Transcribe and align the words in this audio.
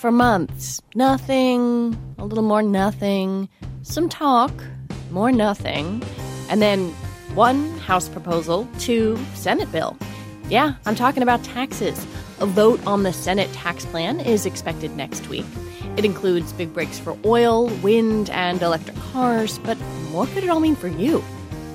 For 0.00 0.10
months, 0.10 0.80
nothing, 0.94 1.94
a 2.16 2.24
little 2.24 2.42
more 2.42 2.62
nothing, 2.62 3.50
some 3.82 4.08
talk, 4.08 4.50
more 5.10 5.30
nothing, 5.30 6.02
and 6.48 6.62
then 6.62 6.88
one 7.34 7.68
House 7.80 8.08
proposal, 8.08 8.66
two 8.78 9.18
Senate 9.34 9.70
bill. 9.70 9.98
Yeah, 10.48 10.76
I'm 10.86 10.94
talking 10.94 11.22
about 11.22 11.44
taxes. 11.44 12.06
A 12.38 12.46
vote 12.46 12.80
on 12.86 13.02
the 13.02 13.12
Senate 13.12 13.52
tax 13.52 13.84
plan 13.84 14.20
is 14.20 14.46
expected 14.46 14.96
next 14.96 15.28
week. 15.28 15.44
It 15.98 16.06
includes 16.06 16.54
big 16.54 16.72
breaks 16.72 16.98
for 16.98 17.14
oil, 17.26 17.66
wind, 17.82 18.30
and 18.30 18.62
electric 18.62 18.96
cars, 19.12 19.58
but 19.58 19.76
what 20.12 20.30
could 20.30 20.44
it 20.44 20.48
all 20.48 20.60
mean 20.60 20.76
for 20.76 20.88
you? 20.88 21.22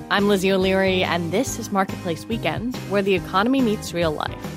I'm 0.10 0.28
Lizzie 0.28 0.52
O'Leary, 0.52 1.04
and 1.04 1.32
this 1.32 1.60
is 1.60 1.72
Marketplace 1.72 2.26
Weekend, 2.26 2.76
where 2.90 3.04
the 3.04 3.14
economy 3.14 3.62
meets 3.62 3.94
real 3.94 4.14
life. 4.14 4.55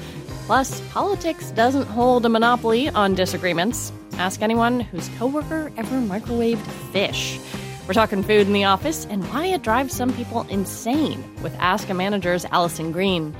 Plus, 0.49 0.81
politics 0.93 1.51
doesn't 1.51 1.89
hold 1.89 2.25
a 2.25 2.29
monopoly 2.31 2.89
on 2.89 3.15
disagreements. 3.15 3.93
Ask 4.15 4.41
anyone 4.41 4.81
whose 4.81 5.07
coworker 5.19 5.71
ever 5.77 5.97
microwaved 5.97 6.67
fish. 6.91 7.39
We're 7.87 7.93
talking 7.93 8.23
food 8.23 8.47
in 8.47 8.55
the 8.55 8.65
office 8.65 9.07
and 9.11 9.23
why 9.29 9.45
it 9.45 9.61
drives 9.61 9.93
some 9.93 10.11
people 10.15 10.47
insane 10.49 11.23
with 11.43 11.55
Ask 11.57 11.91
a 11.91 11.95
Manager's 11.95 12.47
Alison 12.47 12.93
Green. 12.93 13.37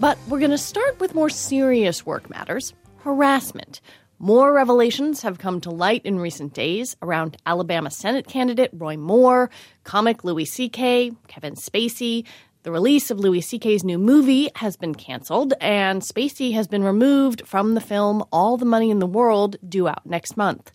But 0.00 0.18
we're 0.26 0.40
going 0.40 0.50
to 0.50 0.58
start 0.58 0.98
with 0.98 1.14
more 1.14 1.30
serious 1.30 2.04
work 2.04 2.28
matters 2.28 2.74
harassment. 3.04 3.80
More 4.18 4.52
revelations 4.52 5.22
have 5.22 5.38
come 5.38 5.60
to 5.60 5.70
light 5.70 6.04
in 6.04 6.18
recent 6.18 6.54
days 6.54 6.96
around 7.02 7.36
Alabama 7.46 7.88
Senate 7.88 8.26
candidate 8.26 8.70
Roy 8.72 8.96
Moore, 8.96 9.48
comic 9.84 10.24
Louis 10.24 10.44
C.K., 10.44 11.12
Kevin 11.28 11.54
Spacey. 11.54 12.26
The 12.68 12.72
release 12.72 13.10
of 13.10 13.18
Louis 13.18 13.40
C.K.'s 13.40 13.82
new 13.82 13.96
movie 13.96 14.50
has 14.56 14.76
been 14.76 14.94
canceled, 14.94 15.54
and 15.58 16.02
Spacey 16.02 16.52
has 16.52 16.68
been 16.68 16.84
removed 16.84 17.40
from 17.46 17.72
the 17.72 17.80
film 17.80 18.22
All 18.30 18.58
the 18.58 18.66
Money 18.66 18.90
in 18.90 18.98
the 18.98 19.06
World, 19.06 19.56
due 19.66 19.88
out 19.88 20.04
next 20.04 20.36
month. 20.36 20.70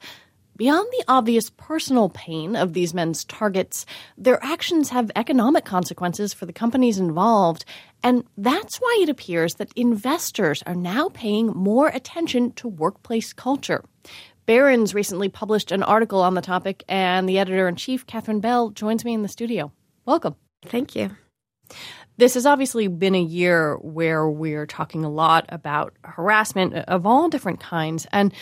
Beyond 0.57 0.87
the 0.89 1.03
obvious 1.07 1.51
personal 1.51 2.09
pain 2.09 2.55
of 2.55 2.73
these 2.73 2.95
men's 2.95 3.23
targets, 3.23 3.85
their 4.17 4.43
actions 4.43 4.89
have 4.89 5.11
economic 5.15 5.65
consequences 5.65 6.33
for 6.33 6.47
the 6.47 6.51
companies 6.51 6.97
involved, 6.97 7.63
and 8.01 8.23
that's 8.39 8.77
why 8.77 8.99
it 9.03 9.09
appears 9.09 9.53
that 9.57 9.71
investors 9.75 10.63
are 10.65 10.73
now 10.73 11.09
paying 11.09 11.45
more 11.49 11.89
attention 11.89 12.53
to 12.53 12.67
workplace 12.67 13.33
culture. 13.33 13.83
Barron's 14.47 14.95
recently 14.95 15.29
published 15.29 15.71
an 15.71 15.83
article 15.83 16.23
on 16.23 16.33
the 16.33 16.41
topic, 16.41 16.83
and 16.89 17.29
the 17.29 17.37
editor 17.37 17.67
in 17.67 17.75
chief, 17.75 18.07
Catherine 18.07 18.39
Bell, 18.39 18.71
joins 18.71 19.05
me 19.05 19.13
in 19.13 19.21
the 19.21 19.27
studio. 19.27 19.71
Welcome. 20.07 20.35
Thank 20.65 20.95
you. 20.95 21.15
This 22.17 22.35
has 22.35 22.45
obviously 22.45 22.87
been 22.87 23.15
a 23.15 23.21
year 23.21 23.75
where 23.77 24.29
we're 24.29 24.67
talking 24.67 25.03
a 25.03 25.09
lot 25.09 25.45
about 25.49 25.93
harassment 26.03 26.75
of 26.75 27.05
all 27.05 27.29
different 27.29 27.59
kinds. 27.59 28.05
And 28.11 28.33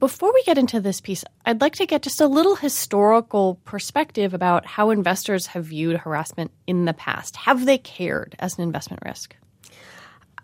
before 0.00 0.34
we 0.34 0.42
get 0.42 0.58
into 0.58 0.80
this 0.80 1.00
piece, 1.00 1.24
I'd 1.46 1.60
like 1.60 1.76
to 1.76 1.86
get 1.86 2.02
just 2.02 2.20
a 2.20 2.26
little 2.26 2.56
historical 2.56 3.60
perspective 3.64 4.34
about 4.34 4.66
how 4.66 4.90
investors 4.90 5.46
have 5.48 5.66
viewed 5.66 5.96
harassment 5.96 6.50
in 6.66 6.84
the 6.84 6.92
past. 6.92 7.36
Have 7.36 7.64
they 7.64 7.78
cared 7.78 8.34
as 8.38 8.58
an 8.58 8.64
investment 8.64 9.02
risk? 9.04 9.36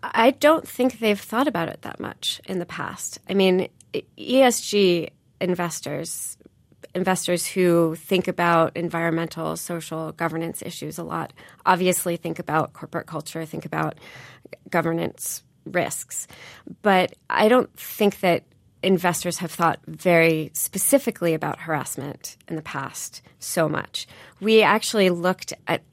I 0.01 0.31
don't 0.31 0.67
think 0.67 0.99
they've 0.99 1.19
thought 1.19 1.47
about 1.47 1.69
it 1.69 1.81
that 1.83 1.99
much 1.99 2.41
in 2.45 2.59
the 2.59 2.65
past. 2.65 3.19
I 3.29 3.33
mean, 3.33 3.67
ESG 4.17 5.09
investors, 5.39 6.37
investors 6.93 7.47
who 7.47 7.95
think 7.95 8.27
about 8.27 8.75
environmental, 8.75 9.55
social, 9.55 10.11
governance 10.13 10.61
issues 10.61 10.97
a 10.97 11.03
lot, 11.03 11.33
obviously 11.65 12.17
think 12.17 12.39
about 12.39 12.73
corporate 12.73 13.07
culture, 13.07 13.45
think 13.45 13.65
about 13.65 13.97
governance 14.69 15.43
risks. 15.65 16.27
But 16.81 17.13
I 17.29 17.47
don't 17.47 17.73
think 17.77 18.19
that 18.21 18.43
investors 18.83 19.37
have 19.37 19.51
thought 19.51 19.79
very 19.87 20.49
specifically 20.53 21.33
about 21.33 21.59
harassment 21.59 22.37
in 22.47 22.55
the 22.55 22.61
past 22.61 23.21
so 23.39 23.69
much. 23.69 24.07
We 24.39 24.63
actually 24.63 25.09
looked 25.09 25.53
at 25.67 25.83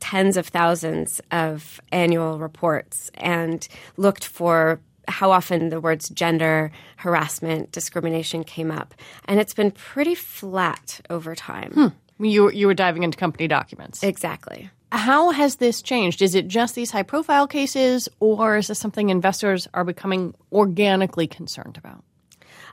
tens 0.00 0.36
of 0.36 0.48
thousands 0.48 1.20
of 1.30 1.80
annual 1.90 2.38
reports 2.38 3.10
and 3.14 3.66
looked 3.96 4.26
for 4.26 4.80
how 5.08 5.30
often 5.30 5.68
the 5.68 5.80
words 5.80 6.08
gender, 6.08 6.72
harassment, 6.96 7.72
discrimination 7.72 8.44
came 8.44 8.70
up. 8.70 8.94
And 9.26 9.40
it's 9.40 9.54
been 9.54 9.70
pretty 9.70 10.14
flat 10.14 11.00
over 11.10 11.34
time. 11.34 11.72
Hmm. 11.72 12.24
You, 12.24 12.50
you 12.50 12.66
were 12.66 12.74
diving 12.74 13.02
into 13.02 13.18
company 13.18 13.48
documents. 13.48 14.02
Exactly. 14.02 14.70
How 14.92 15.32
has 15.32 15.56
this 15.56 15.82
changed? 15.82 16.22
Is 16.22 16.36
it 16.36 16.46
just 16.46 16.76
these 16.76 16.92
high 16.92 17.02
profile 17.02 17.48
cases, 17.48 18.08
or 18.20 18.56
is 18.56 18.68
this 18.68 18.78
something 18.78 19.10
investors 19.10 19.66
are 19.74 19.82
becoming 19.82 20.34
organically 20.52 21.26
concerned 21.26 21.76
about? 21.76 22.04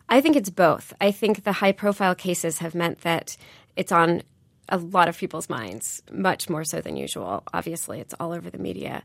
I 0.08 0.22
think 0.22 0.36
it's 0.36 0.52
both. 0.52 0.94
I 1.02 1.12
think 1.12 1.44
the 1.44 1.54
high 1.54 1.72
profile 1.72 2.14
cases 2.14 2.60
have 2.60 2.76
meant 2.76 3.02
that 3.02 3.38
it's 3.76 3.92
on 3.92 4.22
a 4.70 4.78
lot 4.78 5.10
of 5.10 5.18
people's 5.18 5.50
minds, 5.50 6.04
much 6.12 6.50
more 6.50 6.64
so 6.64 6.80
than 6.80 6.96
usual. 6.96 7.44
Obviously, 7.54 8.00
it's 8.00 8.14
all 8.20 8.32
over 8.32 8.50
the 8.50 8.58
media. 8.58 9.04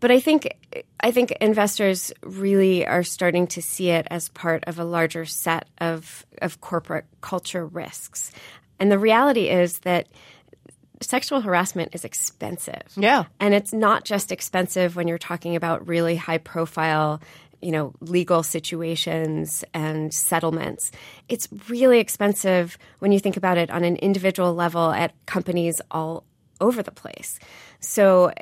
But 0.00 0.10
I 0.10 0.20
think 0.20 0.48
I 1.00 1.10
think 1.10 1.32
investors 1.40 2.12
really 2.22 2.86
are 2.86 3.02
starting 3.02 3.46
to 3.48 3.62
see 3.62 3.90
it 3.90 4.06
as 4.10 4.28
part 4.30 4.64
of 4.66 4.78
a 4.78 4.84
larger 4.84 5.26
set 5.26 5.68
of 5.78 6.26
of 6.40 6.60
corporate 6.60 7.04
culture 7.20 7.66
risks. 7.66 8.32
And 8.78 8.90
the 8.90 8.98
reality 8.98 9.48
is 9.48 9.80
that 9.80 10.08
sexual 11.02 11.40
harassment 11.40 11.94
is 11.94 12.04
expensive. 12.04 12.82
Yeah. 12.96 13.24
And 13.38 13.54
it's 13.54 13.72
not 13.72 14.04
just 14.04 14.32
expensive 14.32 14.96
when 14.96 15.06
you're 15.06 15.18
talking 15.18 15.56
about 15.56 15.86
really 15.86 16.16
high 16.16 16.38
profile 16.38 17.20
you 17.62 17.72
know, 17.72 17.92
legal 18.00 18.42
situations 18.42 19.64
and 19.74 20.14
settlements. 20.14 20.90
It's 21.28 21.48
really 21.68 21.98
expensive 21.98 22.78
when 23.00 23.12
you 23.12 23.20
think 23.20 23.36
about 23.36 23.58
it 23.58 23.70
on 23.70 23.84
an 23.84 23.96
individual 23.96 24.54
level 24.54 24.90
at 24.90 25.12
companies 25.26 25.80
all 25.90 26.24
over 26.60 26.82
the 26.82 26.90
place. 26.90 27.38
So, 27.80 28.32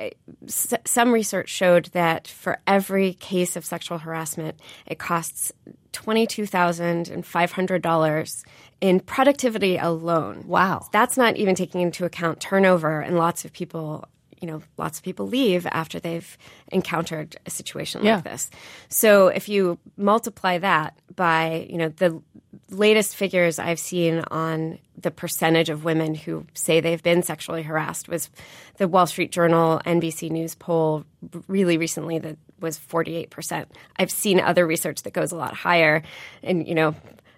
s- 0.45 0.73
some 0.85 1.11
research 1.11 1.49
showed 1.49 1.85
that 1.93 2.27
for 2.27 2.59
every 2.67 3.13
case 3.13 3.55
of 3.55 3.65
sexual 3.65 3.97
harassment, 3.99 4.59
it 4.85 4.99
costs 4.99 5.51
$22,500 5.93 8.43
in 8.81 8.99
productivity 8.99 9.77
alone. 9.77 10.43
Wow. 10.47 10.87
That's 10.91 11.17
not 11.17 11.37
even 11.37 11.55
taking 11.55 11.81
into 11.81 12.05
account 12.05 12.39
turnover, 12.39 13.01
and 13.01 13.17
lots 13.17 13.45
of 13.45 13.53
people 13.53 14.05
you 14.41 14.47
know, 14.47 14.61
lots 14.77 14.97
of 14.99 15.03
people 15.03 15.27
leave 15.27 15.67
after 15.67 15.99
they've 15.99 16.37
encountered 16.71 17.35
a 17.45 17.49
situation 17.49 18.03
Yeah. 18.03 18.15
like 18.15 18.23
this. 18.23 18.49
So 18.87 19.27
if 19.27 19.49
you 19.49 19.77
multiply 19.97 20.57
that 20.59 20.97
by, 21.15 21.67
you 21.69 21.77
know, 21.77 21.89
the 21.89 22.21
latest 22.69 23.15
figures 23.15 23.59
I've 23.59 23.79
seen 23.79 24.23
on 24.31 24.79
the 24.97 25.11
percentage 25.11 25.69
of 25.69 25.83
women 25.83 26.13
who 26.15 26.45
say 26.53 26.79
they've 26.79 27.01
been 27.03 27.23
sexually 27.23 27.63
harassed 27.63 28.07
was 28.07 28.29
the 28.77 28.87
Wall 28.87 29.07
Street 29.07 29.31
Journal 29.31 29.81
NBC 29.85 30.29
News 30.29 30.55
poll 30.55 31.03
really 31.47 31.77
recently 31.77 32.19
that 32.19 32.37
was 32.59 32.77
48%. 32.77 33.65
I've 33.97 34.11
seen 34.11 34.39
other 34.39 34.67
research 34.67 35.03
that 35.03 35.13
goes 35.13 35.31
a 35.31 35.35
lot 35.37 35.53
higher 35.53 36.01
and, 36.43 36.67
you 36.67 36.75
know, 36.75 36.95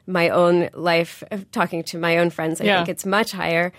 my 0.08 0.30
own 0.30 0.70
life 0.74 1.24
of 1.32 1.50
talking 1.52 1.84
to 1.84 1.98
my 1.98 2.18
own 2.18 2.32
friends, 2.32 2.60
I 2.60 2.66
Yeah. 2.66 2.78
think 2.78 2.90
it's 2.90 3.06
much 3.06 3.32
higher. 3.32 3.72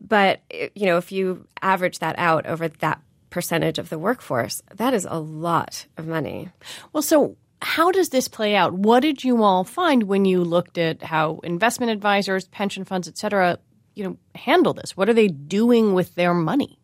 But 0.00 0.40
you 0.50 0.86
know, 0.86 0.96
if 0.96 1.12
you 1.12 1.46
average 1.62 1.98
that 1.98 2.18
out 2.18 2.46
over 2.46 2.68
that 2.68 3.00
percentage 3.30 3.78
of 3.78 3.90
the 3.90 3.98
workforce, 3.98 4.62
that 4.74 4.94
is 4.94 5.06
a 5.08 5.18
lot 5.18 5.86
of 5.96 6.06
money. 6.06 6.48
Well, 6.92 7.02
so 7.02 7.36
how 7.62 7.90
does 7.92 8.08
this 8.08 8.26
play 8.26 8.56
out? 8.56 8.72
What 8.72 9.00
did 9.00 9.22
you 9.22 9.42
all 9.42 9.64
find 9.64 10.04
when 10.04 10.24
you 10.24 10.42
looked 10.42 10.78
at 10.78 11.02
how 11.02 11.40
investment 11.44 11.92
advisors, 11.92 12.48
pension 12.48 12.84
funds, 12.84 13.06
et 13.06 13.18
cetera, 13.18 13.58
you 13.94 14.04
know, 14.04 14.16
handle 14.34 14.72
this? 14.72 14.96
What 14.96 15.08
are 15.08 15.14
they 15.14 15.28
doing 15.28 15.94
with 15.94 16.14
their 16.14 16.34
money? 16.34 16.78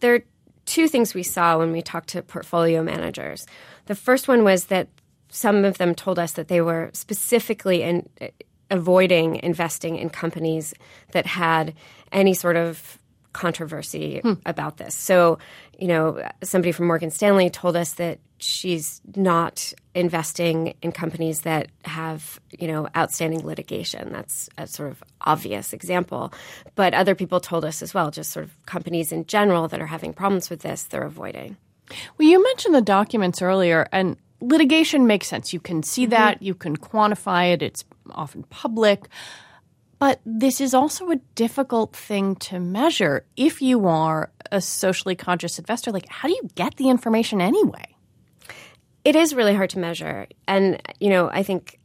There 0.00 0.14
are 0.16 0.24
two 0.64 0.88
things 0.88 1.14
we 1.14 1.22
saw 1.22 1.58
when 1.58 1.70
we 1.72 1.80
talked 1.80 2.08
to 2.10 2.22
portfolio 2.22 2.82
managers. 2.82 3.46
The 3.86 3.94
first 3.94 4.26
one 4.26 4.42
was 4.42 4.66
that 4.66 4.88
some 5.28 5.64
of 5.64 5.78
them 5.78 5.94
told 5.94 6.18
us 6.18 6.32
that 6.32 6.48
they 6.48 6.60
were 6.60 6.90
specifically 6.92 7.82
in, 7.82 8.08
avoiding 8.70 9.36
investing 9.36 9.96
in 9.96 10.10
companies 10.10 10.74
that 11.12 11.26
had 11.26 11.74
any 12.12 12.34
sort 12.34 12.56
of 12.56 12.98
controversy 13.32 14.20
hmm. 14.20 14.32
about 14.46 14.78
this. 14.78 14.94
So, 14.94 15.38
you 15.78 15.88
know, 15.88 16.26
somebody 16.42 16.72
from 16.72 16.86
Morgan 16.86 17.10
Stanley 17.10 17.50
told 17.50 17.76
us 17.76 17.94
that 17.94 18.18
she's 18.38 19.00
not 19.14 19.72
investing 19.94 20.74
in 20.80 20.92
companies 20.92 21.42
that 21.42 21.68
have, 21.84 22.40
you 22.58 22.66
know, 22.66 22.88
outstanding 22.96 23.44
litigation. 23.44 24.10
That's 24.12 24.48
a 24.56 24.66
sort 24.66 24.90
of 24.90 25.02
obvious 25.20 25.72
example. 25.72 26.32
But 26.74 26.94
other 26.94 27.14
people 27.14 27.40
told 27.40 27.64
us 27.64 27.82
as 27.82 27.92
well, 27.92 28.10
just 28.10 28.30
sort 28.30 28.46
of 28.46 28.66
companies 28.66 29.12
in 29.12 29.26
general 29.26 29.68
that 29.68 29.80
are 29.80 29.86
having 29.86 30.14
problems 30.14 30.48
with 30.48 30.60
this, 30.60 30.84
they're 30.84 31.02
avoiding. 31.02 31.56
Well, 32.18 32.28
you 32.28 32.42
mentioned 32.42 32.74
the 32.74 32.82
documents 32.82 33.42
earlier, 33.42 33.86
and 33.92 34.16
litigation 34.40 35.06
makes 35.06 35.28
sense. 35.28 35.52
You 35.52 35.60
can 35.60 35.82
see 35.82 36.04
mm-hmm. 36.04 36.10
that, 36.10 36.42
you 36.42 36.54
can 36.54 36.76
quantify 36.76 37.52
it, 37.52 37.62
it's 37.62 37.84
often 38.14 38.42
public. 38.44 39.08
But 39.98 40.20
this 40.26 40.60
is 40.60 40.74
also 40.74 41.10
a 41.10 41.16
difficult 41.34 41.96
thing 41.96 42.36
to 42.36 42.60
measure 42.60 43.24
if 43.36 43.62
you 43.62 43.86
are 43.86 44.30
a 44.52 44.60
socially 44.60 45.16
conscious 45.16 45.58
investor. 45.58 45.90
Like, 45.90 46.08
how 46.08 46.28
do 46.28 46.34
you 46.34 46.48
get 46.54 46.76
the 46.76 46.90
information 46.90 47.40
anyway? 47.40 47.96
It 49.04 49.16
is 49.16 49.34
really 49.34 49.54
hard 49.54 49.70
to 49.70 49.78
measure. 49.78 50.26
And, 50.46 50.82
you 51.00 51.08
know, 51.08 51.30
I 51.30 51.42
think 51.42 51.78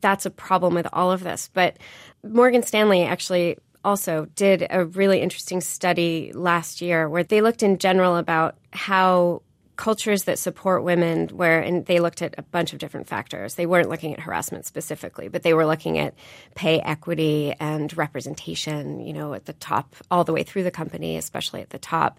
that's 0.00 0.26
a 0.26 0.30
problem 0.30 0.74
with 0.74 0.86
all 0.92 1.12
of 1.12 1.22
this. 1.22 1.50
But 1.52 1.76
Morgan 2.24 2.62
Stanley 2.62 3.02
actually 3.02 3.58
also 3.84 4.26
did 4.34 4.66
a 4.70 4.84
really 4.84 5.20
interesting 5.20 5.60
study 5.60 6.32
last 6.34 6.80
year 6.80 7.08
where 7.08 7.24
they 7.24 7.40
looked 7.40 7.62
in 7.62 7.78
general 7.78 8.16
about 8.16 8.56
how 8.72 9.42
cultures 9.78 10.24
that 10.24 10.40
support 10.40 10.82
women 10.82 11.28
where 11.28 11.60
and 11.60 11.86
they 11.86 12.00
looked 12.00 12.20
at 12.20 12.34
a 12.36 12.42
bunch 12.42 12.72
of 12.72 12.80
different 12.80 13.06
factors. 13.06 13.54
They 13.54 13.64
weren't 13.64 13.88
looking 13.88 14.12
at 14.12 14.20
harassment 14.20 14.66
specifically 14.66 15.28
but 15.28 15.44
they 15.44 15.54
were 15.54 15.64
looking 15.64 15.98
at 15.98 16.14
pay 16.56 16.80
equity 16.80 17.54
and 17.60 17.96
representation 17.96 19.00
you 19.00 19.12
know 19.12 19.32
at 19.34 19.46
the 19.46 19.52
top 19.54 19.94
all 20.10 20.24
the 20.24 20.32
way 20.32 20.42
through 20.42 20.64
the 20.64 20.72
company 20.72 21.16
especially 21.16 21.62
at 21.62 21.70
the 21.70 21.78
top. 21.78 22.18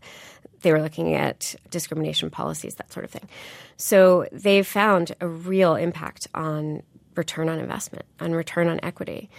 They 0.62 0.72
were 0.72 0.82
looking 0.82 1.14
at 1.14 1.54
discrimination 1.70 2.30
policies 2.30 2.76
that 2.76 2.94
sort 2.94 3.04
of 3.04 3.12
thing. 3.12 3.28
So 3.76 4.28
they 4.32 4.64
found 4.64 5.14
a 5.20 5.28
real 5.28 5.76
impact 5.76 6.28
on 6.34 6.82
return 7.16 7.50
on 7.50 7.60
investment 7.60 8.06
on 8.22 8.32
return 8.32 8.70
on 8.70 8.80
equity. 8.84 9.30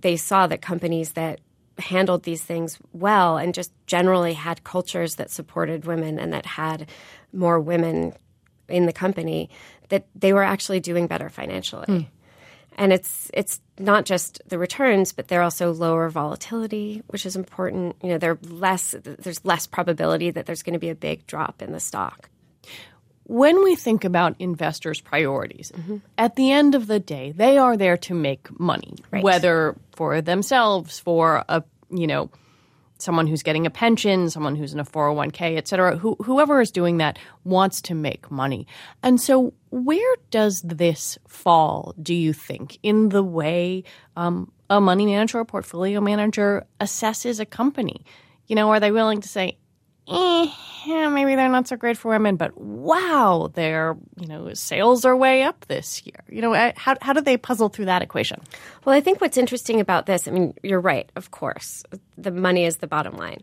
They 0.00 0.16
saw 0.16 0.46
that 0.46 0.62
companies 0.62 1.12
that 1.12 1.40
handled 1.78 2.22
these 2.22 2.42
things 2.42 2.78
well 2.92 3.36
and 3.36 3.52
just 3.52 3.72
generally 3.86 4.34
had 4.34 4.64
cultures 4.64 5.16
that 5.16 5.30
supported 5.30 5.84
women 5.84 6.18
and 6.18 6.32
that 6.32 6.46
had 6.46 6.88
more 7.34 7.60
women 7.60 8.14
in 8.68 8.86
the 8.86 8.92
company 8.92 9.50
that 9.88 10.06
they 10.14 10.32
were 10.32 10.42
actually 10.42 10.80
doing 10.80 11.06
better 11.06 11.28
financially. 11.28 11.86
Mm. 11.86 12.06
And 12.76 12.92
it's 12.92 13.30
it's 13.32 13.60
not 13.78 14.04
just 14.04 14.42
the 14.46 14.58
returns, 14.58 15.12
but 15.12 15.28
they're 15.28 15.42
also 15.42 15.72
lower 15.72 16.08
volatility, 16.08 17.02
which 17.06 17.24
is 17.24 17.36
important. 17.36 17.94
You 18.02 18.10
know, 18.10 18.18
they're 18.18 18.38
less 18.42 18.96
there's 19.00 19.44
less 19.44 19.66
probability 19.66 20.30
that 20.32 20.46
there's 20.46 20.64
going 20.64 20.72
to 20.72 20.80
be 20.80 20.90
a 20.90 20.94
big 20.94 21.26
drop 21.26 21.62
in 21.62 21.72
the 21.72 21.78
stock. 21.78 22.30
When 23.26 23.62
we 23.62 23.74
think 23.76 24.04
about 24.04 24.34
investors' 24.38 25.00
priorities, 25.00 25.72
mm-hmm. 25.74 25.98
at 26.18 26.36
the 26.36 26.50
end 26.50 26.74
of 26.74 26.88
the 26.88 27.00
day, 27.00 27.32
they 27.32 27.58
are 27.58 27.76
there 27.76 27.96
to 27.98 28.14
make 28.14 28.58
money, 28.60 28.96
right. 29.10 29.22
whether 29.22 29.76
for 29.92 30.20
themselves, 30.20 30.98
for 30.98 31.44
a 31.48 31.62
you 31.90 32.08
know 32.08 32.28
someone 32.98 33.26
who's 33.26 33.42
getting 33.42 33.66
a 33.66 33.70
pension, 33.70 34.30
someone 34.30 34.56
who's 34.56 34.72
in 34.72 34.80
a 34.80 34.84
401k, 34.84 35.56
et 35.56 35.68
cetera, 35.68 35.96
who, 35.96 36.16
whoever 36.22 36.60
is 36.60 36.70
doing 36.70 36.98
that 36.98 37.18
wants 37.44 37.80
to 37.82 37.94
make 37.94 38.30
money. 38.30 38.66
And 39.02 39.20
so, 39.20 39.52
where 39.70 40.16
does 40.30 40.62
this 40.62 41.18
fall, 41.26 41.94
do 42.00 42.14
you 42.14 42.32
think, 42.32 42.78
in 42.82 43.08
the 43.08 43.22
way 43.22 43.84
um, 44.16 44.52
a 44.70 44.80
money 44.80 45.06
manager 45.06 45.38
or 45.38 45.44
portfolio 45.44 46.00
manager 46.00 46.66
assesses 46.80 47.40
a 47.40 47.46
company? 47.46 48.04
You 48.46 48.56
know, 48.56 48.70
are 48.70 48.80
they 48.80 48.92
willing 48.92 49.20
to 49.20 49.28
say, 49.28 49.56
eh, 50.08 50.50
yeah, 50.86 51.08
maybe 51.08 51.34
they're 51.34 51.48
not 51.48 51.68
so 51.68 51.76
great 51.76 51.96
for 51.96 52.08
women, 52.08 52.36
but 52.36 52.56
wow, 52.58 53.50
their 53.54 53.96
you 54.20 54.26
know 54.26 54.52
sales 54.54 55.04
are 55.04 55.16
way 55.16 55.42
up 55.42 55.64
this 55.66 56.04
year. 56.04 56.22
You 56.28 56.42
know, 56.42 56.72
how 56.76 56.96
how 57.00 57.12
do 57.12 57.20
they 57.20 57.36
puzzle 57.36 57.68
through 57.68 57.86
that 57.86 58.02
equation? 58.02 58.40
Well, 58.84 58.94
I 58.94 59.00
think 59.00 59.20
what's 59.20 59.36
interesting 59.36 59.80
about 59.80 60.06
this, 60.06 60.28
I 60.28 60.30
mean, 60.30 60.54
you're 60.62 60.80
right, 60.80 61.10
of 61.16 61.30
course, 61.30 61.84
the 62.18 62.30
money 62.30 62.64
is 62.64 62.78
the 62.78 62.86
bottom 62.86 63.16
line, 63.16 63.42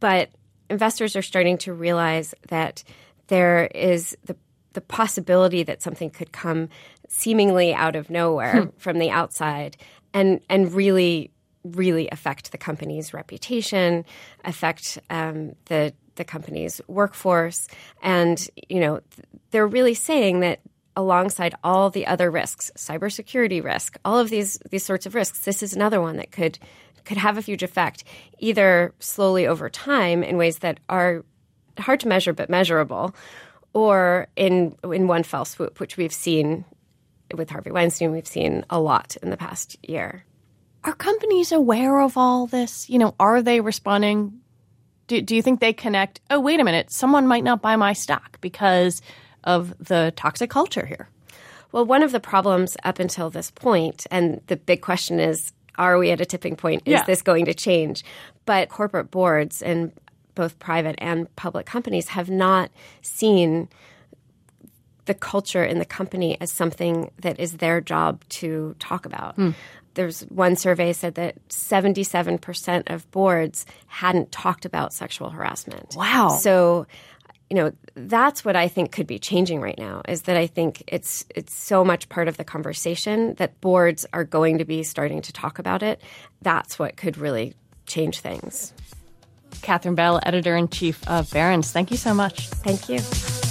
but 0.00 0.30
investors 0.70 1.16
are 1.16 1.22
starting 1.22 1.58
to 1.58 1.72
realize 1.72 2.34
that 2.48 2.82
there 3.28 3.66
is 3.66 4.16
the 4.24 4.36
the 4.72 4.80
possibility 4.80 5.62
that 5.62 5.82
something 5.82 6.10
could 6.10 6.32
come 6.32 6.68
seemingly 7.08 7.74
out 7.74 7.94
of 7.94 8.08
nowhere 8.08 8.62
hmm. 8.62 8.68
from 8.78 8.98
the 8.98 9.10
outside 9.10 9.76
and 10.14 10.40
and 10.48 10.72
really 10.72 11.30
really 11.64 12.08
affect 12.10 12.52
the 12.52 12.58
company's 12.58 13.14
reputation, 13.14 14.04
affect 14.44 14.98
um, 15.10 15.54
the 15.66 15.92
the 16.16 16.24
company's 16.24 16.80
workforce, 16.88 17.68
and 18.02 18.48
you 18.68 18.80
know 18.80 19.00
they're 19.50 19.66
really 19.66 19.94
saying 19.94 20.40
that 20.40 20.60
alongside 20.96 21.54
all 21.64 21.88
the 21.90 22.06
other 22.06 22.30
risks, 22.30 22.70
cybersecurity 22.76 23.62
risk, 23.64 23.96
all 24.04 24.18
of 24.18 24.30
these 24.30 24.58
these 24.70 24.84
sorts 24.84 25.06
of 25.06 25.14
risks, 25.14 25.40
this 25.40 25.62
is 25.62 25.74
another 25.74 26.00
one 26.00 26.16
that 26.16 26.32
could 26.32 26.58
could 27.04 27.16
have 27.16 27.38
a 27.38 27.40
huge 27.40 27.62
effect, 27.62 28.04
either 28.38 28.94
slowly 29.00 29.46
over 29.46 29.68
time 29.68 30.22
in 30.22 30.36
ways 30.36 30.58
that 30.58 30.78
are 30.88 31.24
hard 31.78 32.00
to 32.00 32.08
measure 32.08 32.32
but 32.32 32.50
measurable, 32.50 33.14
or 33.72 34.28
in 34.36 34.76
in 34.84 35.06
one 35.06 35.22
fell 35.22 35.44
swoop, 35.44 35.80
which 35.80 35.96
we've 35.96 36.12
seen 36.12 36.64
with 37.34 37.50
Harvey 37.50 37.70
Weinstein, 37.70 38.12
we've 38.12 38.26
seen 38.26 38.64
a 38.68 38.80
lot 38.80 39.16
in 39.22 39.30
the 39.30 39.36
past 39.36 39.76
year. 39.88 40.24
Are 40.84 40.94
companies 40.94 41.52
aware 41.52 42.00
of 42.00 42.16
all 42.16 42.46
this? 42.46 42.90
You 42.90 42.98
know, 42.98 43.14
are 43.20 43.40
they 43.40 43.60
responding? 43.60 44.40
Do, 45.06 45.20
do 45.20 45.36
you 45.36 45.42
think 45.42 45.60
they 45.60 45.72
connect? 45.72 46.20
Oh, 46.30 46.40
wait 46.40 46.60
a 46.60 46.64
minute, 46.64 46.90
someone 46.90 47.26
might 47.26 47.44
not 47.44 47.62
buy 47.62 47.76
my 47.76 47.92
stock 47.92 48.40
because 48.40 49.02
of 49.44 49.74
the 49.78 50.12
toxic 50.16 50.50
culture 50.50 50.86
here. 50.86 51.08
Well, 51.70 51.84
one 51.84 52.02
of 52.02 52.12
the 52.12 52.20
problems 52.20 52.76
up 52.84 52.98
until 52.98 53.30
this 53.30 53.50
point, 53.50 54.06
and 54.10 54.40
the 54.48 54.56
big 54.56 54.82
question 54.82 55.20
is, 55.20 55.52
are 55.76 55.98
we 55.98 56.10
at 56.10 56.20
a 56.20 56.26
tipping 56.26 56.56
point? 56.56 56.82
Is 56.84 56.92
yeah. 56.92 57.04
this 57.04 57.22
going 57.22 57.46
to 57.46 57.54
change? 57.54 58.04
But 58.44 58.68
corporate 58.68 59.10
boards 59.10 59.62
and 59.62 59.92
both 60.34 60.58
private 60.58 60.96
and 60.98 61.34
public 61.36 61.64
companies 61.64 62.08
have 62.08 62.28
not 62.28 62.70
seen 63.00 63.68
the 65.06 65.14
culture 65.14 65.64
in 65.64 65.78
the 65.78 65.84
company 65.84 66.40
as 66.40 66.52
something 66.52 67.10
that 67.18 67.40
is 67.40 67.54
their 67.54 67.80
job 67.80 68.22
to 68.28 68.76
talk 68.78 69.06
about. 69.06 69.36
Mm 69.36 69.54
there's 69.94 70.22
one 70.22 70.56
survey 70.56 70.92
said 70.92 71.14
that 71.16 71.36
77% 71.48 72.90
of 72.90 73.10
boards 73.10 73.66
hadn't 73.86 74.32
talked 74.32 74.64
about 74.64 74.92
sexual 74.92 75.30
harassment. 75.30 75.94
Wow. 75.96 76.28
So, 76.28 76.86
you 77.50 77.56
know, 77.56 77.72
that's 77.94 78.44
what 78.44 78.56
I 78.56 78.68
think 78.68 78.92
could 78.92 79.06
be 79.06 79.18
changing 79.18 79.60
right 79.60 79.76
now 79.78 80.02
is 80.08 80.22
that 80.22 80.36
I 80.36 80.46
think 80.46 80.82
it's 80.86 81.26
it's 81.34 81.54
so 81.54 81.84
much 81.84 82.08
part 82.08 82.28
of 82.28 82.38
the 82.38 82.44
conversation 82.44 83.34
that 83.34 83.60
boards 83.60 84.06
are 84.12 84.24
going 84.24 84.58
to 84.58 84.64
be 84.64 84.82
starting 84.82 85.20
to 85.22 85.32
talk 85.32 85.58
about 85.58 85.82
it. 85.82 86.00
That's 86.40 86.78
what 86.78 86.96
could 86.96 87.18
really 87.18 87.54
change 87.86 88.20
things. 88.20 88.72
catherine 89.60 89.94
Bell, 89.94 90.18
editor 90.22 90.56
in 90.56 90.68
chief 90.68 91.06
of 91.08 91.30
Barron's. 91.30 91.70
Thank 91.70 91.90
you 91.90 91.98
so 91.98 92.14
much. 92.14 92.48
Thank 92.48 92.88
you. 92.88 93.41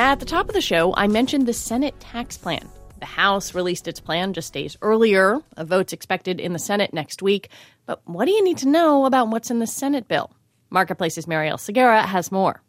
At 0.00 0.18
the 0.18 0.24
top 0.24 0.48
of 0.48 0.54
the 0.54 0.62
show, 0.62 0.94
I 0.96 1.08
mentioned 1.08 1.46
the 1.46 1.52
Senate 1.52 2.00
tax 2.00 2.38
plan. 2.38 2.66
The 3.00 3.04
House 3.04 3.54
released 3.54 3.86
its 3.86 4.00
plan 4.00 4.32
just 4.32 4.54
days 4.54 4.74
earlier. 4.80 5.40
A 5.58 5.64
vote's 5.66 5.92
expected 5.92 6.40
in 6.40 6.54
the 6.54 6.58
Senate 6.58 6.94
next 6.94 7.20
week. 7.20 7.50
But 7.84 8.00
what 8.06 8.24
do 8.24 8.30
you 8.30 8.42
need 8.42 8.56
to 8.58 8.68
know 8.68 9.04
about 9.04 9.28
what's 9.28 9.50
in 9.50 9.58
the 9.58 9.66
Senate 9.66 10.08
bill? 10.08 10.34
Marketplace's 10.70 11.26
Marielle 11.26 11.58
Segarra 11.58 12.06
has 12.06 12.32
more. 12.32 12.62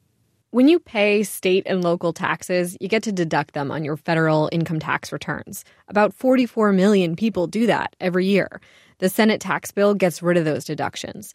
When 0.50 0.67
you 0.67 0.77
pay 0.77 1.24
state 1.24 1.63
and 1.67 1.82
local 1.82 2.12
taxes, 2.12 2.75
you 2.82 2.89
get 2.89 3.03
to 3.03 3.13
deduct 3.13 3.53
them 3.53 3.72
on 3.72 3.86
your 3.86 3.96
federal 3.96 4.50
income 4.51 4.82
tax 4.82 5.13
returns. 5.13 5.63
About 5.88 6.13
44 6.13 6.74
million 6.74 7.15
people 7.15 7.48
do 7.48 7.65
that 7.65 7.96
every 8.01 8.25
year. 8.25 8.60
The 8.98 9.08
Senate 9.08 9.39
tax 9.39 9.72
bill 9.72 9.94
gets 9.94 10.22
rid 10.22 10.36
of 10.36 10.44
those 10.44 10.65
deductions. 10.65 11.34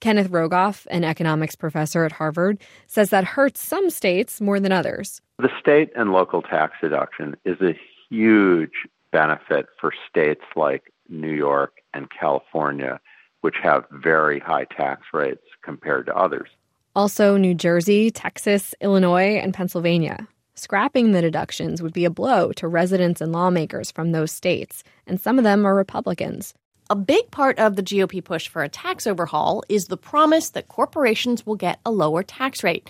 Kenneth 0.00 0.30
Rogoff, 0.30 0.86
an 0.90 1.04
economics 1.04 1.56
professor 1.56 2.04
at 2.04 2.12
Harvard, 2.12 2.58
says 2.86 3.10
that 3.10 3.24
hurts 3.24 3.60
some 3.60 3.90
states 3.90 4.40
more 4.40 4.60
than 4.60 4.72
others. 4.72 5.20
The 5.38 5.50
state 5.58 5.90
and 5.96 6.12
local 6.12 6.42
tax 6.42 6.74
deduction 6.80 7.36
is 7.44 7.60
a 7.60 7.78
huge 8.10 8.86
benefit 9.12 9.66
for 9.80 9.92
states 10.08 10.44
like 10.54 10.92
New 11.08 11.32
York 11.32 11.78
and 11.94 12.08
California, 12.10 13.00
which 13.40 13.56
have 13.62 13.84
very 13.90 14.38
high 14.38 14.64
tax 14.64 15.02
rates 15.12 15.44
compared 15.62 16.06
to 16.06 16.16
others. 16.16 16.48
Also, 16.94 17.36
New 17.36 17.54
Jersey, 17.54 18.10
Texas, 18.10 18.74
Illinois, 18.80 19.36
and 19.36 19.52
Pennsylvania. 19.52 20.26
Scrapping 20.54 21.12
the 21.12 21.20
deductions 21.20 21.82
would 21.82 21.92
be 21.92 22.06
a 22.06 22.10
blow 22.10 22.50
to 22.52 22.66
residents 22.66 23.20
and 23.20 23.32
lawmakers 23.32 23.90
from 23.90 24.12
those 24.12 24.32
states, 24.32 24.82
and 25.06 25.20
some 25.20 25.36
of 25.36 25.44
them 25.44 25.66
are 25.66 25.74
Republicans. 25.74 26.54
A 26.88 26.94
big 26.94 27.32
part 27.32 27.58
of 27.58 27.74
the 27.74 27.82
GOP 27.82 28.22
push 28.22 28.46
for 28.46 28.62
a 28.62 28.68
tax 28.68 29.08
overhaul 29.08 29.64
is 29.68 29.86
the 29.86 29.96
promise 29.96 30.50
that 30.50 30.68
corporations 30.68 31.44
will 31.44 31.56
get 31.56 31.80
a 31.84 31.90
lower 31.90 32.22
tax 32.22 32.62
rate. 32.62 32.88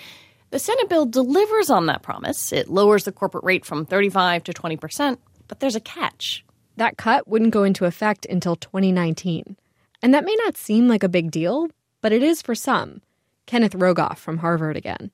The 0.51 0.59
Senate 0.59 0.91
bill 0.91 1.07
delivers 1.07 1.71
on 1.71 1.87
that 1.87 2.03
promise. 2.03 2.53
It 2.53 2.69
lowers 2.69 3.05
the 3.05 3.13
corporate 3.13 3.45
rate 3.45 3.65
from 3.65 3.87
35 3.87 4.45
to 4.45 4.53
20 4.53 4.77
percent, 4.77 5.21
but 5.49 5.61
there's 5.61 5.77
a 5.77 5.81
catch. 5.81 6.45
That 6.77 6.99
cut 6.99 7.27
wouldn't 7.27 7.55
go 7.55 7.65
into 7.65 7.87
effect 7.87 8.27
until 8.27 8.55
2019. 8.57 9.57
And 10.03 10.13
that 10.13 10.27
may 10.27 10.37
not 10.45 10.59
seem 10.59 10.89
like 10.89 11.03
a 11.03 11.09
big 11.09 11.31
deal, 11.31 11.71
but 12.03 12.13
it 12.13 12.23
is 12.23 12.43
for 12.43 12.55
some. 12.55 13.01
Kenneth 13.47 13.73
Rogoff 13.73 14.19
from 14.19 14.37
Harvard 14.37 14.77
again. 14.77 15.11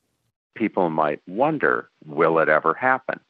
People 0.57 0.91
might 0.91 1.21
wonder 1.29 1.89
will 2.05 2.41
it 2.41 2.49
ever 2.49 2.75
happen? 2.75 3.21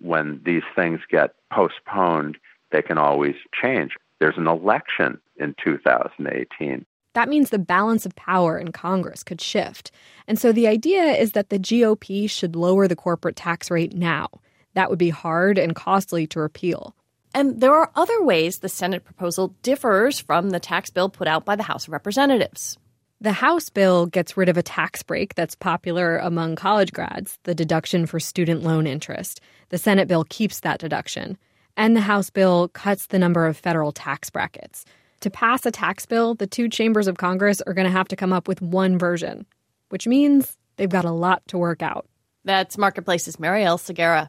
When 0.00 0.40
these 0.42 0.64
things 0.74 1.00
get 1.10 1.34
postponed, 1.52 2.38
they 2.72 2.80
can 2.80 2.96
always 2.96 3.34
change 3.52 3.92
there's 4.20 4.36
an 4.36 4.46
election 4.46 5.20
in 5.36 5.54
2018. 5.62 6.84
That 7.14 7.28
means 7.28 7.48
the 7.48 7.58
balance 7.58 8.04
of 8.04 8.14
power 8.14 8.58
in 8.58 8.72
Congress 8.72 9.22
could 9.22 9.40
shift. 9.40 9.90
And 10.28 10.38
so 10.38 10.52
the 10.52 10.68
idea 10.68 11.02
is 11.02 11.32
that 11.32 11.48
the 11.48 11.58
GOP 11.58 12.28
should 12.28 12.54
lower 12.54 12.86
the 12.86 12.96
corporate 12.96 13.36
tax 13.36 13.70
rate 13.70 13.94
now. 13.94 14.28
That 14.74 14.90
would 14.90 14.98
be 14.98 15.10
hard 15.10 15.56
and 15.58 15.74
costly 15.74 16.26
to 16.28 16.40
repeal. 16.40 16.94
And 17.32 17.60
there 17.60 17.74
are 17.74 17.90
other 17.94 18.22
ways 18.22 18.58
the 18.58 18.68
Senate 18.68 19.04
proposal 19.04 19.54
differs 19.62 20.20
from 20.20 20.50
the 20.50 20.60
tax 20.60 20.90
bill 20.90 21.08
put 21.08 21.28
out 21.28 21.44
by 21.44 21.56
the 21.56 21.62
House 21.62 21.86
of 21.86 21.92
Representatives. 21.92 22.78
The 23.20 23.32
House 23.32 23.70
bill 23.70 24.04
gets 24.04 24.36
rid 24.36 24.50
of 24.50 24.58
a 24.58 24.62
tax 24.62 25.02
break 25.02 25.34
that's 25.34 25.54
popular 25.54 26.18
among 26.18 26.56
college 26.56 26.92
grads, 26.92 27.38
the 27.44 27.54
deduction 27.54 28.04
for 28.04 28.20
student 28.20 28.62
loan 28.62 28.86
interest. 28.86 29.40
The 29.70 29.78
Senate 29.78 30.06
bill 30.06 30.24
keeps 30.28 30.60
that 30.60 30.80
deduction. 30.80 31.38
And 31.76 31.94
the 31.94 32.00
House 32.00 32.30
bill 32.30 32.68
cuts 32.68 33.06
the 33.06 33.18
number 33.18 33.46
of 33.46 33.56
federal 33.56 33.92
tax 33.92 34.30
brackets. 34.30 34.84
To 35.20 35.30
pass 35.30 35.64
a 35.66 35.70
tax 35.70 36.06
bill, 36.06 36.34
the 36.34 36.46
two 36.46 36.68
chambers 36.68 37.08
of 37.08 37.16
Congress 37.16 37.60
are 37.62 37.74
going 37.74 37.86
to 37.86 37.92
have 37.92 38.08
to 38.08 38.16
come 38.16 38.32
up 38.32 38.48
with 38.48 38.62
one 38.62 38.98
version, 38.98 39.46
which 39.88 40.06
means 40.06 40.56
they've 40.76 40.88
got 40.88 41.04
a 41.04 41.10
lot 41.10 41.46
to 41.48 41.58
work 41.58 41.82
out. 41.82 42.06
That's 42.44 42.78
Marketplace's 42.78 43.36
Marielle 43.36 43.78
Segarra. 43.78 44.28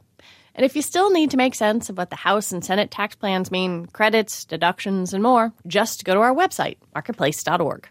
And 0.56 0.66
if 0.66 0.76
you 0.76 0.82
still 0.82 1.12
need 1.12 1.32
to 1.32 1.38
make 1.38 1.54
sense 1.54 1.90
of 1.90 1.98
what 1.98 2.10
the 2.10 2.16
House 2.16 2.52
and 2.52 2.66
Senate 2.66 2.90
tax 2.90 3.16
plans 3.16 3.52
mean, 3.52 3.86
credits, 3.86 4.44
deductions, 4.44 5.14
and 5.14 5.22
more, 5.22 5.54
just 5.68 6.04
go 6.04 6.16
to 6.16 6.22
our 6.22 6.34
website, 6.34 6.78
marketplace.org. 6.96 7.88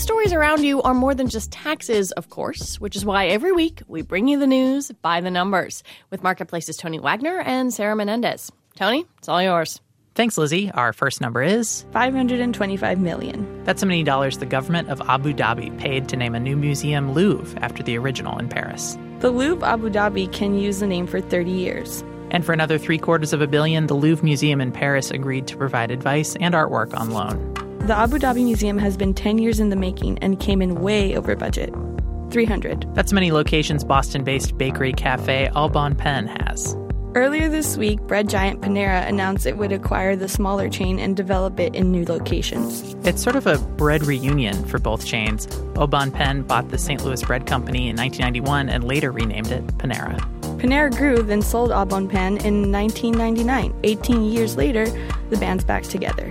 The 0.00 0.04
stories 0.04 0.32
around 0.32 0.64
you 0.64 0.80
are 0.80 0.94
more 0.94 1.14
than 1.14 1.28
just 1.28 1.52
taxes, 1.52 2.10
of 2.12 2.30
course, 2.30 2.80
which 2.80 2.96
is 2.96 3.04
why 3.04 3.26
every 3.26 3.52
week 3.52 3.82
we 3.86 4.00
bring 4.00 4.28
you 4.28 4.38
the 4.38 4.46
news 4.46 4.90
by 5.02 5.20
the 5.20 5.30
numbers 5.30 5.82
with 6.08 6.22
Marketplace's 6.22 6.78
Tony 6.78 6.98
Wagner 6.98 7.40
and 7.40 7.70
Sarah 7.70 7.94
Menendez. 7.94 8.50
Tony, 8.76 9.04
it's 9.18 9.28
all 9.28 9.42
yours. 9.42 9.78
Thanks, 10.14 10.38
Lizzie. 10.38 10.70
Our 10.70 10.94
first 10.94 11.20
number 11.20 11.42
is 11.42 11.84
525 11.92 12.98
million. 12.98 13.64
That's 13.64 13.82
how 13.82 13.88
many 13.88 14.02
dollars 14.02 14.38
the 14.38 14.46
government 14.46 14.88
of 14.88 15.02
Abu 15.02 15.34
Dhabi 15.34 15.78
paid 15.78 16.08
to 16.08 16.16
name 16.16 16.34
a 16.34 16.40
new 16.40 16.56
museum 16.56 17.12
Louvre 17.12 17.62
after 17.62 17.82
the 17.82 17.98
original 17.98 18.38
in 18.38 18.48
Paris. 18.48 18.96
The 19.18 19.30
Louvre 19.30 19.68
Abu 19.68 19.90
Dhabi 19.90 20.32
can 20.32 20.54
use 20.54 20.80
the 20.80 20.86
name 20.86 21.06
for 21.06 21.20
30 21.20 21.50
years. 21.50 22.02
And 22.30 22.42
for 22.42 22.54
another 22.54 22.78
three 22.78 22.96
quarters 22.96 23.34
of 23.34 23.42
a 23.42 23.46
billion, 23.46 23.86
the 23.86 23.96
Louvre 23.96 24.24
Museum 24.24 24.62
in 24.62 24.72
Paris 24.72 25.10
agreed 25.10 25.46
to 25.48 25.58
provide 25.58 25.90
advice 25.90 26.36
and 26.36 26.54
artwork 26.54 26.98
on 26.98 27.10
loan. 27.10 27.69
The 27.86 27.96
Abu 27.96 28.18
Dhabi 28.18 28.44
Museum 28.44 28.76
has 28.76 28.96
been 28.96 29.14
10 29.14 29.38
years 29.38 29.58
in 29.58 29.70
the 29.70 29.74
making 29.74 30.18
and 30.18 30.38
came 30.38 30.60
in 30.60 30.82
way 30.82 31.16
over 31.16 31.34
budget 31.34 31.74
300. 32.30 32.86
That's 32.94 33.12
many 33.12 33.32
locations 33.32 33.84
Boston 33.84 34.22
based 34.22 34.56
bakery 34.58 34.92
cafe 34.92 35.50
Au 35.56 35.68
Bon 35.68 35.94
Pain 35.94 36.26
has. 36.26 36.76
Earlier 37.14 37.48
this 37.48 37.78
week, 37.78 37.98
bread 38.02 38.28
giant 38.28 38.60
Panera 38.60 39.08
announced 39.08 39.46
it 39.46 39.56
would 39.56 39.72
acquire 39.72 40.14
the 40.14 40.28
smaller 40.28 40.68
chain 40.68 41.00
and 41.00 41.16
develop 41.16 41.58
it 41.58 41.74
in 41.74 41.90
new 41.90 42.04
locations. 42.04 42.94
It's 43.04 43.22
sort 43.22 43.34
of 43.34 43.46
a 43.46 43.58
bread 43.58 44.04
reunion 44.04 44.62
for 44.66 44.78
both 44.78 45.04
chains. 45.06 45.46
Bon 45.74 46.12
Pain 46.12 46.42
bought 46.42 46.68
the 46.68 46.78
St. 46.78 47.02
Louis 47.02 47.22
Bread 47.24 47.46
Company 47.46 47.88
in 47.88 47.96
1991 47.96 48.68
and 48.68 48.84
later 48.84 49.10
renamed 49.10 49.50
it 49.50 49.66
Panera. 49.78 50.20
Panera 50.60 50.94
grew, 50.94 51.22
then 51.22 51.40
sold 51.40 51.72
Au 51.72 51.86
Bon 51.86 52.06
Pain 52.06 52.36
in 52.44 52.70
1999. 52.70 53.74
18 53.82 54.22
years 54.24 54.56
later, 54.56 54.86
the 55.30 55.38
band's 55.38 55.64
back 55.64 55.82
together. 55.84 56.30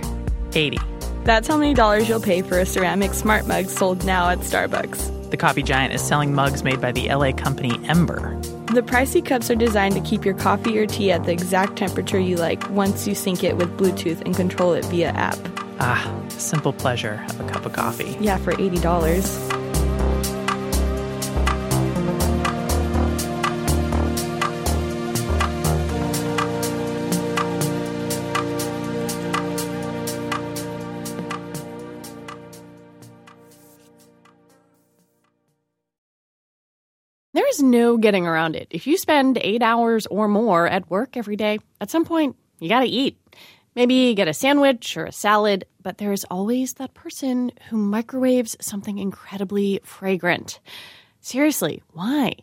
80. 0.54 0.78
That's 1.24 1.46
how 1.46 1.56
many 1.56 1.74
dollars 1.74 2.08
you'll 2.08 2.20
pay 2.20 2.42
for 2.42 2.58
a 2.58 2.66
ceramic 2.66 3.14
smart 3.14 3.46
mug 3.46 3.66
sold 3.66 4.04
now 4.04 4.30
at 4.30 4.38
Starbucks. 4.38 5.30
The 5.30 5.36
coffee 5.36 5.62
giant 5.62 5.92
is 5.94 6.00
selling 6.00 6.34
mugs 6.34 6.64
made 6.64 6.80
by 6.80 6.92
the 6.92 7.08
LA 7.08 7.32
company 7.32 7.78
Ember. 7.88 8.36
The 8.72 8.82
pricey 8.82 9.24
cups 9.24 9.50
are 9.50 9.54
designed 9.54 9.94
to 9.94 10.00
keep 10.00 10.24
your 10.24 10.34
coffee 10.34 10.78
or 10.78 10.86
tea 10.86 11.12
at 11.12 11.24
the 11.24 11.32
exact 11.32 11.76
temperature 11.76 12.18
you 12.18 12.36
like 12.36 12.68
once 12.70 13.06
you 13.06 13.14
sync 13.14 13.44
it 13.44 13.56
with 13.56 13.76
Bluetooth 13.76 14.22
and 14.22 14.34
control 14.34 14.72
it 14.72 14.84
via 14.86 15.08
app. 15.10 15.38
Ah, 15.78 16.24
simple 16.28 16.72
pleasure 16.72 17.24
of 17.28 17.40
a 17.40 17.48
cup 17.48 17.66
of 17.66 17.72
coffee. 17.72 18.16
Yeah, 18.20 18.38
for 18.38 18.52
$80. 18.52 19.59
There 37.32 37.48
is 37.48 37.62
no 37.62 37.96
getting 37.96 38.26
around 38.26 38.56
it. 38.56 38.66
If 38.70 38.88
you 38.88 38.98
spend 38.98 39.38
eight 39.40 39.62
hours 39.62 40.06
or 40.06 40.26
more 40.26 40.66
at 40.66 40.90
work 40.90 41.16
every 41.16 41.36
day, 41.36 41.60
at 41.80 41.90
some 41.90 42.04
point, 42.04 42.34
you 42.58 42.68
gotta 42.68 42.86
eat. 42.86 43.18
Maybe 43.76 44.14
get 44.14 44.26
a 44.26 44.34
sandwich 44.34 44.96
or 44.96 45.04
a 45.04 45.12
salad, 45.12 45.64
but 45.80 45.98
there 45.98 46.12
is 46.12 46.26
always 46.28 46.74
that 46.74 46.92
person 46.92 47.52
who 47.68 47.76
microwaves 47.76 48.56
something 48.60 48.98
incredibly 48.98 49.80
fragrant. 49.84 50.58
Seriously, 51.20 51.82
why? 51.92 52.34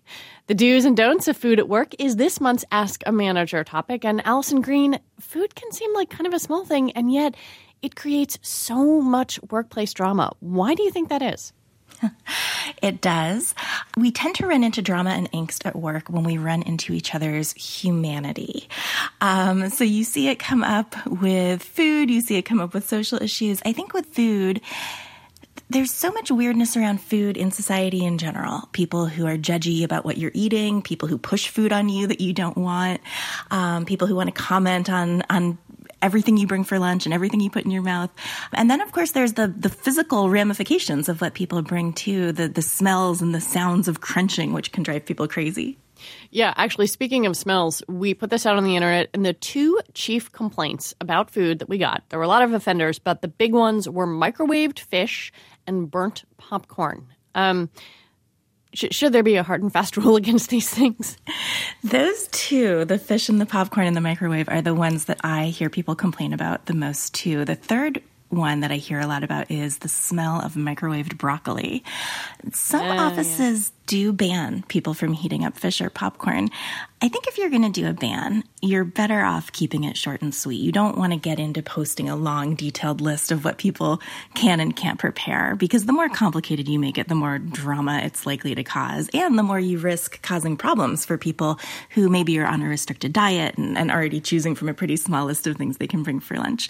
The 0.46 0.56
do's 0.56 0.86
and 0.86 0.96
don'ts 0.96 1.27
of 1.27 1.36
food 1.36 1.60
at 1.60 1.67
work 1.67 1.94
is 2.00 2.15
this 2.15 2.39
month's 2.39 2.63
Ask 2.72 3.03
a 3.06 3.12
Manager 3.12 3.65
topic, 3.65 4.06
and 4.06 4.25
Alison 4.25 4.62
Green, 4.62 5.00
food 5.20 5.53
can 5.53 5.70
seem 5.74 5.94
like 5.96 6.10
kind 6.10 6.27
of 6.27 6.34
a 6.34 6.39
small 6.39 6.63
thing, 6.63 6.91
and 6.94 7.12
yet 7.12 7.36
it 7.82 7.98
creates 7.98 8.39
so 8.41 9.01
much 9.01 9.38
workplace 9.50 9.94
drama. 9.94 10.32
Why 10.39 10.75
do 10.75 10.84
you 10.84 10.91
think 10.91 11.10
that 11.10 11.22
is? 11.22 11.51
it 12.82 13.01
does. 13.01 13.56
We 13.96 14.12
tend 14.12 14.36
to 14.36 14.48
run 14.48 14.63
into 14.63 14.82
drama 14.82 15.12
and 15.12 15.32
angst 15.32 15.66
at 15.66 15.75
work 15.75 16.10
when 16.10 16.24
we 16.24 16.38
run 16.38 16.63
into 16.63 16.94
each 16.94 17.13
other's 17.13 17.54
humanity. 17.54 18.68
Um, 19.22 19.70
so 19.70 19.84
you 19.84 20.04
see 20.04 20.30
it 20.30 20.39
come 20.39 20.63
up 20.63 20.96
with 21.06 21.63
food, 21.63 22.10
you 22.10 22.22
see 22.22 22.38
it 22.38 22.44
come 22.44 22.60
up 22.60 22.74
with 22.74 22.88
social 22.88 23.22
issues. 23.22 23.62
I 23.66 23.74
think 23.74 23.94
with 23.94 24.06
food, 24.08 24.62
there's 25.70 25.92
so 25.92 26.12
much 26.12 26.32
weirdness 26.32 26.77
around 26.77 27.01
food 27.01 27.36
in 27.36 27.51
society 27.51 28.06
in 28.06 28.18
general. 28.18 28.70
People 28.72 29.08
who 29.08 29.25
are 29.27 29.38
judgy 29.38 29.84
about 29.84 30.06
what 30.06 30.18
you're 30.18 30.32
eating, 30.34 30.82
people 30.82 31.10
who 31.10 31.18
push 31.18 31.50
food 31.50 31.74
on 31.74 31.89
you 31.89 32.08
that 32.08 32.22
you 32.22 32.32
don't 32.32 32.58
want, 32.58 33.01
um, 33.51 33.86
people 33.86 34.08
who 34.08 34.16
want 34.16 34.34
to 34.34 34.42
comment 34.42 34.89
on 34.89 35.24
on 35.30 35.58
everything 36.01 36.38
you 36.38 36.48
bring 36.48 36.63
for 36.63 36.80
lunch 36.80 37.06
and 37.06 37.13
everything 37.13 37.39
you 37.39 37.50
put 37.50 37.66
in 37.66 37.72
your 37.72 37.84
mouth. 37.84 38.10
And 38.54 38.70
then, 38.70 38.82
of 38.82 38.92
course, 38.92 39.12
there's 39.12 39.34
the, 39.34 39.48
the 39.48 39.70
physical 39.70 40.30
ramifications 40.30 41.10
of 41.10 41.22
what 41.22 41.34
people 41.34 41.62
bring 41.62 41.94
too, 41.94 42.32
the, 42.32 42.48
the 42.48 42.62
smells 42.62 43.22
and 43.22 43.34
the 43.34 43.42
sounds 43.42 43.88
of 43.88 44.01
crunching, 44.01 44.54
which 44.54 44.72
can 44.72 44.84
drive 44.84 45.06
people 45.06 45.27
crazy. 45.27 45.77
Yeah, 46.30 46.54
actually, 46.58 46.88
speaking 46.88 47.25
of 47.25 47.36
smells, 47.36 47.82
we 47.88 48.13
put 48.13 48.30
this 48.30 48.46
out 48.46 48.58
on 48.58 48.63
the 48.63 48.75
internet, 48.75 49.10
and 49.16 49.25
the 49.25 49.34
two 49.34 49.80
chief 49.94 50.32
complaints 50.32 50.94
about 51.01 51.32
food 51.32 51.60
that 51.60 51.70
we 51.70 51.80
got 51.80 52.04
there 52.10 52.20
were 52.20 52.25
a 52.25 52.27
lot 52.27 52.44
of 52.44 52.54
offenders, 52.54 53.00
but 53.00 53.22
the 53.22 53.27
big 53.27 53.54
ones 53.54 53.89
were 53.89 54.06
microwaved 54.06 54.80
fish 54.80 55.32
and 55.66 55.89
burnt 55.89 56.24
popcorn. 56.38 57.08
Um, 57.34 57.70
should 58.77 59.12
there 59.12 59.24
be 59.24 59.36
a 59.36 59.43
hard 59.43 59.62
and 59.62 59.72
fast 59.72 59.98
rule 59.98 60.15
against 60.15 60.50
these 60.50 60.69
things? 60.69 61.17
Those 61.84 62.27
two, 62.31 62.86
the 62.86 62.98
fish 63.00 63.29
and 63.29 63.41
the 63.41 63.46
popcorn 63.46 63.88
in 63.88 63.93
the 63.93 64.01
microwave, 64.01 64.50
are 64.50 64.62
the 64.62 64.75
ones 64.75 65.05
that 65.05 65.19
I 65.24 65.46
hear 65.46 65.69
people 65.69 65.96
complain 65.96 66.34
about 66.34 66.65
the 66.65 66.74
most, 66.74 67.13
too. 67.13 67.46
The 67.46 67.55
third 67.55 68.01
one 68.29 68.60
that 68.60 68.72
I 68.72 68.75
hear 68.75 69.00
a 69.00 69.07
lot 69.07 69.24
about 69.24 69.50
is 69.50 69.79
the 69.79 69.88
smell 69.88 70.41
of 70.41 70.53
microwaved 70.53 71.17
broccoli. 71.17 71.84
Some 72.51 72.86
uh, 72.86 73.07
offices. 73.07 73.72
Do 73.88 74.13
ban 74.13 74.63
people 74.67 74.94
from 74.94 75.13
heating 75.13 75.44
up 75.44 75.58
fish 75.58 75.82
or 75.82 75.89
popcorn. 75.89 76.50
I 77.01 77.10
think 77.10 77.27
if 77.27 77.38
you're 77.38 77.50
going 77.50 77.72
to 77.72 77.82
do 77.82 77.88
a 77.88 77.94
ban, 77.94 78.44
you're 78.62 78.84
better 78.84 79.22
off 79.22 79.51
keeping 79.51 79.84
it 79.84 79.96
short 79.96 80.22
and 80.22 80.34
sweet. 80.34 80.62
You 80.62 80.72
don't 80.72 80.98
want 80.98 81.13
to 81.13 81.20
get 81.20 81.39
into 81.39 81.62
posting 81.62 82.10
a 82.10 82.15
long, 82.15 82.56
detailed 82.56 83.01
list 83.01 83.32
of 83.32 83.46
what 83.46 83.58
people 83.58 84.01
can 84.34 84.60
and 84.60 84.75
can't 84.75 85.00
prepare 85.00 85.56
because 85.56 85.86
the 85.86 85.94
more 85.94 86.10
complicated 86.10 86.67
you 86.67 86.79
make 86.79 86.98
it, 86.98 87.08
the 87.08 87.15
more 87.15 87.38
drama 87.38 88.01
it's 88.03 88.25
likely 88.25 88.56
to 88.56 88.63
cause, 88.63 89.10
and 89.13 89.38
the 89.38 89.44
more 89.44 89.60
you 89.60 89.77
risk 89.77 90.22
causing 90.22 90.58
problems 90.58 91.06
for 91.06 91.17
people 91.17 91.60
who 91.91 92.10
maybe 92.10 92.38
are 92.39 92.48
on 92.48 92.62
a 92.62 92.67
restricted 92.67 93.13
diet 93.13 93.58
and, 93.58 93.77
and 93.77 93.89
already 93.89 94.20
choosing 94.20 94.56
from 94.56 94.67
a 94.67 94.74
pretty 94.74 94.98
small 94.98 95.25
list 95.25 95.48
of 95.48 95.56
things 95.56 95.77
they 95.77 95.88
can 95.88 96.03
bring 96.03 96.20
for 96.20 96.36
lunch. 96.36 96.67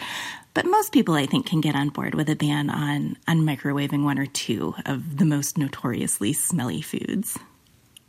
But 0.57 0.65
most 0.65 0.91
people, 0.91 1.13
I 1.13 1.27
think, 1.27 1.45
can 1.45 1.61
get 1.61 1.75
on 1.75 1.89
board 1.89 2.15
with 2.15 2.29
a 2.29 2.35
ban 2.35 2.71
on, 2.71 3.15
on 3.27 3.41
microwaving 3.41 4.03
one 4.03 4.17
or 4.17 4.25
two 4.25 4.73
of 4.87 5.17
the 5.17 5.23
most 5.23 5.55
notoriously 5.55 6.33
smelly 6.33 6.81
foods. 6.81 7.06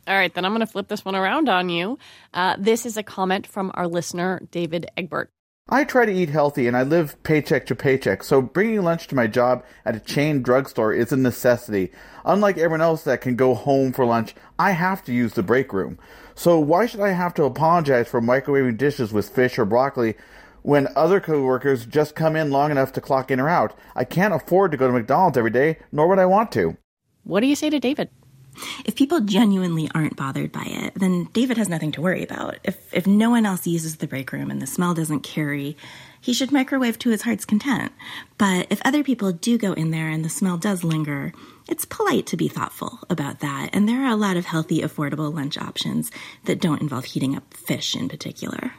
All 0.07 0.15
right, 0.15 0.33
then 0.33 0.43
I'm 0.43 0.51
going 0.51 0.61
to 0.61 0.67
flip 0.67 0.87
this 0.87 1.05
one 1.05 1.15
around 1.15 1.49
on 1.49 1.69
you. 1.69 1.99
Uh, 2.33 2.55
this 2.57 2.85
is 2.85 2.97
a 2.97 3.03
comment 3.03 3.45
from 3.45 3.71
our 3.75 3.87
listener, 3.87 4.41
David 4.51 4.87
Egbert. 4.97 5.29
I 5.71 5.83
try 5.83 6.07
to 6.07 6.11
eat 6.11 6.29
healthy 6.29 6.67
and 6.67 6.75
I 6.75 6.81
live 6.81 7.21
paycheck 7.21 7.67
to 7.67 7.75
paycheck, 7.75 8.23
so 8.23 8.41
bringing 8.41 8.81
lunch 8.81 9.05
to 9.07 9.15
my 9.15 9.27
job 9.27 9.63
at 9.85 9.95
a 9.95 9.99
chain 9.99 10.41
drugstore 10.41 10.93
is 10.93 11.11
a 11.11 11.17
necessity. 11.17 11.91
Unlike 12.25 12.57
everyone 12.57 12.81
else 12.81 13.03
that 13.03 13.21
can 13.21 13.35
go 13.35 13.53
home 13.53 13.93
for 13.93 14.03
lunch, 14.03 14.33
I 14.57 14.71
have 14.71 15.03
to 15.03 15.13
use 15.13 15.33
the 15.33 15.43
break 15.43 15.71
room. 15.71 15.99
So 16.33 16.59
why 16.59 16.87
should 16.87 17.01
I 17.01 17.11
have 17.11 17.35
to 17.35 17.43
apologize 17.43 18.07
for 18.07 18.19
microwaving 18.19 18.77
dishes 18.77 19.13
with 19.13 19.29
fish 19.29 19.59
or 19.59 19.65
broccoli 19.65 20.15
when 20.63 20.87
other 20.95 21.19
coworkers 21.19 21.85
just 21.85 22.15
come 22.15 22.35
in 22.35 22.51
long 22.51 22.71
enough 22.71 22.91
to 22.93 23.01
clock 23.01 23.31
in 23.31 23.39
or 23.39 23.49
out. 23.49 23.77
I 23.95 24.03
can't 24.03 24.33
afford 24.33 24.71
to 24.71 24.77
go 24.77 24.87
to 24.87 24.93
McDonald's 24.93 25.37
every 25.37 25.51
day, 25.51 25.77
nor 25.91 26.07
would 26.07 26.19
I 26.19 26.25
want 26.25 26.51
to. 26.53 26.77
What 27.23 27.41
do 27.41 27.47
you 27.47 27.55
say 27.55 27.69
to 27.69 27.79
David? 27.79 28.09
If 28.85 28.95
people 28.95 29.21
genuinely 29.21 29.89
aren't 29.93 30.15
bothered 30.15 30.51
by 30.51 30.65
it, 30.65 30.93
then 30.95 31.25
David 31.33 31.57
has 31.57 31.69
nothing 31.69 31.91
to 31.93 32.01
worry 32.01 32.23
about. 32.23 32.57
If, 32.63 32.93
if 32.93 33.07
no 33.07 33.29
one 33.29 33.45
else 33.45 33.65
uses 33.67 33.97
the 33.97 34.07
break 34.07 34.31
room 34.31 34.51
and 34.51 34.61
the 34.61 34.67
smell 34.67 34.93
doesn't 34.93 35.21
carry, 35.21 35.77
he 36.21 36.33
should 36.33 36.51
microwave 36.51 36.99
to 36.99 37.09
his 37.09 37.21
heart's 37.21 37.45
content. 37.45 37.91
But 38.37 38.67
if 38.69 38.81
other 38.83 39.03
people 39.03 39.31
do 39.31 39.57
go 39.57 39.73
in 39.73 39.91
there 39.91 40.09
and 40.09 40.23
the 40.23 40.29
smell 40.29 40.57
does 40.57 40.83
linger, 40.83 41.33
it's 41.69 41.85
polite 41.85 42.25
to 42.27 42.37
be 42.37 42.47
thoughtful 42.47 42.99
about 43.09 43.39
that. 43.39 43.69
And 43.73 43.87
there 43.87 44.03
are 44.03 44.11
a 44.11 44.15
lot 44.15 44.37
of 44.37 44.45
healthy, 44.45 44.81
affordable 44.81 45.33
lunch 45.33 45.57
options 45.57 46.11
that 46.45 46.59
don't 46.59 46.81
involve 46.81 47.05
heating 47.05 47.35
up 47.35 47.53
fish 47.53 47.95
in 47.95 48.09
particular. 48.09 48.73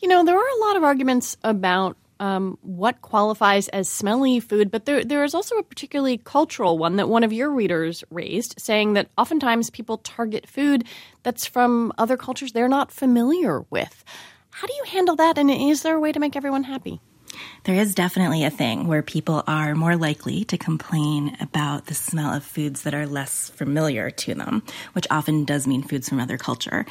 You 0.00 0.08
know, 0.08 0.24
there 0.24 0.36
are 0.36 0.56
a 0.56 0.60
lot 0.60 0.76
of 0.76 0.84
arguments 0.84 1.36
about 1.42 1.96
um, 2.20 2.58
what 2.62 3.00
qualifies 3.02 3.68
as 3.68 3.88
smelly 3.88 4.40
food, 4.40 4.70
but 4.70 4.86
there, 4.86 5.04
there 5.04 5.24
is 5.24 5.34
also 5.34 5.56
a 5.56 5.62
particularly 5.62 6.18
cultural 6.18 6.78
one 6.78 6.96
that 6.96 7.08
one 7.08 7.24
of 7.24 7.32
your 7.32 7.50
readers 7.50 8.04
raised, 8.10 8.54
saying 8.58 8.94
that 8.94 9.10
oftentimes 9.16 9.70
people 9.70 9.98
target 9.98 10.46
food 10.46 10.84
that's 11.22 11.46
from 11.46 11.92
other 11.98 12.16
cultures 12.16 12.52
they're 12.52 12.68
not 12.68 12.92
familiar 12.92 13.64
with. 13.70 14.04
How 14.50 14.66
do 14.66 14.74
you 14.74 14.84
handle 14.84 15.16
that, 15.16 15.38
and 15.38 15.50
is 15.50 15.82
there 15.82 15.96
a 15.96 16.00
way 16.00 16.12
to 16.12 16.20
make 16.20 16.36
everyone 16.36 16.64
happy? 16.64 17.00
There 17.64 17.74
is 17.74 17.94
definitely 17.94 18.44
a 18.44 18.50
thing 18.50 18.86
where 18.86 19.02
people 19.02 19.42
are 19.46 19.74
more 19.74 19.96
likely 19.96 20.44
to 20.46 20.58
complain 20.58 21.36
about 21.40 21.86
the 21.86 21.94
smell 21.94 22.32
of 22.32 22.44
foods 22.44 22.82
that 22.82 22.94
are 22.94 23.06
less 23.06 23.50
familiar 23.50 24.10
to 24.10 24.34
them, 24.34 24.62
which 24.92 25.06
often 25.10 25.44
does 25.44 25.66
mean 25.66 25.82
foods 25.82 26.08
from 26.08 26.20
other 26.20 26.38
culture 26.38 26.86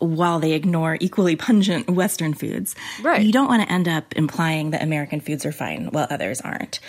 while 0.00 0.40
they 0.40 0.52
ignore 0.52 0.96
equally 1.00 1.36
pungent 1.36 1.88
Western 1.88 2.34
foods. 2.34 2.74
Right. 3.02 3.22
You 3.22 3.32
don't 3.32 3.48
want 3.48 3.62
to 3.62 3.72
end 3.72 3.86
up 3.88 4.12
implying 4.16 4.70
that 4.70 4.82
American 4.82 5.20
foods 5.20 5.46
are 5.46 5.52
fine 5.52 5.86
while 5.92 6.06
others 6.10 6.40
aren't. 6.40 6.80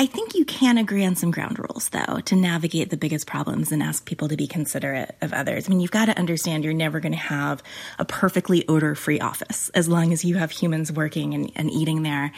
I 0.00 0.06
think 0.06 0.36
you 0.36 0.44
can 0.44 0.78
agree 0.78 1.04
on 1.04 1.16
some 1.16 1.32
ground 1.32 1.58
rules, 1.58 1.88
though, 1.88 2.20
to 2.20 2.36
navigate 2.36 2.90
the 2.90 2.96
biggest 2.96 3.26
problems 3.26 3.72
and 3.72 3.82
ask 3.82 4.04
people 4.04 4.28
to 4.28 4.36
be 4.36 4.46
considerate 4.46 5.16
of 5.20 5.32
others. 5.32 5.66
I 5.66 5.70
mean, 5.70 5.80
you've 5.80 5.90
got 5.90 6.04
to 6.04 6.16
understand 6.16 6.62
you're 6.62 6.72
never 6.72 7.00
going 7.00 7.12
to 7.12 7.18
have 7.18 7.64
a 7.98 8.04
perfectly 8.04 8.64
odor 8.68 8.94
free 8.94 9.18
office 9.18 9.70
as 9.70 9.88
long 9.88 10.12
as 10.12 10.24
you 10.24 10.36
have 10.36 10.52
humans 10.52 10.92
working 10.92 11.34
and, 11.34 11.50
and 11.56 11.68
eating 11.68 12.04
there. 12.04 12.30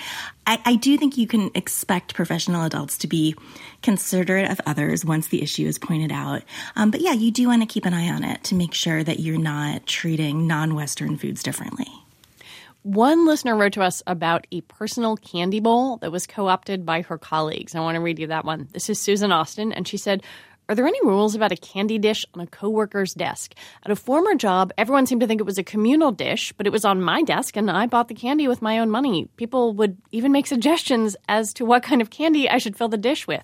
I, 0.47 0.59
I 0.65 0.75
do 0.77 0.97
think 0.97 1.19
you 1.19 1.27
can 1.27 1.51
expect 1.55 2.15
professional 2.15 2.65
adults 2.65 2.97
to 2.97 3.07
be 3.07 3.37
considerate 3.83 4.51
of 4.51 4.63
others 4.65 5.05
once 5.05 5.29
the 5.29 5.43
issue 5.43 5.67
is 5.67 5.79
pointed 5.79 6.13
out. 6.13 6.43
Um, 6.77 6.91
but 6.91 7.03
yeah, 7.03 7.13
you 7.13 7.31
do 7.31 7.47
want 7.49 7.61
to 7.61 7.67
keep 7.67 7.85
an 7.85 7.93
eye 7.93 8.09
on 8.09 8.25
it 8.25 8.43
to 8.45 8.55
make 8.55 8.73
sure 8.73 9.05
that 9.05 9.21
you're 9.21 9.37
not 9.37 9.87
treating 9.87 10.47
non 10.47 10.75
Western 10.75 11.19
foods 11.19 11.43
differently. 11.43 12.00
One 12.83 13.27
listener 13.27 13.57
wrote 13.57 13.75
to 13.75 13.83
us 13.83 14.03
about 14.07 14.47
a 14.51 14.63
personal 14.63 15.17
candy 15.17 15.61
bowl 15.61 15.99
that 15.99 16.11
was 16.11 16.27
co 16.27 16.49
opted 16.49 16.87
by 16.87 17.03
her 17.03 17.19
colleagues. 17.19 17.75
I 17.75 17.81
want 17.81 17.97
to 17.97 18.01
read 18.01 18.19
you 18.19 18.29
that 18.29 18.47
one. 18.47 18.69
This 18.73 18.89
is 18.89 18.99
Susan 18.99 19.33
Austin, 19.33 19.73
and 19.73 19.87
she 19.87 19.99
said, 19.99 20.23
are 20.71 20.75
there 20.75 20.87
any 20.87 21.01
rules 21.05 21.35
about 21.35 21.51
a 21.51 21.57
candy 21.57 21.99
dish 21.99 22.25
on 22.33 22.41
a 22.41 22.47
coworker's 22.47 23.13
desk? 23.13 23.55
At 23.85 23.91
a 23.91 23.97
former 23.97 24.37
job, 24.37 24.73
everyone 24.79 25.05
seemed 25.05 25.21
to 25.21 25.27
think 25.27 25.41
it 25.41 25.45
was 25.45 25.59
a 25.59 25.65
communal 25.65 26.13
dish, 26.13 26.53
but 26.57 26.65
it 26.65 26.71
was 26.71 26.85
on 26.85 27.03
my 27.03 27.23
desk 27.23 27.57
and 27.57 27.69
I 27.69 27.87
bought 27.87 28.07
the 28.07 28.15
candy 28.15 28.47
with 28.47 28.63
my 28.63 28.79
own 28.79 28.89
money. 28.89 29.29
People 29.37 29.75
would 29.75 29.97
even 30.13 30.31
make 30.31 30.47
suggestions 30.47 31.17
as 31.29 31.53
to 31.55 31.65
what 31.65 31.83
kind 31.83 32.01
of 32.01 32.11
candy 32.11 32.49
I 32.49 32.59
should 32.59 32.77
fill 32.77 32.89
the 32.89 32.97
dish 32.97 33.27
with. 33.27 33.43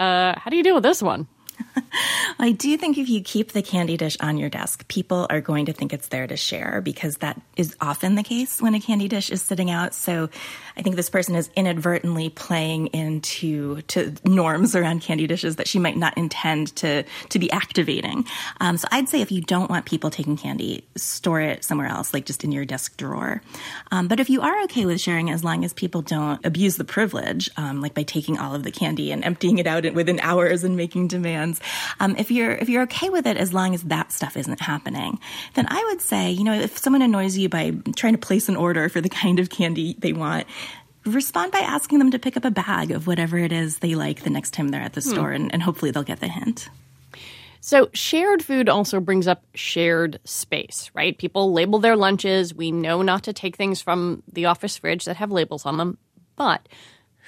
Uh, 0.00 0.38
how 0.38 0.50
do 0.50 0.56
you 0.56 0.62
deal 0.62 0.74
with 0.74 0.84
this 0.84 1.02
one? 1.02 1.28
I 2.38 2.52
do 2.52 2.76
think 2.76 2.98
if 2.98 3.08
you 3.08 3.22
keep 3.22 3.52
the 3.52 3.62
candy 3.62 3.96
dish 3.96 4.16
on 4.20 4.38
your 4.38 4.50
desk, 4.50 4.86
people 4.88 5.26
are 5.30 5.40
going 5.40 5.66
to 5.66 5.72
think 5.72 5.92
it's 5.92 6.08
there 6.08 6.26
to 6.26 6.36
share 6.36 6.80
because 6.80 7.18
that 7.18 7.40
is 7.56 7.76
often 7.80 8.14
the 8.14 8.22
case 8.22 8.60
when 8.60 8.74
a 8.74 8.80
candy 8.80 9.08
dish 9.08 9.30
is 9.30 9.42
sitting 9.42 9.70
out. 9.70 9.94
So 9.94 10.28
I 10.76 10.82
think 10.82 10.96
this 10.96 11.10
person 11.10 11.36
is 11.36 11.50
inadvertently 11.54 12.30
playing 12.30 12.88
into 12.88 13.82
to 13.82 14.14
norms 14.24 14.74
around 14.74 15.02
candy 15.02 15.26
dishes 15.26 15.56
that 15.56 15.68
she 15.68 15.78
might 15.78 15.96
not 15.96 16.16
intend 16.18 16.74
to 16.76 17.04
to 17.28 17.38
be 17.38 17.50
activating. 17.52 18.26
Um, 18.60 18.76
so 18.76 18.88
I'd 18.90 19.08
say 19.08 19.20
if 19.20 19.30
you 19.30 19.40
don't 19.40 19.70
want 19.70 19.86
people 19.86 20.10
taking 20.10 20.36
candy, 20.36 20.84
store 20.96 21.40
it 21.40 21.64
somewhere 21.64 21.86
else, 21.86 22.12
like 22.12 22.26
just 22.26 22.44
in 22.44 22.52
your 22.52 22.64
desk 22.64 22.96
drawer. 22.96 23.42
Um, 23.92 24.08
but 24.08 24.20
if 24.20 24.28
you 24.28 24.40
are 24.40 24.62
okay 24.64 24.84
with 24.84 25.00
sharing, 25.00 25.30
as 25.30 25.44
long 25.44 25.64
as 25.64 25.72
people 25.72 26.02
don't 26.02 26.44
abuse 26.44 26.76
the 26.76 26.84
privilege, 26.84 27.50
um, 27.56 27.80
like 27.80 27.94
by 27.94 28.02
taking 28.02 28.38
all 28.38 28.54
of 28.54 28.64
the 28.64 28.70
candy 28.70 29.12
and 29.12 29.24
emptying 29.24 29.58
it 29.58 29.66
out 29.66 29.84
within 29.94 30.18
hours 30.20 30.64
and 30.64 30.76
making 30.76 31.08
demands, 31.08 31.60
um, 32.00 32.16
if 32.18 32.30
you're 32.30 32.52
if 32.52 32.68
you're 32.68 32.82
okay 32.82 33.10
with 33.10 33.26
it, 33.26 33.36
as 33.36 33.52
long 33.52 33.74
as 33.74 33.82
that 33.84 34.12
stuff 34.12 34.36
isn't 34.36 34.60
happening, 34.60 35.18
then 35.54 35.66
I 35.68 35.84
would 35.90 36.00
say, 36.00 36.30
you 36.30 36.42
know, 36.42 36.54
if 36.54 36.78
someone 36.78 37.02
annoys 37.02 37.36
you 37.36 37.48
by 37.48 37.72
trying 37.96 38.14
to 38.14 38.18
place 38.18 38.48
an 38.48 38.56
order 38.56 38.88
for 38.88 39.00
the 39.00 39.08
kind 39.08 39.38
of 39.38 39.50
candy 39.50 39.94
they 39.98 40.12
want, 40.12 40.46
respond 41.06 41.52
by 41.52 41.58
asking 41.58 41.98
them 41.98 42.10
to 42.10 42.18
pick 42.18 42.36
up 42.36 42.44
a 42.44 42.50
bag 42.50 42.90
of 42.90 43.06
whatever 43.06 43.38
it 43.38 43.52
is 43.52 43.78
they 43.78 43.94
like 43.94 44.22
the 44.22 44.30
next 44.30 44.52
time 44.52 44.68
they're 44.68 44.82
at 44.82 44.94
the 44.94 45.00
hmm. 45.00 45.10
store, 45.10 45.32
and, 45.32 45.52
and 45.52 45.62
hopefully 45.62 45.90
they'll 45.90 46.02
get 46.02 46.20
the 46.20 46.28
hint. 46.28 46.68
So, 47.60 47.88
shared 47.94 48.44
food 48.44 48.68
also 48.68 49.00
brings 49.00 49.26
up 49.26 49.42
shared 49.54 50.20
space, 50.24 50.90
right? 50.92 51.16
People 51.16 51.52
label 51.54 51.78
their 51.78 51.96
lunches. 51.96 52.54
We 52.54 52.70
know 52.70 53.00
not 53.00 53.22
to 53.22 53.32
take 53.32 53.56
things 53.56 53.80
from 53.80 54.22
the 54.30 54.44
office 54.46 54.76
fridge 54.76 55.06
that 55.06 55.16
have 55.16 55.32
labels 55.32 55.64
on 55.64 55.78
them. 55.78 55.96
But 56.36 56.68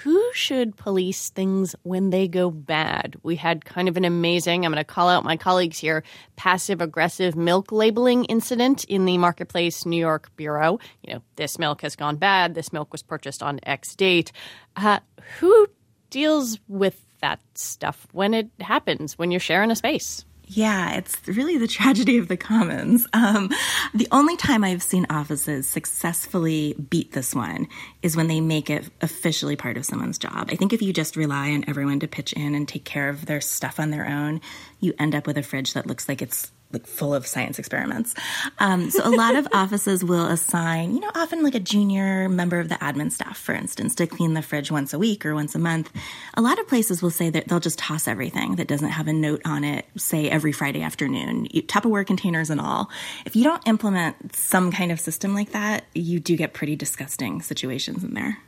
who 0.02 0.22
should 0.34 0.76
police 0.76 1.30
things 1.30 1.74
when 1.82 2.10
they 2.10 2.28
go 2.28 2.50
bad? 2.50 3.16
We 3.22 3.36
had 3.36 3.64
kind 3.64 3.88
of 3.88 3.96
an 3.96 4.04
amazing, 4.04 4.66
I'm 4.66 4.72
going 4.72 4.80
to 4.80 4.84
call 4.84 5.08
out 5.08 5.24
my 5.24 5.38
colleagues 5.38 5.78
here, 5.78 6.02
passive 6.36 6.82
aggressive 6.82 7.34
milk 7.34 7.72
labeling 7.72 8.26
incident 8.26 8.84
in 8.84 9.06
the 9.06 9.16
Marketplace 9.16 9.86
New 9.86 9.98
York 9.98 10.30
Bureau. 10.36 10.78
You 11.02 11.14
know, 11.14 11.22
this 11.36 11.58
milk 11.58 11.80
has 11.80 11.96
gone 11.96 12.16
bad. 12.16 12.54
This 12.54 12.74
milk 12.74 12.92
was 12.92 13.02
purchased 13.02 13.42
on 13.42 13.58
X 13.62 13.94
date. 13.94 14.32
Uh, 14.76 14.98
who 15.40 15.66
deals 16.10 16.58
with 16.68 17.02
that 17.22 17.40
stuff 17.54 18.06
when 18.12 18.34
it 18.34 18.50
happens, 18.60 19.16
when 19.16 19.30
you're 19.30 19.40
sharing 19.40 19.70
a 19.70 19.76
space? 19.76 20.26
Yeah, 20.48 20.94
it's 20.94 21.16
really 21.26 21.58
the 21.58 21.66
tragedy 21.66 22.18
of 22.18 22.28
the 22.28 22.36
commons. 22.36 23.06
Um, 23.12 23.50
the 23.94 24.06
only 24.12 24.36
time 24.36 24.62
I've 24.62 24.82
seen 24.82 25.06
offices 25.10 25.68
successfully 25.68 26.74
beat 26.74 27.12
this 27.12 27.34
one 27.34 27.66
is 28.02 28.16
when 28.16 28.28
they 28.28 28.40
make 28.40 28.70
it 28.70 28.88
officially 29.00 29.56
part 29.56 29.76
of 29.76 29.84
someone's 29.84 30.18
job. 30.18 30.48
I 30.52 30.56
think 30.56 30.72
if 30.72 30.82
you 30.82 30.92
just 30.92 31.16
rely 31.16 31.50
on 31.50 31.64
everyone 31.66 31.98
to 32.00 32.08
pitch 32.08 32.32
in 32.32 32.54
and 32.54 32.68
take 32.68 32.84
care 32.84 33.08
of 33.08 33.26
their 33.26 33.40
stuff 33.40 33.80
on 33.80 33.90
their 33.90 34.06
own, 34.06 34.40
you 34.78 34.94
end 34.98 35.16
up 35.16 35.26
with 35.26 35.36
a 35.36 35.42
fridge 35.42 35.72
that 35.74 35.86
looks 35.86 36.08
like 36.08 36.22
it's 36.22 36.52
like 36.72 36.86
full 36.86 37.14
of 37.14 37.26
science 37.26 37.58
experiments. 37.58 38.14
Um, 38.58 38.90
so 38.90 39.06
a 39.06 39.10
lot 39.10 39.36
of 39.36 39.46
offices 39.52 40.04
will 40.04 40.26
assign, 40.26 40.94
you 40.94 41.00
know, 41.00 41.10
often 41.14 41.42
like 41.42 41.54
a 41.54 41.60
junior 41.60 42.28
member 42.28 42.58
of 42.58 42.68
the 42.68 42.74
admin 42.76 43.12
staff, 43.12 43.38
for 43.38 43.54
instance, 43.54 43.94
to 43.96 44.06
clean 44.06 44.34
the 44.34 44.42
fridge 44.42 44.70
once 44.70 44.92
a 44.92 44.98
week 44.98 45.24
or 45.24 45.34
once 45.34 45.54
a 45.54 45.58
month. 45.58 45.90
A 46.34 46.42
lot 46.42 46.58
of 46.58 46.68
places 46.68 47.02
will 47.02 47.10
say 47.10 47.30
that 47.30 47.48
they'll 47.48 47.60
just 47.60 47.78
toss 47.78 48.08
everything 48.08 48.56
that 48.56 48.68
doesn't 48.68 48.90
have 48.90 49.08
a 49.08 49.12
note 49.12 49.42
on 49.44 49.64
it, 49.64 49.86
say 49.96 50.28
every 50.28 50.52
Friday 50.52 50.82
afternoon, 50.82 51.46
Tupperware 51.48 52.06
containers 52.06 52.50
and 52.50 52.60
all. 52.60 52.90
If 53.24 53.36
you 53.36 53.44
don't 53.44 53.66
implement 53.66 54.34
some 54.34 54.70
kind 54.72 54.92
of 54.92 55.00
system 55.00 55.34
like 55.34 55.52
that, 55.52 55.84
you 55.94 56.20
do 56.20 56.36
get 56.36 56.52
pretty 56.52 56.76
disgusting 56.76 57.42
situations 57.42 58.04
in 58.04 58.14
there 58.14 58.38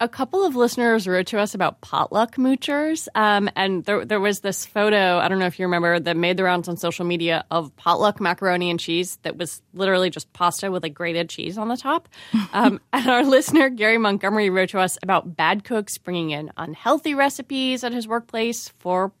a 0.00 0.08
couple 0.08 0.44
of 0.44 0.56
listeners 0.56 1.06
wrote 1.06 1.26
to 1.26 1.38
us 1.38 1.54
about 1.54 1.82
potluck 1.82 2.36
moochers, 2.36 3.06
um, 3.14 3.50
and 3.54 3.84
there, 3.84 4.06
there 4.06 4.18
was 4.18 4.40
this 4.40 4.64
photo. 4.64 5.18
I 5.18 5.28
don't 5.28 5.38
know 5.38 5.46
if 5.46 5.58
you 5.58 5.66
remember 5.66 6.00
that 6.00 6.16
made 6.16 6.38
the 6.38 6.44
rounds 6.44 6.68
on 6.68 6.78
social 6.78 7.04
media 7.04 7.44
of 7.50 7.76
potluck 7.76 8.18
macaroni 8.18 8.70
and 8.70 8.80
cheese 8.80 9.18
that 9.22 9.36
was 9.36 9.60
literally 9.74 10.08
just 10.08 10.32
pasta 10.32 10.70
with 10.70 10.84
a 10.84 10.88
grated 10.88 11.28
cheese 11.28 11.58
on 11.58 11.68
the 11.68 11.76
top. 11.76 12.08
Um, 12.52 12.80
and 12.92 13.06
our 13.06 13.24
listener 13.24 13.68
Gary 13.68 13.96
Montgomery 13.96 14.50
wrote 14.50 14.70
to 14.70 14.80
us 14.80 14.98
about 15.02 15.36
bad 15.36 15.62
cooks 15.62 15.98
bringing 15.98 16.30
in 16.30 16.50
unhealthy 16.56 17.14
recipes 17.14 17.84
at 17.84 17.92
his 17.92 18.08
workplace 18.08 18.70
for 18.80 19.12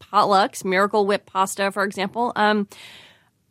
potlucks, 0.00 0.64
Miracle 0.64 1.06
Whip 1.06 1.26
pasta, 1.26 1.70
for 1.70 1.84
example. 1.84 2.32
Um, 2.34 2.66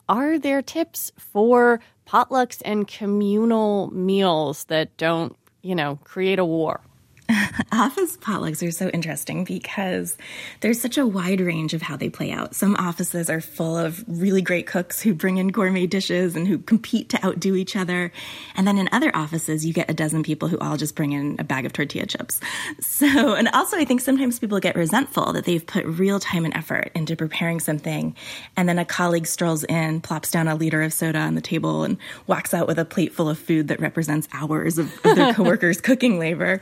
are 0.09 0.37
there 0.37 0.61
tips 0.61 1.11
for 1.17 1.79
potlucks 2.05 2.61
and 2.65 2.87
communal 2.87 3.89
meals 3.91 4.65
that 4.65 4.97
don't 4.97 5.35
you 5.65 5.73
know, 5.75 5.97
create 6.03 6.37
a 6.37 6.45
war. 6.45 6.79
Office 7.71 8.17
potlucks 8.17 8.65
are 8.65 8.71
so 8.71 8.89
interesting 8.89 9.43
because 9.43 10.17
there's 10.61 10.79
such 10.79 10.97
a 10.97 11.05
wide 11.05 11.41
range 11.41 11.73
of 11.73 11.81
how 11.81 11.97
they 11.97 12.09
play 12.09 12.31
out. 12.31 12.55
Some 12.55 12.75
offices 12.75 13.29
are 13.29 13.41
full 13.41 13.77
of 13.77 14.03
really 14.07 14.41
great 14.41 14.67
cooks 14.67 15.01
who 15.01 15.13
bring 15.13 15.37
in 15.37 15.47
gourmet 15.49 15.87
dishes 15.87 16.35
and 16.35 16.47
who 16.47 16.59
compete 16.59 17.09
to 17.09 17.25
outdo 17.25 17.55
each 17.55 17.75
other. 17.75 18.11
And 18.55 18.67
then 18.67 18.77
in 18.77 18.89
other 18.91 19.15
offices, 19.15 19.65
you 19.65 19.73
get 19.73 19.89
a 19.89 19.93
dozen 19.93 20.23
people 20.23 20.47
who 20.47 20.59
all 20.59 20.77
just 20.77 20.95
bring 20.95 21.13
in 21.13 21.37
a 21.39 21.43
bag 21.43 21.65
of 21.65 21.73
tortilla 21.73 22.05
chips. 22.05 22.39
So, 22.81 23.33
and 23.33 23.49
also 23.49 23.77
I 23.77 23.83
think 23.83 23.99
sometimes 23.99 24.39
people 24.39 24.59
get 24.59 24.75
resentful 24.75 25.33
that 25.33 25.43
they've 25.43 25.65
put 25.65 25.85
real 25.85 26.19
time 26.19 26.45
and 26.45 26.55
effort 26.55 26.91
into 26.95 27.15
preparing 27.15 27.59
something. 27.59 28.15
And 28.55 28.69
then 28.69 28.79
a 28.79 28.85
colleague 28.85 29.27
strolls 29.27 29.63
in, 29.65 30.01
plops 30.01 30.31
down 30.31 30.47
a 30.47 30.55
liter 30.55 30.81
of 30.81 30.93
soda 30.93 31.19
on 31.19 31.35
the 31.35 31.41
table 31.41 31.83
and 31.83 31.97
walks 32.27 32.53
out 32.53 32.67
with 32.67 32.79
a 32.79 32.85
plate 32.85 33.13
full 33.13 33.27
of 33.27 33.37
food 33.37 33.67
that 33.67 33.81
represents 33.81 34.27
hours 34.33 34.77
of, 34.77 34.93
of 35.05 35.15
their 35.15 35.33
coworkers' 35.35 35.81
cooking 35.81 36.19
labor. 36.19 36.59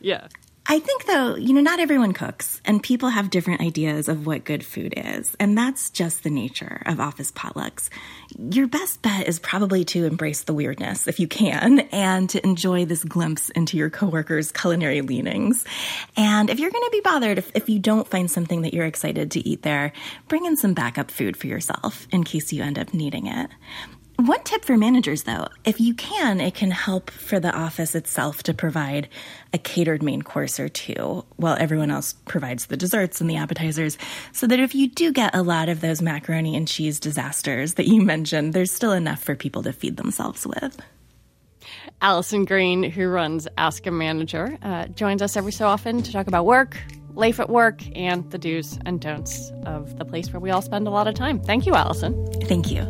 Yeah. 0.00 0.28
I 0.70 0.80
think, 0.80 1.06
though, 1.06 1.34
you 1.34 1.54
know, 1.54 1.62
not 1.62 1.80
everyone 1.80 2.12
cooks, 2.12 2.60
and 2.66 2.82
people 2.82 3.08
have 3.08 3.30
different 3.30 3.62
ideas 3.62 4.06
of 4.06 4.26
what 4.26 4.44
good 4.44 4.62
food 4.62 4.92
is, 4.98 5.34
and 5.40 5.56
that's 5.56 5.88
just 5.88 6.24
the 6.24 6.30
nature 6.30 6.82
of 6.84 7.00
office 7.00 7.32
potlucks. 7.32 7.88
Your 8.50 8.66
best 8.66 9.00
bet 9.00 9.26
is 9.26 9.38
probably 9.38 9.86
to 9.86 10.04
embrace 10.04 10.42
the 10.42 10.52
weirdness 10.52 11.08
if 11.08 11.20
you 11.20 11.26
can, 11.26 11.78
and 11.90 12.28
to 12.28 12.44
enjoy 12.44 12.84
this 12.84 13.02
glimpse 13.02 13.48
into 13.48 13.78
your 13.78 13.88
coworkers' 13.88 14.52
culinary 14.52 15.00
leanings. 15.00 15.64
And 16.18 16.50
if 16.50 16.60
you're 16.60 16.70
going 16.70 16.84
to 16.84 16.90
be 16.92 17.00
bothered 17.00 17.38
if, 17.38 17.50
if 17.54 17.70
you 17.70 17.78
don't 17.78 18.06
find 18.06 18.30
something 18.30 18.60
that 18.60 18.74
you're 18.74 18.84
excited 18.84 19.30
to 19.30 19.48
eat 19.48 19.62
there, 19.62 19.92
bring 20.28 20.44
in 20.44 20.58
some 20.58 20.74
backup 20.74 21.10
food 21.10 21.38
for 21.38 21.46
yourself 21.46 22.06
in 22.12 22.24
case 22.24 22.52
you 22.52 22.62
end 22.62 22.78
up 22.78 22.92
needing 22.92 23.26
it. 23.26 23.48
One 24.20 24.42
tip 24.42 24.64
for 24.64 24.76
managers, 24.76 25.22
though, 25.22 25.46
if 25.64 25.80
you 25.80 25.94
can, 25.94 26.40
it 26.40 26.56
can 26.56 26.72
help 26.72 27.08
for 27.08 27.38
the 27.38 27.54
office 27.56 27.94
itself 27.94 28.42
to 28.42 28.52
provide 28.52 29.08
a 29.52 29.58
catered 29.58 30.02
main 30.02 30.22
course 30.22 30.58
or 30.58 30.68
two 30.68 31.24
while 31.36 31.56
everyone 31.56 31.92
else 31.92 32.14
provides 32.26 32.66
the 32.66 32.76
desserts 32.76 33.20
and 33.20 33.30
the 33.30 33.36
appetizers, 33.36 33.96
so 34.32 34.48
that 34.48 34.58
if 34.58 34.74
you 34.74 34.88
do 34.88 35.12
get 35.12 35.36
a 35.36 35.42
lot 35.42 35.68
of 35.68 35.80
those 35.82 36.02
macaroni 36.02 36.56
and 36.56 36.66
cheese 36.66 36.98
disasters 36.98 37.74
that 37.74 37.86
you 37.86 38.02
mentioned, 38.02 38.54
there's 38.54 38.72
still 38.72 38.90
enough 38.90 39.22
for 39.22 39.36
people 39.36 39.62
to 39.62 39.72
feed 39.72 39.96
themselves 39.96 40.44
with. 40.44 40.82
Alison 42.02 42.44
Green, 42.44 42.82
who 42.82 43.06
runs 43.06 43.46
Ask 43.56 43.86
a 43.86 43.92
Manager, 43.92 44.58
uh, 44.62 44.88
joins 44.88 45.22
us 45.22 45.36
every 45.36 45.52
so 45.52 45.68
often 45.68 46.02
to 46.02 46.10
talk 46.10 46.26
about 46.26 46.44
work, 46.44 46.76
life 47.14 47.38
at 47.38 47.50
work, 47.50 47.82
and 47.96 48.28
the 48.32 48.38
do's 48.38 48.80
and 48.84 49.00
don'ts 49.00 49.52
of 49.64 49.96
the 49.96 50.04
place 50.04 50.32
where 50.32 50.40
we 50.40 50.50
all 50.50 50.62
spend 50.62 50.88
a 50.88 50.90
lot 50.90 51.06
of 51.06 51.14
time. 51.14 51.38
Thank 51.38 51.66
you, 51.66 51.76
Alison. 51.76 52.26
Thank 52.42 52.72
you. 52.72 52.84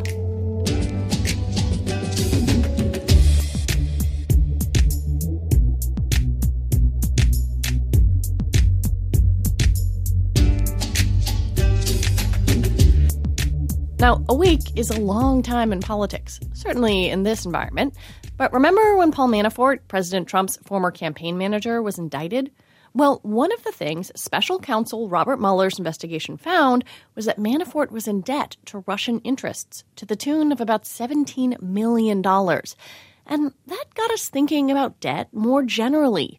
Now, 14.00 14.24
a 14.28 14.34
week 14.34 14.60
is 14.76 14.90
a 14.90 15.00
long 15.00 15.42
time 15.42 15.72
in 15.72 15.80
politics, 15.80 16.38
certainly 16.52 17.08
in 17.08 17.24
this 17.24 17.44
environment. 17.44 17.94
But 18.36 18.52
remember 18.52 18.96
when 18.96 19.10
Paul 19.10 19.28
Manafort, 19.28 19.80
President 19.88 20.28
Trump's 20.28 20.56
former 20.58 20.92
campaign 20.92 21.36
manager, 21.36 21.82
was 21.82 21.98
indicted? 21.98 22.52
Well, 22.94 23.18
one 23.24 23.52
of 23.52 23.64
the 23.64 23.72
things 23.72 24.12
special 24.14 24.60
counsel 24.60 25.08
Robert 25.08 25.40
Mueller's 25.40 25.78
investigation 25.78 26.36
found 26.36 26.84
was 27.16 27.24
that 27.24 27.40
Manafort 27.40 27.90
was 27.90 28.06
in 28.06 28.20
debt 28.20 28.56
to 28.66 28.84
Russian 28.86 29.18
interests 29.20 29.82
to 29.96 30.06
the 30.06 30.16
tune 30.16 30.52
of 30.52 30.60
about 30.60 30.84
$17 30.84 31.60
million. 31.60 32.24
And 32.24 33.52
that 33.66 33.84
got 33.94 34.10
us 34.12 34.28
thinking 34.28 34.70
about 34.70 35.00
debt 35.00 35.28
more 35.32 35.64
generally 35.64 36.38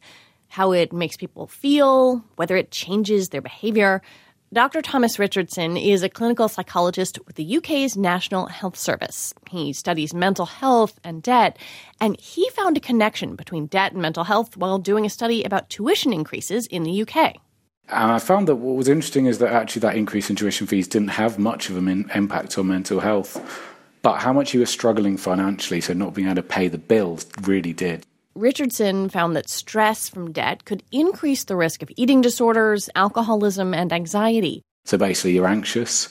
how 0.49 0.71
it 0.71 0.91
makes 0.91 1.15
people 1.15 1.45
feel, 1.47 2.23
whether 2.35 2.55
it 2.55 2.71
changes 2.71 3.29
their 3.29 3.41
behavior. 3.41 4.01
Dr. 4.51 4.81
Thomas 4.81 5.19
Richardson 5.19 5.77
is 5.77 6.01
a 6.01 6.09
clinical 6.09 6.49
psychologist 6.49 7.19
with 7.27 7.35
the 7.35 7.57
UK's 7.57 7.95
National 7.95 8.47
Health 8.47 8.75
Service. 8.75 9.31
He 9.47 9.73
studies 9.73 10.11
mental 10.11 10.47
health 10.47 10.99
and 11.03 11.21
debt, 11.21 11.55
and 12.01 12.19
he 12.19 12.49
found 12.49 12.75
a 12.75 12.79
connection 12.79 13.35
between 13.35 13.67
debt 13.67 13.91
and 13.91 14.01
mental 14.01 14.23
health 14.23 14.57
while 14.57 14.79
doing 14.79 15.05
a 15.05 15.09
study 15.09 15.43
about 15.43 15.69
tuition 15.69 16.11
increases 16.11 16.65
in 16.65 16.81
the 16.81 17.03
UK. 17.03 17.35
And 17.89 18.11
I 18.11 18.17
found 18.17 18.47
that 18.47 18.55
what 18.55 18.75
was 18.75 18.87
interesting 18.87 19.27
is 19.27 19.37
that 19.37 19.53
actually 19.53 19.81
that 19.81 19.95
increase 19.95 20.31
in 20.31 20.35
tuition 20.35 20.65
fees 20.65 20.87
didn't 20.87 21.09
have 21.09 21.37
much 21.37 21.69
of 21.69 21.77
an 21.77 22.09
impact 22.15 22.57
on 22.57 22.65
mental 22.65 23.01
health, 23.01 23.39
but 24.01 24.17
how 24.17 24.33
much 24.33 24.55
you 24.55 24.61
were 24.61 24.65
struggling 24.65 25.15
financially, 25.17 25.79
so 25.79 25.93
not 25.93 26.15
being 26.15 26.27
able 26.27 26.37
to 26.37 26.41
pay 26.41 26.67
the 26.67 26.79
bills, 26.79 27.27
really 27.43 27.73
did. 27.73 28.03
Richardson 28.39 29.09
found 29.09 29.35
that 29.35 29.49
stress 29.49 30.07
from 30.07 30.31
debt 30.31 30.63
could 30.63 30.81
increase 30.93 31.43
the 31.43 31.57
risk 31.57 31.81
of 31.81 31.91
eating 31.97 32.21
disorders, 32.21 32.89
alcoholism, 32.95 33.73
and 33.73 33.91
anxiety. 33.91 34.63
So 34.85 34.97
basically, 34.97 35.33
you're 35.33 35.45
anxious 35.45 36.07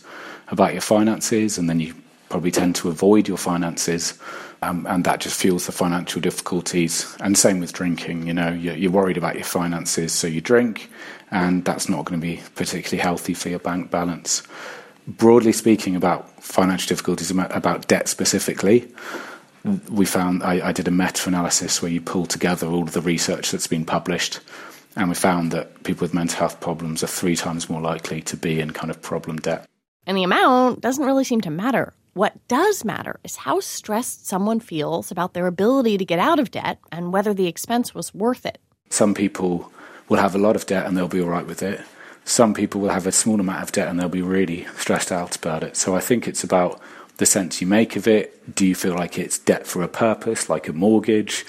about 0.49 0.73
your 0.75 0.83
finances, 0.83 1.57
and 1.57 1.71
then 1.71 1.81
you 1.81 1.95
probably 2.29 2.51
tend 2.51 2.77
to 2.77 2.91
avoid 2.91 3.29
your 3.29 3.39
finances, 3.39 4.19
um, 4.61 4.87
and 4.87 5.05
that 5.05 5.21
just 5.21 5.41
fuels 5.41 5.65
the 5.65 5.73
financial 5.73 6.21
difficulties. 6.21 7.17
And 7.21 7.39
same 7.39 7.61
with 7.61 7.73
drinking, 7.73 8.27
you 8.27 8.35
know, 8.35 8.51
you're, 8.53 8.77
you're 8.77 8.93
worried 8.93 9.17
about 9.17 9.37
your 9.37 9.45
finances, 9.45 10.13
so 10.13 10.27
you 10.27 10.43
drink, 10.43 10.91
and 11.31 11.65
that's 11.65 11.89
not 11.89 12.05
going 12.05 12.21
to 12.21 12.27
be 12.27 12.43
particularly 12.55 13.03
healthy 13.03 13.33
for 13.33 13.49
your 13.49 13.59
bank 13.59 13.91
balance. 13.91 14.43
Broadly 15.07 15.53
speaking, 15.53 15.97
about 15.97 16.29
financial 16.45 16.89
difficulties, 16.89 17.31
about 17.31 17.89
debt 17.89 18.07
specifically, 18.07 18.87
we 19.91 20.05
found 20.05 20.43
I, 20.43 20.69
I 20.69 20.73
did 20.73 20.89
a 20.89 20.91
meta-analysis 20.91 21.81
where 21.81 21.91
you 21.91 22.01
pull 22.01 22.27
together 22.27 22.67
all 22.67 22.83
of 22.83 22.93
the 22.93 23.01
research 23.01 23.51
that's 23.51 23.67
been 23.67 23.85
published, 23.85 24.41
and 24.97 25.09
we 25.09 25.15
found 25.15 25.53
that 25.53 25.83
people 25.85 26.05
with 26.05 26.15
mental 26.15 26.39
health 26.39 26.61
problems 26.61 27.03
are 27.03 27.09
three 27.09 27.37
times 27.37 27.71
more 27.71 27.81
likely 27.81 28.21
to 28.23 28.37
be 28.37 28.61
in 28.61 28.73
kind 28.73 28.91
of 28.91 29.01
problem 29.01 29.37
debt. 29.39 29.67
And 30.07 30.17
the 30.17 30.25
amount 30.25 30.81
doesn't 30.81 31.05
really 31.05 31.25
seem 31.25 31.41
to 31.43 31.51
matter. 31.51 31.93
What 32.15 32.35
does 32.49 32.85
matter 32.85 33.21
is 33.23 33.37
how 33.37 33.61
stressed 33.61 34.27
someone 34.27 34.59
feels 34.59 35.13
about 35.13 35.35
their 35.35 35.47
ability 35.47 35.99
to 35.99 36.05
get 36.05 36.19
out 36.19 36.41
of 36.41 36.51
debt 36.51 36.79
and 36.91 37.13
whether 37.13 37.33
the 37.33 37.47
expense 37.47 37.95
was 37.95 38.13
worth 38.13 38.45
it. 38.45 38.59
Some 38.91 39.15
people 39.15 39.71
will 40.09 40.19
have 40.19 40.35
a 40.35 40.39
lot 40.39 40.57
of 40.57 40.67
debt 40.67 40.87
and 40.87 40.97
they'll 40.97 41.07
be 41.07 41.21
all 41.21 41.29
right 41.29 41.47
with 41.47 41.63
it. 41.63 41.81
Some 42.25 42.55
people 42.55 42.81
will 42.81 42.89
have 42.89 43.07
a 43.07 43.13
small 43.13 43.39
amount 43.39 43.63
of 43.63 43.73
debt 43.73 43.89
and 43.89 44.01
they'll 44.01 44.09
be 44.09 44.23
really 44.23 44.67
stressed 44.77 45.13
out 45.13 45.37
about 45.37 45.63
it. 45.63 45.77
So 45.77 45.95
I 45.95 46.01
think 46.01 46.27
it's 46.27 46.43
about 46.43 46.81
the 47.19 47.27
sense 47.27 47.61
you 47.61 47.67
make 47.67 47.95
of 47.97 48.09
it. 48.09 48.55
Do 48.55 48.67
you 48.67 48.75
feel 48.75 48.95
like 48.95 49.19
it's 49.19 49.39
debt 49.39 49.67
for 49.67 49.83
a 49.83 49.89
purpose, 49.89 50.49
like 50.49 50.69
a 50.69 50.73
mortgage? 50.73 51.45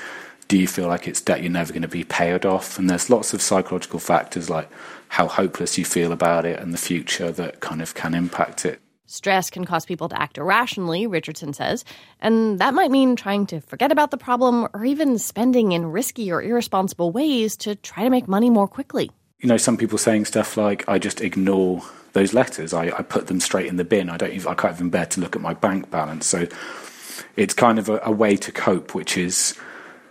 Do 0.47 0.57
you 0.57 0.67
feel 0.67 0.87
like 0.87 1.07
it's 1.07 1.21
debt 1.21 1.41
you're 1.41 1.51
never 1.51 1.71
going 1.71 1.83
to 1.83 1.87
be 1.87 2.03
paid 2.03 2.45
off? 2.45 2.77
And 2.77 2.89
there's 2.89 3.09
lots 3.09 3.33
of 3.33 3.41
psychological 3.41 3.99
factors 3.99 4.49
like 4.49 4.69
how 5.09 5.27
hopeless 5.27 5.77
you 5.77 5.85
feel 5.85 6.11
about 6.11 6.45
it 6.45 6.59
and 6.59 6.73
the 6.73 6.77
future 6.77 7.31
that 7.31 7.59
kind 7.61 7.81
of 7.81 7.93
can 7.93 8.13
impact 8.13 8.65
it. 8.65 8.81
Stress 9.05 9.49
can 9.49 9.65
cause 9.65 9.87
people 9.87 10.07
to 10.09 10.21
act 10.21 10.37
irrationally, 10.37 11.07
Richardson 11.07 11.53
says, 11.53 11.83
and 12.19 12.59
that 12.59 12.75
might 12.75 12.91
mean 12.91 13.15
trying 13.15 13.47
to 13.47 13.59
forget 13.59 13.91
about 13.91 14.11
the 14.11 14.17
problem 14.17 14.67
or 14.71 14.85
even 14.85 15.17
spending 15.17 15.71
in 15.71 15.87
risky 15.87 16.31
or 16.31 16.43
irresponsible 16.43 17.11
ways 17.11 17.57
to 17.57 17.75
try 17.75 18.03
to 18.03 18.11
make 18.11 18.27
money 18.27 18.51
more 18.51 18.67
quickly. 18.67 19.09
You 19.39 19.49
know, 19.49 19.57
some 19.57 19.77
people 19.77 19.97
saying 19.97 20.25
stuff 20.25 20.57
like, 20.57 20.87
I 20.87 20.99
just 20.99 21.21
ignore 21.21 21.81
those 22.13 22.33
letters. 22.33 22.73
I, 22.73 22.85
I 22.87 23.01
put 23.01 23.27
them 23.27 23.39
straight 23.39 23.67
in 23.67 23.77
the 23.77 23.83
bin. 23.83 24.09
I 24.09 24.17
don't. 24.17 24.31
Even, 24.31 24.51
I 24.51 24.55
can't 24.55 24.75
even 24.75 24.89
bear 24.89 25.05
to 25.07 25.21
look 25.21 25.35
at 25.35 25.41
my 25.41 25.53
bank 25.53 25.89
balance. 25.89 26.25
So 26.25 26.47
it's 27.35 27.53
kind 27.53 27.79
of 27.79 27.89
a, 27.89 27.99
a 28.03 28.11
way 28.11 28.35
to 28.37 28.51
cope, 28.51 28.93
which 28.93 29.17
is 29.17 29.57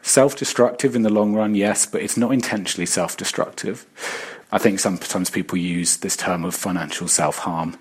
self-destructive 0.02 0.96
in 0.96 1.02
the 1.02 1.10
long 1.10 1.34
run, 1.34 1.54
yes, 1.54 1.84
but 1.86 2.02
it's 2.02 2.16
not 2.16 2.32
intentionally 2.32 2.86
self-destructive. 2.86 3.86
I 4.50 4.58
think 4.58 4.80
sometimes 4.80 5.28
people 5.28 5.58
use 5.58 5.98
this 5.98 6.16
term 6.16 6.44
of 6.44 6.54
financial 6.54 7.08
self-harm. 7.08 7.76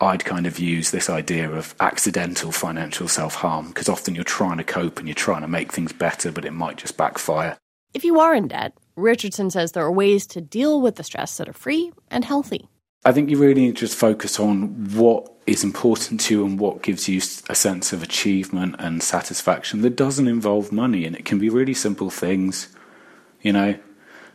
I'd 0.00 0.24
kind 0.24 0.46
of 0.46 0.58
use 0.58 0.90
this 0.90 1.08
idea 1.08 1.50
of 1.50 1.74
accidental 1.80 2.52
financial 2.52 3.08
self 3.08 3.36
harm 3.36 3.68
because 3.68 3.88
often 3.88 4.14
you're 4.14 4.24
trying 4.24 4.58
to 4.58 4.64
cope 4.64 4.98
and 4.98 5.08
you're 5.08 5.14
trying 5.14 5.40
to 5.40 5.48
make 5.48 5.72
things 5.72 5.92
better, 5.92 6.30
but 6.30 6.44
it 6.44 6.50
might 6.52 6.76
just 6.76 6.96
backfire. 6.96 7.56
If 7.94 8.04
you 8.04 8.20
are 8.20 8.34
in 8.34 8.48
debt, 8.48 8.74
Richardson 8.94 9.50
says 9.50 9.72
there 9.72 9.84
are 9.84 9.92
ways 9.92 10.26
to 10.28 10.40
deal 10.40 10.82
with 10.82 10.96
the 10.96 11.04
stress 11.04 11.38
that 11.38 11.48
are 11.48 11.54
free 11.54 11.92
and 12.10 12.24
healthy. 12.24 12.68
I 13.06 13.12
think 13.12 13.30
you 13.30 13.38
really 13.38 13.60
need 13.60 13.76
to 13.76 13.86
just 13.86 13.96
focus 13.96 14.40
on 14.40 14.92
what 14.96 15.32
is 15.46 15.62
important 15.62 16.20
to 16.22 16.34
you 16.34 16.44
and 16.44 16.58
what 16.58 16.82
gives 16.82 17.08
you 17.08 17.18
a 17.48 17.54
sense 17.54 17.92
of 17.92 18.02
achievement 18.02 18.74
and 18.80 19.00
satisfaction 19.00 19.82
that 19.82 19.94
doesn't 19.94 20.26
involve 20.26 20.72
money. 20.72 21.04
And 21.04 21.14
it 21.14 21.24
can 21.24 21.38
be 21.38 21.48
really 21.48 21.72
simple 21.72 22.10
things, 22.10 22.66
you 23.42 23.52
know, 23.52 23.78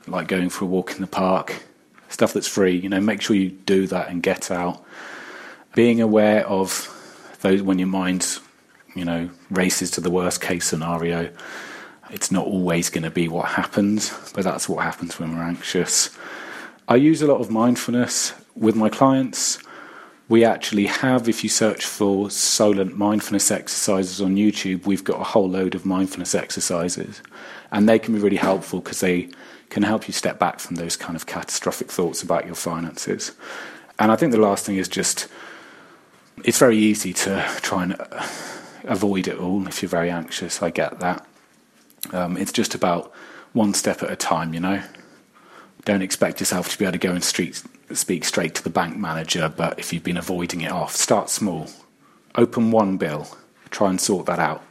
like 0.07 0.29
going 0.29 0.49
for 0.49 0.63
a 0.63 0.67
walk 0.69 0.93
in 0.93 1.01
the 1.01 1.07
park, 1.07 1.63
stuff 2.07 2.31
that's 2.31 2.47
free. 2.47 2.77
You 2.77 2.87
know, 2.87 3.01
make 3.01 3.21
sure 3.21 3.35
you 3.35 3.49
do 3.49 3.87
that 3.87 4.07
and 4.07 4.23
get 4.23 4.49
out. 4.49 4.81
Being 5.75 5.99
aware 5.99 6.47
of 6.47 6.87
those 7.41 7.61
when 7.61 7.77
your 7.77 7.89
mind, 7.89 8.39
you 8.95 9.03
know, 9.03 9.31
races 9.49 9.91
to 9.91 10.01
the 10.01 10.09
worst 10.09 10.39
case 10.39 10.63
scenario. 10.63 11.29
It's 12.09 12.31
not 12.31 12.47
always 12.47 12.89
going 12.89 13.03
to 13.03 13.11
be 13.11 13.27
what 13.27 13.49
happens, 13.49 14.17
but 14.33 14.45
that's 14.45 14.69
what 14.69 14.85
happens 14.85 15.19
when 15.19 15.35
we're 15.35 15.43
anxious. 15.43 16.09
I 16.87 16.95
use 16.95 17.21
a 17.21 17.27
lot 17.27 17.41
of 17.41 17.51
mindfulness 17.51 18.33
with 18.55 18.75
my 18.75 18.89
clients, 18.89 19.59
we 20.29 20.45
actually 20.45 20.85
have, 20.85 21.27
if 21.27 21.43
you 21.43 21.49
search 21.49 21.85
for 21.85 22.29
Solent 22.29 22.97
mindfulness 22.97 23.51
exercises 23.51 24.21
on 24.21 24.35
YouTube, 24.35 24.85
we've 24.85 25.03
got 25.03 25.19
a 25.19 25.25
whole 25.25 25.49
load 25.49 25.75
of 25.75 25.85
mindfulness 25.85 26.33
exercises. 26.33 27.21
And 27.71 27.87
they 27.87 27.99
can 27.99 28.13
be 28.13 28.19
really 28.19 28.37
helpful 28.37 28.79
because 28.79 29.01
they 29.01 29.29
can 29.69 29.83
help 29.83 30.07
you 30.07 30.13
step 30.13 30.39
back 30.39 30.59
from 30.59 30.75
those 30.75 30.95
kind 30.95 31.15
of 31.15 31.25
catastrophic 31.25 31.91
thoughts 31.91 32.23
about 32.23 32.45
your 32.45 32.55
finances. 32.55 33.33
And 33.99 34.11
I 34.11 34.15
think 34.15 34.31
the 34.31 34.39
last 34.39 34.65
thing 34.65 34.77
is 34.77 34.87
just 34.87 35.27
it's 36.43 36.57
very 36.57 36.77
easy 36.77 37.13
to 37.13 37.45
try 37.61 37.83
and 37.83 37.95
avoid 38.85 39.27
it 39.27 39.37
all 39.37 39.67
if 39.67 39.81
you're 39.81 39.89
very 39.89 40.09
anxious. 40.09 40.61
I 40.61 40.69
get 40.69 40.99
that. 40.99 41.25
Um, 42.11 42.37
it's 42.37 42.51
just 42.51 42.73
about 42.73 43.11
one 43.53 43.73
step 43.73 44.01
at 44.01 44.11
a 44.11 44.15
time, 44.15 44.53
you 44.53 44.59
know. 44.59 44.81
Don't 45.85 46.01
expect 46.01 46.39
yourself 46.39 46.69
to 46.69 46.77
be 46.77 46.85
able 46.85 46.93
to 46.93 46.97
go 46.97 47.11
and 47.11 47.23
street, 47.23 47.61
speak 47.97 48.25
straight 48.25 48.55
to 48.55 48.63
the 48.63 48.69
bank 48.69 48.97
manager, 48.97 49.51
but 49.55 49.79
if 49.79 49.91
you've 49.91 50.03
been 50.03 50.17
avoiding 50.17 50.61
it 50.61 50.71
off, 50.71 50.95
start 50.95 51.29
small. 51.29 51.67
Open 52.35 52.71
one 52.71 52.97
bill, 52.97 53.27
try 53.69 53.89
and 53.89 53.99
sort 53.99 54.25
that 54.25 54.39
out. 54.39 54.63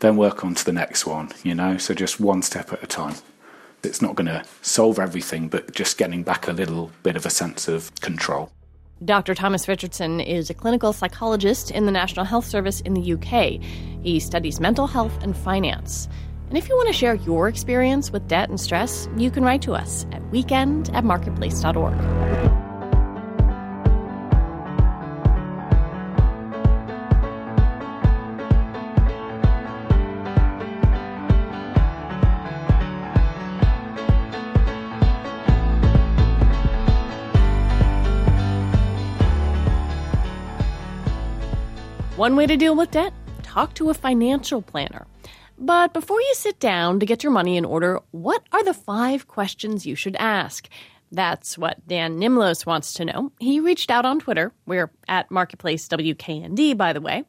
Then 0.00 0.16
work 0.16 0.44
on 0.44 0.54
to 0.54 0.64
the 0.64 0.72
next 0.72 1.06
one, 1.06 1.30
you 1.42 1.54
know? 1.54 1.78
So 1.78 1.94
just 1.94 2.20
one 2.20 2.42
step 2.42 2.72
at 2.72 2.82
a 2.82 2.86
time. 2.86 3.16
It's 3.82 4.02
not 4.02 4.14
going 4.14 4.26
to 4.26 4.44
solve 4.62 4.98
everything, 4.98 5.48
but 5.48 5.72
just 5.72 5.98
getting 5.98 6.22
back 6.22 6.48
a 6.48 6.52
little 6.52 6.90
bit 7.02 7.16
of 7.16 7.26
a 7.26 7.30
sense 7.30 7.68
of 7.68 7.94
control. 8.00 8.50
Dr. 9.04 9.34
Thomas 9.34 9.68
Richardson 9.68 10.20
is 10.20 10.50
a 10.50 10.54
clinical 10.54 10.92
psychologist 10.92 11.70
in 11.70 11.84
the 11.84 11.92
National 11.92 12.24
Health 12.24 12.46
Service 12.46 12.80
in 12.80 12.94
the 12.94 13.12
UK. 13.14 13.60
He 14.02 14.20
studies 14.20 14.60
mental 14.60 14.86
health 14.86 15.22
and 15.22 15.36
finance. 15.36 16.08
And 16.48 16.56
if 16.56 16.68
you 16.68 16.76
want 16.76 16.86
to 16.88 16.92
share 16.92 17.14
your 17.14 17.48
experience 17.48 18.12
with 18.12 18.28
debt 18.28 18.48
and 18.48 18.60
stress, 18.60 19.08
you 19.16 19.30
can 19.30 19.44
write 19.44 19.62
to 19.62 19.74
us 19.74 20.06
at 20.12 20.22
weekend 20.30 20.90
at 20.90 21.04
marketplace.org. 21.04 21.94
One 42.24 42.36
way 42.36 42.46
to 42.46 42.56
deal 42.56 42.74
with 42.74 42.92
debt 42.92 43.12
talk 43.42 43.74
to 43.74 43.90
a 43.90 43.92
financial 43.92 44.62
planner. 44.62 45.06
But 45.58 45.92
before 45.92 46.22
you 46.22 46.32
sit 46.34 46.58
down 46.58 46.98
to 47.00 47.04
get 47.04 47.22
your 47.22 47.32
money 47.32 47.58
in 47.58 47.66
order, 47.66 48.00
what 48.12 48.42
are 48.50 48.64
the 48.64 48.72
five 48.72 49.28
questions 49.28 49.84
you 49.84 49.94
should 49.94 50.16
ask? 50.16 50.66
That's 51.12 51.58
what 51.58 51.86
Dan 51.86 52.18
Nimlos 52.18 52.64
wants 52.64 52.94
to 52.94 53.04
know. 53.04 53.30
He 53.40 53.60
reached 53.60 53.90
out 53.90 54.06
on 54.06 54.20
Twitter. 54.20 54.52
We're 54.64 54.90
at 55.06 55.30
Marketplace 55.30 55.86
WKND, 55.86 56.78
by 56.78 56.94
the 56.94 57.02
way. 57.02 57.24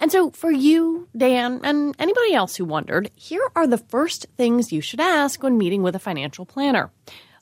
And 0.00 0.10
so, 0.10 0.32
for 0.32 0.50
you, 0.50 1.06
Dan, 1.16 1.60
and 1.62 1.94
anybody 2.00 2.34
else 2.34 2.56
who 2.56 2.64
wondered, 2.64 3.12
here 3.14 3.48
are 3.54 3.68
the 3.68 3.78
first 3.78 4.26
things 4.36 4.72
you 4.72 4.80
should 4.80 5.00
ask 5.00 5.40
when 5.40 5.56
meeting 5.56 5.84
with 5.84 5.94
a 5.94 6.00
financial 6.00 6.46
planner. 6.46 6.90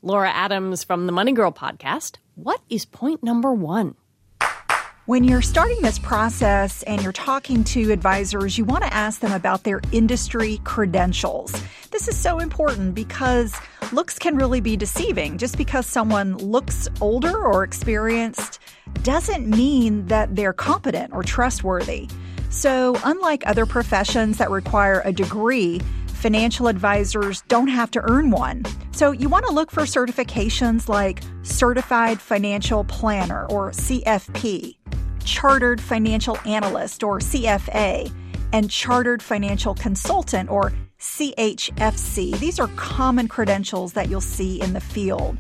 Laura 0.03 0.31
Adams 0.31 0.85
from 0.85 1.07
the 1.07 1.13
Money 1.13 1.33
Girl 1.33 1.51
podcast. 1.51 2.17
What 2.35 2.61
is 2.69 2.85
point 2.85 3.23
number 3.23 3.55
one? 3.55 3.95
When 5.11 5.25
you're 5.25 5.43
starting 5.43 5.83
this 5.83 5.99
process 5.99 6.85
and 6.85 7.03
you're 7.03 7.11
talking 7.11 7.65
to 7.65 7.91
advisors, 7.91 8.57
you 8.57 8.65
want 8.65 8.85
to 8.85 8.95
ask 8.95 9.19
them 9.21 9.33
about 9.33 9.65
their 9.65 9.81
industry 9.91 10.61
credentials. 10.63 11.53
This 11.91 12.07
is 12.07 12.17
so 12.17 12.39
important 12.39 12.95
because 12.95 13.53
looks 13.91 14.21
can 14.21 14.37
really 14.37 14.61
be 14.61 14.77
deceiving. 14.77 15.37
Just 15.37 15.59
because 15.59 15.85
someone 15.85 16.37
looks 16.37 16.87
older 17.01 17.37
or 17.37 17.65
experienced 17.65 18.61
doesn't 19.03 19.49
mean 19.49 20.07
that 20.07 20.37
they're 20.37 20.53
competent 20.53 21.13
or 21.13 21.25
trustworthy. 21.25 22.09
So, 22.51 22.97
unlike 23.03 23.43
other 23.49 23.67
professions 23.67 24.39
that 24.39 24.49
require 24.49 25.03
a 25.05 25.13
degree, 25.13 25.81
financial 26.07 26.69
advisors 26.69 27.43
don't 27.49 27.67
have 27.67 27.91
to 27.93 28.01
earn 28.09 28.31
one. 28.31 28.65
So, 28.93 29.11
you 29.11 29.29
want 29.29 29.45
to 29.47 29.53
look 29.53 29.73
for 29.73 29.83
certifications 29.83 30.89
like 30.89 31.21
Certified 31.43 32.21
Financial 32.21 32.85
Planner 32.85 33.47
or 33.47 33.73
CFP. 33.73 34.80
Chartered 35.31 35.81
Financial 35.81 36.37
Analyst 36.45 37.05
or 37.05 37.21
CFA, 37.21 38.13
and 38.53 38.69
Chartered 38.69 39.23
Financial 39.23 39.77
Consultant 39.77 40.51
or 40.51 40.73
CHFC. 40.99 42.37
These 42.41 42.59
are 42.59 42.67
common 42.75 43.29
credentials 43.29 43.93
that 43.93 44.11
you'll 44.11 44.21
see 44.21 44.61
in 44.61 44.73
the 44.73 44.81
field. 44.81 45.39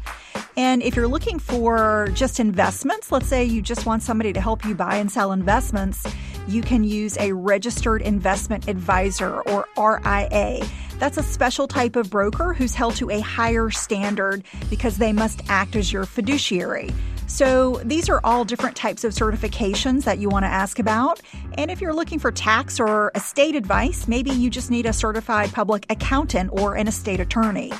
And 0.56 0.80
if 0.80 0.94
you're 0.94 1.08
looking 1.08 1.40
for 1.40 2.08
just 2.14 2.38
investments, 2.38 3.10
let's 3.10 3.26
say 3.26 3.44
you 3.44 3.62
just 3.62 3.84
want 3.84 4.04
somebody 4.04 4.32
to 4.32 4.40
help 4.40 4.64
you 4.64 4.76
buy 4.76 4.94
and 4.94 5.10
sell 5.10 5.32
investments, 5.32 6.06
you 6.46 6.62
can 6.62 6.84
use 6.84 7.18
a 7.18 7.32
registered 7.32 8.00
investment 8.00 8.68
advisor 8.68 9.40
or 9.40 9.66
RIA. 9.76 10.64
That's 11.00 11.18
a 11.18 11.22
special 11.24 11.66
type 11.66 11.96
of 11.96 12.10
broker 12.10 12.54
who's 12.54 12.74
held 12.74 12.94
to 12.96 13.10
a 13.10 13.18
higher 13.18 13.70
standard 13.70 14.44
because 14.70 14.98
they 14.98 15.12
must 15.12 15.42
act 15.48 15.74
as 15.74 15.92
your 15.92 16.04
fiduciary. 16.04 16.90
So, 17.30 17.80
these 17.84 18.08
are 18.08 18.20
all 18.24 18.44
different 18.44 18.76
types 18.76 19.04
of 19.04 19.12
certifications 19.12 20.02
that 20.04 20.18
you 20.18 20.28
want 20.28 20.42
to 20.42 20.48
ask 20.48 20.80
about. 20.80 21.20
And 21.56 21.70
if 21.70 21.80
you're 21.80 21.94
looking 21.94 22.18
for 22.18 22.32
tax 22.32 22.80
or 22.80 23.12
estate 23.14 23.54
advice, 23.54 24.08
maybe 24.08 24.30
you 24.30 24.50
just 24.50 24.68
need 24.68 24.84
a 24.84 24.92
certified 24.92 25.52
public 25.52 25.86
accountant 25.88 26.50
or 26.52 26.74
an 26.74 26.88
estate 26.88 27.20
attorney. 27.20 27.72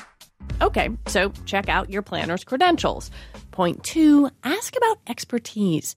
Okay, 0.61 0.89
so 1.07 1.33
check 1.45 1.67
out 1.67 1.89
your 1.89 2.01
planner's 2.01 2.45
credentials. 2.45 3.11
Point 3.51 3.83
two 3.83 4.29
ask 4.43 4.75
about 4.77 4.99
expertise. 5.07 5.95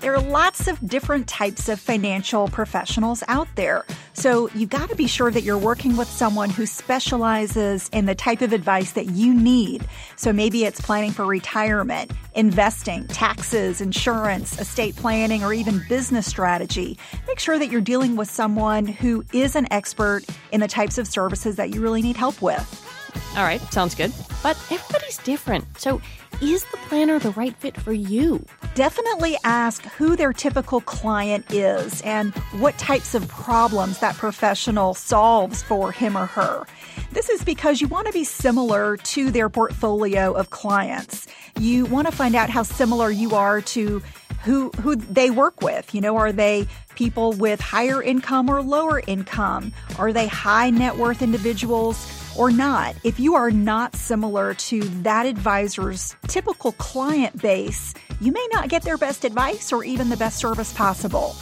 There 0.00 0.14
are 0.14 0.22
lots 0.22 0.66
of 0.66 0.80
different 0.88 1.28
types 1.28 1.68
of 1.68 1.78
financial 1.78 2.48
professionals 2.48 3.22
out 3.28 3.48
there. 3.54 3.84
So 4.14 4.48
you've 4.54 4.70
got 4.70 4.88
to 4.88 4.96
be 4.96 5.06
sure 5.06 5.30
that 5.30 5.42
you're 5.42 5.58
working 5.58 5.98
with 5.98 6.08
someone 6.08 6.48
who 6.48 6.64
specializes 6.64 7.90
in 7.92 8.06
the 8.06 8.14
type 8.14 8.40
of 8.40 8.54
advice 8.54 8.92
that 8.92 9.10
you 9.10 9.34
need. 9.34 9.86
So 10.16 10.32
maybe 10.32 10.64
it's 10.64 10.80
planning 10.80 11.10
for 11.10 11.26
retirement, 11.26 12.12
investing, 12.34 13.08
taxes, 13.08 13.82
insurance, 13.82 14.58
estate 14.58 14.96
planning, 14.96 15.44
or 15.44 15.52
even 15.52 15.82
business 15.86 16.26
strategy. 16.26 16.98
Make 17.28 17.38
sure 17.38 17.58
that 17.58 17.70
you're 17.70 17.82
dealing 17.82 18.16
with 18.16 18.30
someone 18.30 18.86
who 18.86 19.22
is 19.34 19.54
an 19.54 19.70
expert 19.70 20.24
in 20.50 20.60
the 20.60 20.68
types 20.68 20.96
of 20.96 21.06
services 21.08 21.56
that 21.56 21.74
you 21.74 21.82
really 21.82 22.00
need 22.00 22.16
help 22.16 22.40
with. 22.40 22.99
All 23.36 23.44
right, 23.44 23.60
sounds 23.72 23.94
good. 23.94 24.12
But 24.42 24.56
everybody's 24.70 25.18
different. 25.18 25.64
So 25.78 26.00
is 26.40 26.64
the 26.64 26.78
planner 26.88 27.18
the 27.18 27.30
right 27.32 27.54
fit 27.56 27.76
for 27.76 27.92
you? 27.92 28.44
Definitely 28.74 29.36
ask 29.44 29.84
who 29.84 30.16
their 30.16 30.32
typical 30.32 30.80
client 30.80 31.44
is 31.52 32.00
and 32.02 32.34
what 32.58 32.78
types 32.78 33.14
of 33.14 33.28
problems 33.28 33.98
that 33.98 34.14
professional 34.16 34.94
solves 34.94 35.62
for 35.62 35.92
him 35.92 36.16
or 36.16 36.26
her. 36.26 36.64
This 37.12 37.28
is 37.28 37.44
because 37.44 37.80
you 37.80 37.88
want 37.88 38.06
to 38.06 38.12
be 38.12 38.24
similar 38.24 38.96
to 38.96 39.30
their 39.30 39.48
portfolio 39.48 40.32
of 40.32 40.50
clients. 40.50 41.26
You 41.58 41.84
want 41.86 42.06
to 42.06 42.12
find 42.12 42.34
out 42.34 42.48
how 42.48 42.62
similar 42.62 43.10
you 43.10 43.34
are 43.34 43.60
to 43.60 44.02
who 44.42 44.70
who 44.80 44.96
they 44.96 45.30
work 45.30 45.60
with. 45.60 45.94
You 45.94 46.00
know, 46.00 46.16
are 46.16 46.32
they 46.32 46.66
people 46.94 47.32
with 47.32 47.60
higher 47.60 48.02
income 48.02 48.48
or 48.48 48.62
lower 48.62 49.02
income? 49.06 49.72
Are 49.98 50.12
they 50.12 50.26
high 50.26 50.70
net 50.70 50.96
worth 50.96 51.20
individuals? 51.20 52.19
Or 52.36 52.50
not, 52.50 52.94
if 53.04 53.18
you 53.18 53.34
are 53.34 53.50
not 53.50 53.94
similar 53.94 54.54
to 54.54 54.80
that 55.02 55.26
advisor's 55.26 56.14
typical 56.28 56.72
client 56.72 57.40
base, 57.40 57.94
you 58.20 58.32
may 58.32 58.46
not 58.52 58.68
get 58.68 58.82
their 58.82 58.96
best 58.96 59.24
advice 59.24 59.72
or 59.72 59.84
even 59.84 60.08
the 60.08 60.16
best 60.16 60.38
service 60.38 60.72
possible. 60.72 61.34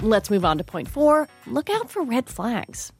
Let's 0.00 0.30
move 0.30 0.44
on 0.44 0.58
to 0.58 0.64
point 0.64 0.88
four 0.88 1.28
look 1.46 1.70
out 1.70 1.90
for 1.90 2.02
red 2.02 2.28
flags. 2.28 2.92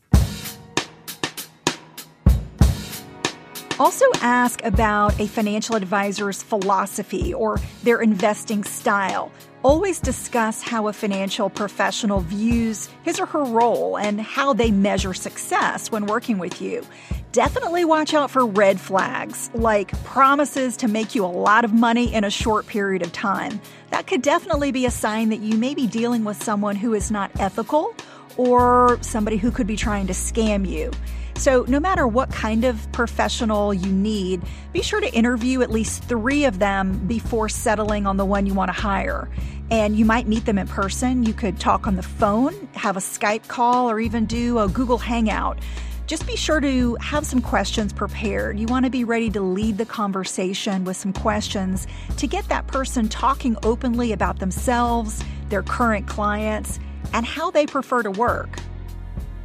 Also, 3.79 4.05
ask 4.21 4.63
about 4.65 5.19
a 5.19 5.27
financial 5.27 5.75
advisor's 5.75 6.43
philosophy 6.43 7.35
or 7.35 7.59
their 7.83 8.01
investing 8.01 8.63
style. 8.63 9.33
Always 9.65 10.01
discuss 10.01 10.61
how 10.61 10.89
a 10.89 10.93
financial 10.93 11.49
professional 11.49 12.19
views 12.19 12.89
his 13.05 13.21
or 13.21 13.27
her 13.27 13.45
role 13.45 13.97
and 13.97 14.21
how 14.21 14.53
they 14.53 14.73
measure 14.73 15.15
success 15.15 15.89
when 15.89 16.07
working 16.07 16.39
with 16.39 16.61
you. 16.61 16.85
Definitely 17.31 17.85
watch 17.85 18.13
out 18.13 18.29
for 18.33 18.45
red 18.45 18.81
flags, 18.81 19.53
like 19.55 19.93
promises 20.03 20.77
to 20.79 20.89
make 20.89 21.15
you 21.15 21.25
a 21.25 21.27
lot 21.27 21.65
of 21.65 21.73
money 21.73 22.13
in 22.13 22.25
a 22.25 22.31
short 22.31 22.67
period 22.67 23.03
of 23.03 23.13
time. 23.13 23.61
That 23.91 24.09
could 24.09 24.21
definitely 24.21 24.73
be 24.73 24.85
a 24.85 24.91
sign 24.91 25.29
that 25.29 25.39
you 25.39 25.57
may 25.57 25.77
be 25.77 25.87
dealing 25.87 26.25
with 26.25 26.43
someone 26.43 26.75
who 26.75 26.93
is 26.93 27.13
not 27.13 27.31
ethical 27.39 27.95
or 28.37 28.99
somebody 29.01 29.37
who 29.37 29.53
could 29.53 29.69
be 29.69 29.77
trying 29.77 30.09
to 30.09 30.13
scam 30.13 30.69
you. 30.69 30.91
So, 31.35 31.65
no 31.67 31.81
matter 31.81 32.07
what 32.07 32.31
kind 32.31 32.65
of 32.65 32.91
professional 32.93 33.75
you 33.75 33.91
need, 33.91 34.43
be 34.73 34.83
sure 34.83 35.01
to 35.01 35.13
interview 35.13 35.63
at 35.63 35.71
least 35.71 36.05
three 36.05 36.45
of 36.45 36.59
them 36.59 36.99
before 37.07 37.49
settling 37.49 38.07
on 38.07 38.17
the 38.17 38.25
one 38.25 38.47
you 38.47 38.55
want 38.55 38.69
to 38.69 38.81
hire. 38.81 39.29
And 39.71 39.97
you 39.97 40.05
might 40.05 40.29
meet 40.29 40.45
them 40.45 40.59
in 40.59 40.69
person. 40.69 41.25
You 41.25 41.33
could 41.33 41.59
talk 41.59 41.87
on 41.87 41.97
the 41.97 42.03
phone, 42.03 42.69
have 42.75 42.97
a 42.97 43.01
Skype 43.01 43.49
call, 43.49 43.91
or 43.91 43.99
even 43.99 44.27
do 44.27 44.59
a 44.59 44.69
Google 44.69 44.99
Hangout. 44.99 45.59
Just 46.07 46.27
be 46.27 46.37
sure 46.37 46.61
to 46.61 46.97
have 46.97 47.25
some 47.25 47.41
questions 47.41 47.93
prepared. 47.93 48.59
You 48.59 48.67
want 48.67 48.85
to 48.85 48.91
be 48.91 49.03
ready 49.03 49.31
to 49.31 49.41
lead 49.41 49.79
the 49.79 49.87
conversation 49.87 50.85
with 50.85 50.97
some 50.97 51.13
questions 51.13 51.87
to 52.19 52.27
get 52.27 52.47
that 52.49 52.67
person 52.67 53.09
talking 53.09 53.57
openly 53.63 54.13
about 54.13 54.39
themselves, 54.39 55.25
their 55.49 55.63
current 55.63 56.07
clients, 56.07 56.79
and 57.15 57.25
how 57.25 57.51
they 57.51 57.67
prefer 57.67 58.03
to 58.03 58.11
work. 58.11 58.59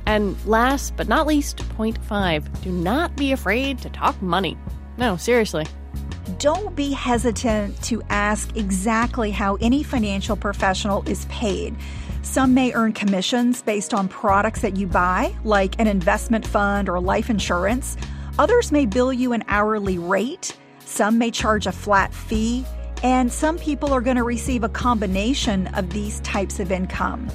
And 0.08 0.38
last 0.46 0.96
but 0.96 1.10
not 1.10 1.28
least, 1.28 1.58
point 1.70 1.98
five 2.06 2.50
do 2.62 2.72
not 2.72 3.15
be 3.17 3.34
afraid 3.34 3.78
to 3.80 3.89
talk 3.89 4.20
money. 4.22 4.58
No, 4.98 5.17
seriously. 5.17 5.67
Don't 6.39 6.74
be 6.76 6.93
hesitant 6.93 7.82
to 7.84 8.02
ask 8.10 8.56
exactly 8.56 9.32
how 9.32 9.58
any 9.58 9.84
financial 9.84 10.38
professional 10.38 11.04
is 11.10 11.26
paid. 11.26 11.76
Some 12.22 12.54
may 12.54 12.74
earn 12.74 12.93
commissions 12.93 13.62
based 13.62 13.93
on 13.93 14.08
products 14.08 14.62
that 14.62 14.78
you 14.78 14.88
buy, 14.88 15.36
like 15.43 15.78
an 15.78 15.88
investment 15.88 16.48
fund 16.48 16.88
or 16.88 17.02
life 17.02 17.30
insurance. 17.30 17.98
Others 18.39 18.72
may 18.72 18.86
bill 18.86 19.12
you 19.12 19.34
an 19.34 19.43
hourly 19.50 19.98
rate. 19.98 20.58
Some 20.80 21.17
may 21.17 21.32
charge 21.32 21.67
a 21.67 21.72
flat 21.74 22.13
fee. 22.13 22.65
And 23.04 23.32
some 23.32 23.58
people 23.60 23.93
are 23.93 24.02
going 24.02 24.17
to 24.17 24.24
receive 24.24 24.63
a 24.63 24.70
combination 24.70 25.67
of 25.76 25.89
these 25.89 26.22
types 26.22 26.62
of 26.62 26.72
income. 26.72 27.30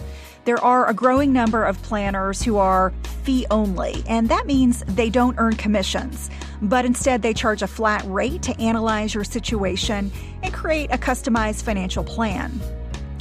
There 0.45 0.63
are 0.63 0.89
a 0.89 0.95
growing 0.95 1.33
number 1.33 1.65
of 1.65 1.81
planners 1.83 2.43
who 2.43 2.57
are 2.57 2.93
fee 3.23 3.47
only, 3.51 4.03
and 4.09 4.29
that 4.29 4.47
means 4.47 4.83
they 4.89 5.09
don't 5.09 5.37
earn 5.39 5.55
commissions, 5.55 6.31
but 6.61 6.85
instead 6.85 7.23
they 7.23 7.33
charge 7.33 7.63
a 7.63 7.67
flat 7.69 8.03
rate 8.07 8.43
to 8.43 8.61
analyze 8.61 9.15
your 9.15 9.25
situation 9.25 10.11
and 10.43 10.53
create 10.53 10.91
a 10.93 10.99
customized 10.99 11.63
financial 11.63 12.03
plan. 12.03 12.61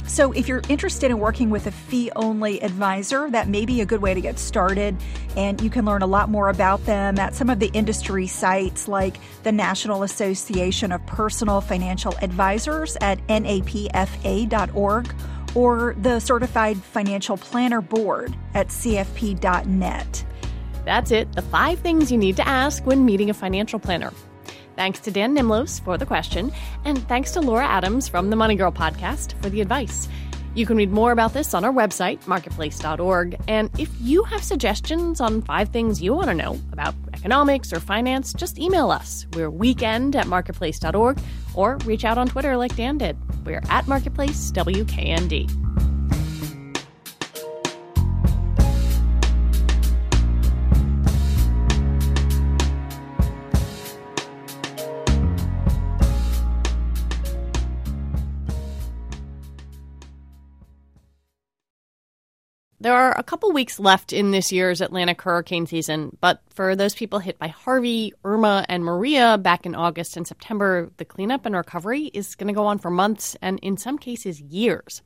So, 0.04 0.32
if 0.32 0.48
you're 0.48 0.62
interested 0.68 1.10
in 1.12 1.20
working 1.20 1.48
with 1.48 1.68
a 1.68 1.70
fee 1.70 2.10
only 2.16 2.60
advisor, 2.62 3.30
that 3.30 3.48
may 3.48 3.64
be 3.64 3.80
a 3.80 3.86
good 3.86 4.02
way 4.02 4.12
to 4.14 4.20
get 4.20 4.38
started. 4.38 4.96
And 5.36 5.60
you 5.60 5.70
can 5.70 5.84
learn 5.84 6.02
a 6.02 6.06
lot 6.06 6.28
more 6.28 6.48
about 6.48 6.84
them 6.86 7.18
at 7.18 7.34
some 7.34 7.48
of 7.48 7.60
the 7.60 7.68
industry 7.68 8.26
sites 8.26 8.88
like 8.88 9.18
the 9.44 9.52
National 9.52 10.02
Association 10.02 10.90
of 10.90 11.06
Personal 11.06 11.60
Financial 11.60 12.14
Advisors 12.20 12.96
at 13.00 13.24
napfa.org 13.28 15.14
or 15.54 15.94
the 16.00 16.20
Certified 16.20 16.76
Financial 16.78 17.36
Planner 17.36 17.80
Board 17.80 18.36
at 18.54 18.68
cfp.net. 18.68 20.24
That's 20.84 21.10
it, 21.10 21.32
the 21.32 21.42
five 21.42 21.78
things 21.78 22.10
you 22.10 22.18
need 22.18 22.36
to 22.36 22.46
ask 22.46 22.84
when 22.84 23.04
meeting 23.04 23.30
a 23.30 23.34
financial 23.34 23.78
planner. 23.78 24.12
Thanks 24.76 25.00
to 25.00 25.10
Dan 25.10 25.36
Nimlos 25.36 25.82
for 25.82 25.98
the 25.98 26.06
question, 26.06 26.50
and 26.84 27.06
thanks 27.06 27.32
to 27.32 27.40
Laura 27.40 27.66
Adams 27.66 28.08
from 28.08 28.30
the 28.30 28.36
Money 28.36 28.56
Girl 28.56 28.72
podcast 28.72 29.40
for 29.42 29.50
the 29.50 29.60
advice. 29.60 30.08
You 30.54 30.66
can 30.66 30.76
read 30.76 30.90
more 30.90 31.12
about 31.12 31.32
this 31.32 31.54
on 31.54 31.64
our 31.64 31.72
website, 31.72 32.26
marketplace.org. 32.26 33.40
And 33.48 33.70
if 33.78 33.88
you 34.00 34.22
have 34.24 34.42
suggestions 34.42 35.20
on 35.20 35.42
five 35.42 35.70
things 35.70 36.02
you 36.02 36.12
want 36.12 36.28
to 36.28 36.34
know 36.34 36.60
about 36.72 36.94
economics 37.14 37.72
or 37.72 37.80
finance, 37.80 38.34
just 38.34 38.58
email 38.58 38.90
us. 38.90 39.26
We're 39.32 39.50
weekend 39.50 40.14
at 40.14 40.26
marketplace.org 40.26 41.18
or 41.54 41.78
reach 41.84 42.04
out 42.04 42.18
on 42.18 42.28
Twitter 42.28 42.56
like 42.56 42.76
Dan 42.76 42.98
did. 42.98 43.16
We're 43.46 43.62
at 43.70 43.88
Marketplace 43.88 44.36
There 62.82 62.96
are 62.96 63.16
a 63.16 63.22
couple 63.22 63.52
weeks 63.52 63.78
left 63.78 64.12
in 64.12 64.32
this 64.32 64.50
year's 64.50 64.80
Atlantic 64.80 65.22
hurricane 65.22 65.66
season, 65.66 66.16
but 66.20 66.42
for 66.50 66.74
those 66.74 66.96
people 66.96 67.20
hit 67.20 67.38
by 67.38 67.46
Harvey, 67.46 68.12
Irma, 68.24 68.66
and 68.68 68.84
Maria 68.84 69.38
back 69.38 69.64
in 69.66 69.76
August 69.76 70.16
and 70.16 70.26
September, 70.26 70.90
the 70.96 71.04
cleanup 71.04 71.46
and 71.46 71.54
recovery 71.54 72.06
is 72.06 72.34
going 72.34 72.48
to 72.48 72.52
go 72.52 72.66
on 72.66 72.80
for 72.80 72.90
months 72.90 73.36
and 73.40 73.60
in 73.60 73.76
some 73.76 73.98
cases 73.98 74.40
years. 74.40 75.00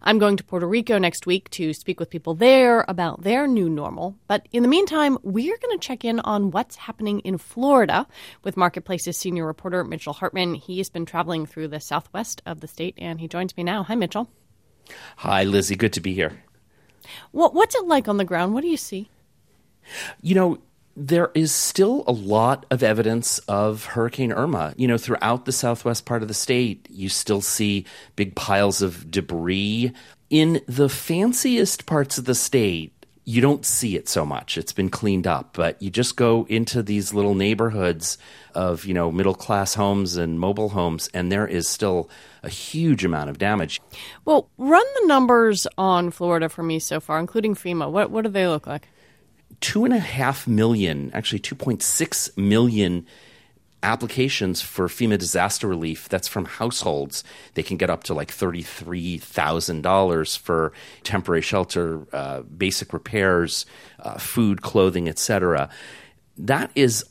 I'm 0.00 0.20
going 0.20 0.36
to 0.36 0.44
Puerto 0.44 0.68
Rico 0.68 0.96
next 0.96 1.26
week 1.26 1.50
to 1.50 1.74
speak 1.74 1.98
with 1.98 2.08
people 2.08 2.34
there 2.34 2.84
about 2.86 3.24
their 3.24 3.48
new 3.48 3.68
normal. 3.68 4.16
But 4.28 4.46
in 4.52 4.62
the 4.62 4.68
meantime, 4.68 5.18
we're 5.24 5.58
going 5.58 5.76
to 5.76 5.84
check 5.84 6.04
in 6.04 6.20
on 6.20 6.52
what's 6.52 6.76
happening 6.76 7.18
in 7.20 7.36
Florida 7.36 8.06
with 8.44 8.56
Marketplace's 8.56 9.16
senior 9.16 9.44
reporter, 9.44 9.82
Mitchell 9.82 10.12
Hartman. 10.12 10.54
He 10.54 10.78
has 10.78 10.88
been 10.88 11.04
traveling 11.04 11.46
through 11.46 11.66
the 11.66 11.80
southwest 11.80 12.42
of 12.46 12.60
the 12.60 12.68
state, 12.68 12.94
and 12.96 13.18
he 13.18 13.26
joins 13.26 13.56
me 13.56 13.64
now. 13.64 13.82
Hi, 13.82 13.96
Mitchell. 13.96 14.30
Hi, 15.16 15.42
Lizzie. 15.42 15.74
Good 15.74 15.94
to 15.94 16.00
be 16.00 16.14
here. 16.14 16.44
What, 17.32 17.54
what's 17.54 17.74
it 17.74 17.86
like 17.86 18.08
on 18.08 18.16
the 18.16 18.24
ground? 18.24 18.54
What 18.54 18.62
do 18.62 18.68
you 18.68 18.76
see? 18.76 19.08
You 20.20 20.34
know, 20.34 20.58
there 20.96 21.30
is 21.34 21.52
still 21.52 22.02
a 22.06 22.12
lot 22.12 22.66
of 22.70 22.82
evidence 22.82 23.38
of 23.40 23.84
Hurricane 23.84 24.32
Irma. 24.32 24.74
You 24.76 24.88
know, 24.88 24.98
throughout 24.98 25.44
the 25.44 25.52
southwest 25.52 26.04
part 26.04 26.22
of 26.22 26.28
the 26.28 26.34
state, 26.34 26.88
you 26.90 27.08
still 27.08 27.40
see 27.40 27.86
big 28.16 28.34
piles 28.34 28.82
of 28.82 29.10
debris. 29.10 29.92
In 30.28 30.60
the 30.66 30.88
fanciest 30.88 31.86
parts 31.86 32.18
of 32.18 32.24
the 32.24 32.34
state, 32.34 32.97
you 33.28 33.42
don't 33.42 33.66
see 33.66 33.94
it 33.94 34.08
so 34.08 34.24
much. 34.24 34.56
It's 34.56 34.72
been 34.72 34.88
cleaned 34.88 35.26
up, 35.26 35.50
but 35.52 35.82
you 35.82 35.90
just 35.90 36.16
go 36.16 36.46
into 36.48 36.82
these 36.82 37.12
little 37.12 37.34
neighborhoods 37.34 38.16
of, 38.54 38.86
you 38.86 38.94
know, 38.94 39.12
middle 39.12 39.34
class 39.34 39.74
homes 39.74 40.16
and 40.16 40.40
mobile 40.40 40.70
homes, 40.70 41.10
and 41.12 41.30
there 41.30 41.46
is 41.46 41.68
still 41.68 42.08
a 42.42 42.48
huge 42.48 43.04
amount 43.04 43.28
of 43.28 43.36
damage. 43.36 43.82
Well, 44.24 44.48
run 44.56 44.86
the 45.02 45.08
numbers 45.08 45.66
on 45.76 46.10
Florida 46.10 46.48
for 46.48 46.62
me 46.62 46.78
so 46.78 47.00
far, 47.00 47.20
including 47.20 47.54
FEMA. 47.54 47.92
What, 47.92 48.10
what 48.10 48.24
do 48.24 48.30
they 48.30 48.48
look 48.48 48.66
like? 48.66 48.88
Two 49.60 49.84
and 49.84 49.92
a 49.92 49.98
half 49.98 50.48
million, 50.48 51.10
actually 51.12 51.40
2.6 51.40 52.34
million 52.38 53.04
applications 53.82 54.60
for 54.60 54.88
FEMA 54.88 55.18
disaster 55.18 55.66
relief 55.68 56.08
that's 56.08 56.28
from 56.28 56.46
households. 56.46 57.22
They 57.54 57.62
can 57.62 57.76
get 57.76 57.90
up 57.90 58.02
to 58.04 58.14
like 58.14 58.30
$33,000 58.30 60.38
for 60.38 60.72
temporary 61.04 61.42
shelter, 61.42 62.06
uh, 62.12 62.42
basic 62.42 62.92
repairs, 62.92 63.66
uh, 64.00 64.18
food, 64.18 64.62
clothing, 64.62 65.08
etc. 65.08 65.68
That 66.36 66.70
is 66.74 67.04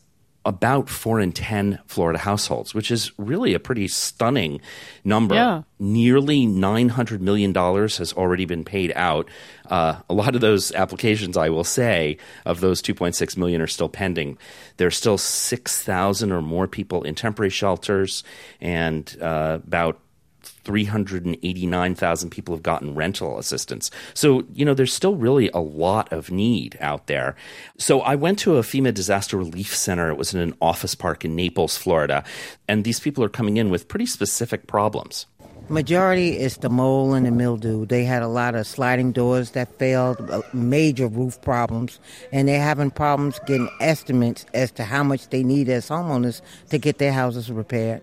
about 0.48 0.88
four 0.88 1.20
in 1.20 1.34
10 1.34 1.78
Florida 1.88 2.18
households, 2.18 2.74
which 2.74 2.90
is 2.90 3.12
really 3.18 3.54
a 3.54 3.60
pretty 3.60 3.86
stunning 3.90 4.62
number. 5.04 5.36
Yeah. 5.36 5.64
Nearly 5.78 6.48
$900 6.48 7.20
million 7.20 7.54
has 7.54 8.14
already 8.14 8.46
been 8.46 8.64
paid 8.64 8.94
out. 8.96 9.30
Uh, 9.70 10.00
a 10.10 10.14
lot 10.14 10.36
of 10.36 10.42
those 10.42 10.72
applications, 10.72 11.36
I 11.36 11.50
will 11.50 11.66
say, 11.66 12.18
of 12.46 12.62
those 12.62 12.82
2.6 12.82 13.36
million 13.36 13.62
are 13.62 13.68
still 13.68 13.90
pending. 13.90 14.38
There's 14.78 14.96
still 14.96 15.18
6,000 15.18 16.32
or 16.32 16.42
more 16.42 16.68
people 16.68 17.04
in 17.04 17.14
temporary 17.14 17.50
shelters 17.50 18.24
and 18.62 19.18
uh, 19.22 19.60
about 19.66 20.00
389,000 20.48 22.30
people 22.30 22.56
have 22.56 22.64
gotten 22.64 22.96
rental 22.96 23.40
assistance. 23.40 23.92
So, 24.14 24.44
you 24.54 24.66
know, 24.66 24.74
there's 24.74 24.94
still 24.94 25.16
really 25.16 25.50
a 25.54 25.60
lot 25.60 26.12
of 26.12 26.32
need 26.32 26.78
out 26.82 27.08
there. 27.08 27.36
So, 27.78 28.02
I 28.02 28.16
went 28.16 28.40
to 28.40 28.58
a 28.58 28.62
FEMA 28.62 28.94
disaster 28.94 29.38
relief 29.38 29.76
center. 29.76 30.10
It 30.10 30.18
was 30.18 30.34
in 30.34 30.40
an 30.40 30.56
office 30.62 30.96
park 30.96 31.24
in 31.26 31.36
Naples, 31.36 31.78
Florida. 31.78 32.24
And 32.68 32.84
these 32.84 33.00
people 33.00 33.24
are 33.24 33.30
coming 33.30 33.58
in 33.58 33.70
with 33.70 33.88
pretty 33.88 34.06
specific 34.06 34.68
problems. 34.68 35.26
Majority 35.70 36.38
is 36.38 36.58
the 36.58 36.70
mold 36.70 37.16
and 37.16 37.26
the 37.26 37.32
mildew. 37.32 37.86
They 37.86 38.06
had 38.06 38.24
a 38.24 38.30
lot 38.30 38.56
of 38.56 38.66
sliding 38.66 39.12
doors 39.12 39.52
that 39.52 39.78
failed, 39.78 40.32
uh, 40.32 40.42
major 40.54 41.08
roof 41.08 41.42
problems, 41.42 42.00
and 42.32 42.48
they're 42.48 42.62
having 42.62 42.90
problems 42.90 43.38
getting 43.46 43.70
estimates 43.82 44.46
as 44.54 44.72
to 44.72 44.86
how 44.86 45.04
much 45.04 45.28
they 45.28 45.44
need 45.44 45.68
as 45.68 45.90
homeowners 45.90 46.40
to 46.70 46.78
get 46.78 47.00
their 47.00 47.12
houses 47.12 47.52
repaired. 47.52 48.02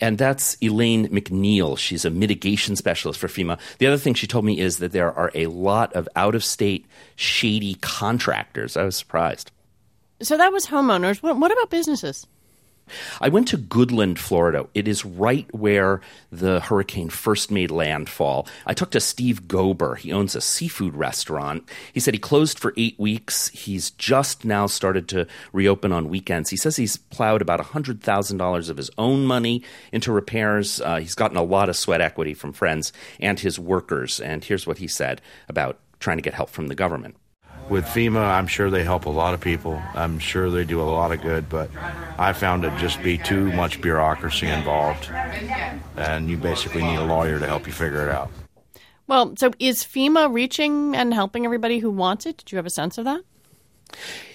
And 0.00 0.18
that's 0.18 0.56
Elaine 0.62 1.08
McNeil. 1.08 1.78
She's 1.78 2.04
a 2.04 2.10
mitigation 2.10 2.76
specialist 2.76 3.20
for 3.20 3.28
FEMA. 3.28 3.58
The 3.78 3.86
other 3.86 3.96
thing 3.96 4.14
she 4.14 4.26
told 4.26 4.44
me 4.44 4.58
is 4.58 4.78
that 4.78 4.92
there 4.92 5.12
are 5.12 5.30
a 5.34 5.46
lot 5.46 5.92
of 5.94 6.08
out 6.16 6.34
of 6.34 6.44
state 6.44 6.86
shady 7.16 7.74
contractors. 7.76 8.76
I 8.76 8.84
was 8.84 8.96
surprised. 8.96 9.50
So 10.20 10.36
that 10.36 10.52
was 10.52 10.66
homeowners. 10.66 11.22
What, 11.22 11.38
what 11.38 11.52
about 11.52 11.70
businesses? 11.70 12.26
I 13.20 13.28
went 13.28 13.48
to 13.48 13.58
Goodland, 13.58 14.18
Florida. 14.18 14.66
It 14.74 14.86
is 14.86 15.04
right 15.04 15.52
where 15.54 16.00
the 16.30 16.60
hurricane 16.60 17.08
first 17.08 17.50
made 17.50 17.70
landfall. 17.70 18.46
I 18.66 18.74
talked 18.74 18.92
to 18.92 19.00
Steve 19.00 19.44
Gober. 19.44 19.96
He 19.96 20.12
owns 20.12 20.34
a 20.34 20.40
seafood 20.40 20.94
restaurant. 20.94 21.68
He 21.92 22.00
said 22.00 22.14
he 22.14 22.20
closed 22.20 22.58
for 22.58 22.74
eight 22.76 22.98
weeks. 22.98 23.48
He's 23.48 23.90
just 23.92 24.44
now 24.44 24.66
started 24.66 25.08
to 25.08 25.26
reopen 25.52 25.92
on 25.92 26.08
weekends. 26.08 26.50
He 26.50 26.56
says 26.56 26.76
he's 26.76 26.96
plowed 26.96 27.42
about 27.42 27.60
$100,000 27.60 28.70
of 28.70 28.76
his 28.76 28.90
own 28.98 29.24
money 29.24 29.62
into 29.92 30.12
repairs. 30.12 30.80
Uh, 30.80 30.96
he's 30.96 31.14
gotten 31.14 31.36
a 31.36 31.42
lot 31.42 31.68
of 31.68 31.76
sweat 31.76 32.00
equity 32.00 32.34
from 32.34 32.52
friends 32.52 32.92
and 33.18 33.40
his 33.40 33.58
workers. 33.58 34.20
And 34.20 34.44
here's 34.44 34.66
what 34.66 34.78
he 34.78 34.88
said 34.88 35.20
about 35.48 35.78
trying 36.00 36.18
to 36.18 36.22
get 36.22 36.34
help 36.34 36.50
from 36.50 36.68
the 36.68 36.74
government 36.74 37.16
with 37.68 37.84
FEMA, 37.86 38.20
I'm 38.20 38.46
sure 38.46 38.70
they 38.70 38.84
help 38.84 39.06
a 39.06 39.10
lot 39.10 39.34
of 39.34 39.40
people. 39.40 39.80
I'm 39.94 40.18
sure 40.18 40.50
they 40.50 40.64
do 40.64 40.80
a 40.80 40.84
lot 40.84 41.12
of 41.12 41.20
good, 41.20 41.48
but 41.48 41.70
I 42.18 42.32
found 42.32 42.64
it 42.64 42.76
just 42.78 43.02
be 43.02 43.18
too 43.18 43.52
much 43.52 43.80
bureaucracy 43.80 44.46
involved, 44.46 45.10
and 45.96 46.28
you 46.28 46.36
basically 46.36 46.82
need 46.82 46.96
a 46.96 47.04
lawyer 47.04 47.38
to 47.38 47.46
help 47.46 47.66
you 47.66 47.72
figure 47.72 48.02
it 48.02 48.10
out. 48.10 48.30
Well, 49.06 49.34
so 49.36 49.52
is 49.58 49.84
FEMA 49.84 50.32
reaching 50.32 50.96
and 50.96 51.12
helping 51.12 51.44
everybody 51.44 51.78
who 51.78 51.90
wants 51.90 52.26
it? 52.26 52.38
Did 52.38 52.52
you 52.52 52.56
have 52.56 52.66
a 52.66 52.70
sense 52.70 52.96
of 52.96 53.04
that? 53.04 53.22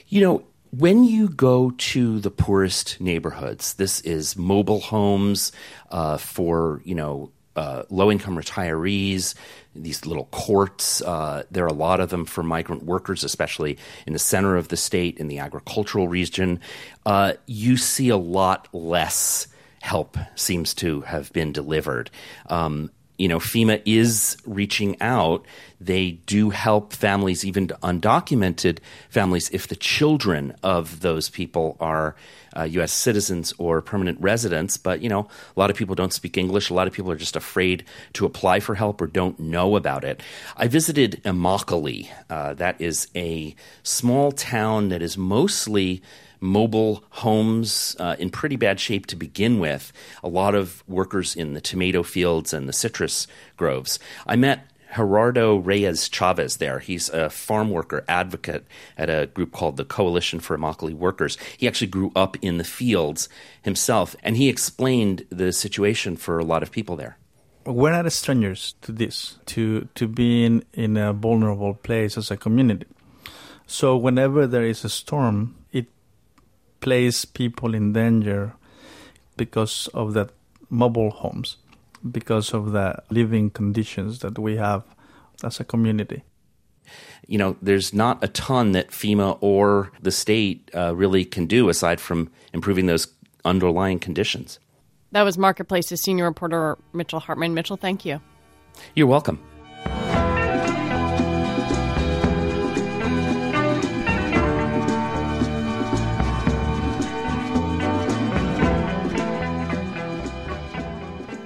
You 0.07 0.21
know, 0.21 0.43
when 0.71 1.03
you 1.03 1.29
go 1.29 1.71
to 1.71 2.19
the 2.19 2.31
poorest 2.31 3.01
neighborhoods, 3.01 3.73
this 3.75 4.01
is 4.01 4.37
mobile 4.37 4.79
homes 4.79 5.51
uh, 5.89 6.17
for 6.17 6.81
you 6.85 6.95
know 6.95 7.31
uh, 7.59 7.83
low 7.89 8.09
income 8.09 8.37
retirees, 8.37 9.35
these 9.75 10.05
little 10.05 10.25
courts. 10.31 11.01
Uh, 11.01 11.43
there 11.51 11.65
are 11.65 11.67
a 11.67 11.73
lot 11.73 11.99
of 11.99 12.09
them 12.09 12.23
for 12.23 12.41
migrant 12.41 12.83
workers, 12.83 13.25
especially 13.25 13.77
in 14.07 14.13
the 14.13 14.19
center 14.19 14.55
of 14.55 14.69
the 14.69 14.77
state, 14.77 15.17
in 15.17 15.27
the 15.27 15.39
agricultural 15.39 16.07
region. 16.07 16.61
Uh, 17.05 17.33
you 17.47 17.75
see 17.75 18.07
a 18.07 18.17
lot 18.17 18.69
less 18.71 19.47
help 19.81 20.17
seems 20.35 20.73
to 20.73 21.01
have 21.01 21.33
been 21.33 21.51
delivered. 21.51 22.09
Um, 22.47 22.91
you 23.19 23.27
know, 23.27 23.37
FEMA 23.37 23.81
is 23.85 24.37
reaching 24.45 24.99
out. 25.01 25.45
They 25.79 26.11
do 26.25 26.49
help 26.49 26.93
families, 26.93 27.45
even 27.45 27.67
undocumented 27.67 28.79
families, 29.09 29.49
if 29.51 29.67
the 29.67 29.75
children 29.75 30.55
of 30.63 31.01
those 31.01 31.29
people 31.29 31.75
are 31.79 32.15
uh, 32.55 32.63
U.S. 32.63 32.91
citizens 32.91 33.53
or 33.57 33.81
permanent 33.81 34.19
residents. 34.21 34.77
But, 34.77 35.01
you 35.01 35.09
know, 35.09 35.27
a 35.55 35.59
lot 35.59 35.69
of 35.69 35.75
people 35.75 35.95
don't 35.95 36.13
speak 36.13 36.37
English. 36.37 36.69
A 36.69 36.73
lot 36.73 36.87
of 36.87 36.93
people 36.93 37.11
are 37.11 37.17
just 37.17 37.35
afraid 37.35 37.83
to 38.13 38.25
apply 38.25 38.61
for 38.61 38.75
help 38.75 39.01
or 39.01 39.07
don't 39.07 39.37
know 39.39 39.75
about 39.75 40.03
it. 40.03 40.23
I 40.55 40.67
visited 40.67 41.21
Immokalee. 41.23 42.09
Uh, 42.29 42.53
that 42.55 42.79
is 42.79 43.09
a 43.15 43.53
small 43.83 44.31
town 44.31 44.89
that 44.89 45.01
is 45.01 45.17
mostly 45.17 46.01
mobile 46.39 47.03
homes 47.09 47.95
uh, 47.99 48.15
in 48.19 48.29
pretty 48.29 48.55
bad 48.55 48.79
shape 48.79 49.05
to 49.07 49.15
begin 49.15 49.59
with. 49.59 49.91
A 50.23 50.27
lot 50.29 50.55
of 50.55 50.83
workers 50.87 51.35
in 51.35 51.53
the 51.53 51.61
tomato 51.61 52.03
fields 52.03 52.53
and 52.53 52.67
the 52.67 52.73
citrus 52.73 53.27
groves. 53.57 53.99
I 54.25 54.35
met 54.35 54.69
Gerardo 54.95 55.57
Reyes 55.57 56.09
Chavez 56.09 56.57
there. 56.57 56.79
He's 56.79 57.09
a 57.09 57.29
farm 57.29 57.69
worker 57.69 58.03
advocate 58.07 58.65
at 58.97 59.09
a 59.09 59.27
group 59.27 59.51
called 59.51 59.77
the 59.77 59.85
Coalition 59.85 60.39
for 60.39 60.57
Immokalee 60.57 60.93
Workers. 60.93 61.37
He 61.57 61.67
actually 61.67 61.87
grew 61.87 62.11
up 62.15 62.37
in 62.41 62.57
the 62.57 62.63
fields 62.63 63.29
himself, 63.61 64.15
and 64.23 64.35
he 64.35 64.49
explained 64.49 65.25
the 65.29 65.51
situation 65.53 66.17
for 66.17 66.39
a 66.39 66.43
lot 66.43 66.63
of 66.63 66.71
people 66.71 66.95
there. 66.95 67.17
We're 67.65 67.91
not 67.91 68.11
strangers 68.11 68.73
to 68.81 68.91
this, 68.91 69.37
to, 69.47 69.87
to 69.93 70.07
being 70.07 70.63
in 70.73 70.97
a 70.97 71.13
vulnerable 71.13 71.75
place 71.75 72.17
as 72.17 72.31
a 72.31 72.37
community. 72.37 72.87
So 73.67 73.95
whenever 73.95 74.47
there 74.47 74.63
is 74.63 74.83
a 74.83 74.89
storm, 74.89 75.55
place 76.79 77.25
people 77.25 77.73
in 77.75 77.93
danger 77.93 78.53
because 79.37 79.89
of 79.93 80.13
the 80.13 80.29
mobile 80.69 81.09
homes, 81.09 81.57
because 82.11 82.53
of 82.53 82.71
the 82.71 83.01
living 83.09 83.49
conditions 83.49 84.19
that 84.19 84.37
we 84.37 84.57
have 84.57 84.83
as 85.43 85.59
a 85.59 85.63
community. 85.63 86.23
You 87.27 87.37
know, 87.37 87.55
there's 87.61 87.93
not 87.93 88.23
a 88.23 88.27
ton 88.27 88.71
that 88.71 88.89
FEMA 88.89 89.37
or 89.41 89.91
the 90.01 90.11
state 90.11 90.71
uh, 90.73 90.95
really 90.95 91.25
can 91.25 91.45
do 91.45 91.69
aside 91.69 91.99
from 91.99 92.29
improving 92.53 92.87
those 92.87 93.07
underlying 93.45 93.99
conditions. 93.99 94.59
That 95.11 95.23
was 95.23 95.37
Marketplace's 95.37 96.01
senior 96.01 96.25
reporter, 96.25 96.77
Mitchell 96.93 97.19
Hartman. 97.19 97.53
Mitchell, 97.53 97.77
thank 97.77 98.05
you. 98.05 98.21
You're 98.95 99.07
welcome. 99.07 99.39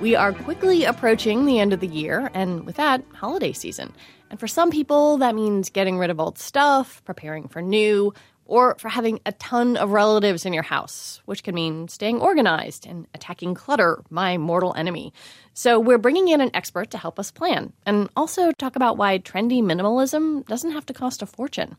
We 0.04 0.18
are 0.18 0.34
quickly 0.34 0.84
approaching 0.84 1.46
the 1.46 1.62
end 1.62 1.72
of 1.72 1.80
the 1.80 1.88
year, 1.88 2.30
and 2.34 2.66
with 2.66 2.76
that, 2.76 3.06
holiday 3.14 3.54
season. 3.54 3.94
And 4.30 4.38
for 4.38 4.50
some 4.50 4.70
people, 4.70 5.18
that 5.20 5.34
means 5.34 5.70
getting 5.70 5.98
rid 5.98 6.10
of 6.10 6.20
old 6.20 6.38
stuff, 6.38 7.02
preparing 7.06 7.48
for 7.48 7.62
new, 7.62 8.14
or 8.44 8.76
for 8.80 8.90
having 8.90 9.22
a 9.26 9.32
ton 9.32 9.78
of 9.78 9.92
relatives 9.92 10.46
in 10.46 10.52
your 10.52 10.62
house, 10.62 11.22
which 11.24 11.42
can 11.42 11.56
mean 11.56 11.88
staying 11.88 12.20
organized 12.20 12.86
and 12.86 13.08
attacking 13.14 13.54
clutter, 13.54 14.04
my 14.10 14.38
mortal 14.38 14.74
enemy. 14.76 15.14
So, 15.54 15.80
we're 15.80 15.98
bringing 15.98 16.28
in 16.28 16.42
an 16.42 16.52
expert 16.54 16.92
to 16.92 16.98
help 16.98 17.18
us 17.18 17.32
plan 17.32 17.72
and 17.86 18.10
also 18.18 18.52
talk 18.52 18.76
about 18.76 18.98
why 18.98 19.20
trendy 19.20 19.64
minimalism 19.64 20.46
doesn't 20.48 20.74
have 20.74 20.86
to 20.88 20.94
cost 20.94 21.22
a 21.22 21.26
fortune. 21.26 21.78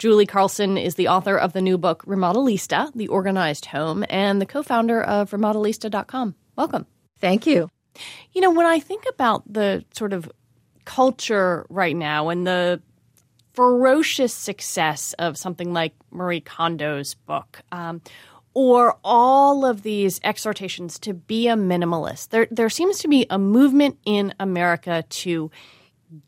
Julie 0.00 0.26
Carlson 0.26 0.76
is 0.76 0.96
the 0.96 1.06
author 1.06 1.36
of 1.36 1.52
the 1.52 1.62
new 1.62 1.78
book 1.78 2.04
Remodelista, 2.06 2.92
The 2.92 3.06
Organized 3.06 3.66
Home, 3.66 4.04
and 4.10 4.40
the 4.42 4.46
co 4.46 4.64
founder 4.64 5.00
of 5.00 5.30
Remodelista.com. 5.30 6.34
Welcome. 6.56 6.86
Thank 7.20 7.46
you. 7.46 7.70
You 8.32 8.40
know, 8.40 8.50
when 8.50 8.66
I 8.66 8.78
think 8.78 9.04
about 9.08 9.50
the 9.50 9.84
sort 9.92 10.12
of 10.12 10.30
culture 10.84 11.66
right 11.68 11.96
now 11.96 12.28
and 12.28 12.46
the 12.46 12.82
ferocious 13.54 14.34
success 14.34 15.14
of 15.18 15.38
something 15.38 15.72
like 15.72 15.94
Marie 16.10 16.42
Kondo's 16.42 17.14
book, 17.14 17.62
um, 17.72 18.02
or 18.52 18.98
all 19.04 19.64
of 19.64 19.82
these 19.82 20.20
exhortations 20.24 20.98
to 21.00 21.14
be 21.14 21.48
a 21.48 21.54
minimalist, 21.54 22.28
there 22.30 22.48
there 22.50 22.70
seems 22.70 22.98
to 22.98 23.08
be 23.08 23.26
a 23.28 23.38
movement 23.38 23.98
in 24.04 24.34
America 24.38 25.04
to 25.08 25.50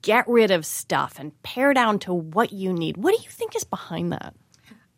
get 0.02 0.28
rid 0.28 0.50
of 0.50 0.66
stuff 0.66 1.18
and 1.18 1.40
pare 1.42 1.72
down 1.72 1.98
to 2.00 2.12
what 2.12 2.52
you 2.52 2.72
need. 2.72 2.96
What 2.96 3.16
do 3.16 3.22
you 3.22 3.30
think 3.30 3.54
is 3.56 3.64
behind 3.64 4.12
that? 4.12 4.34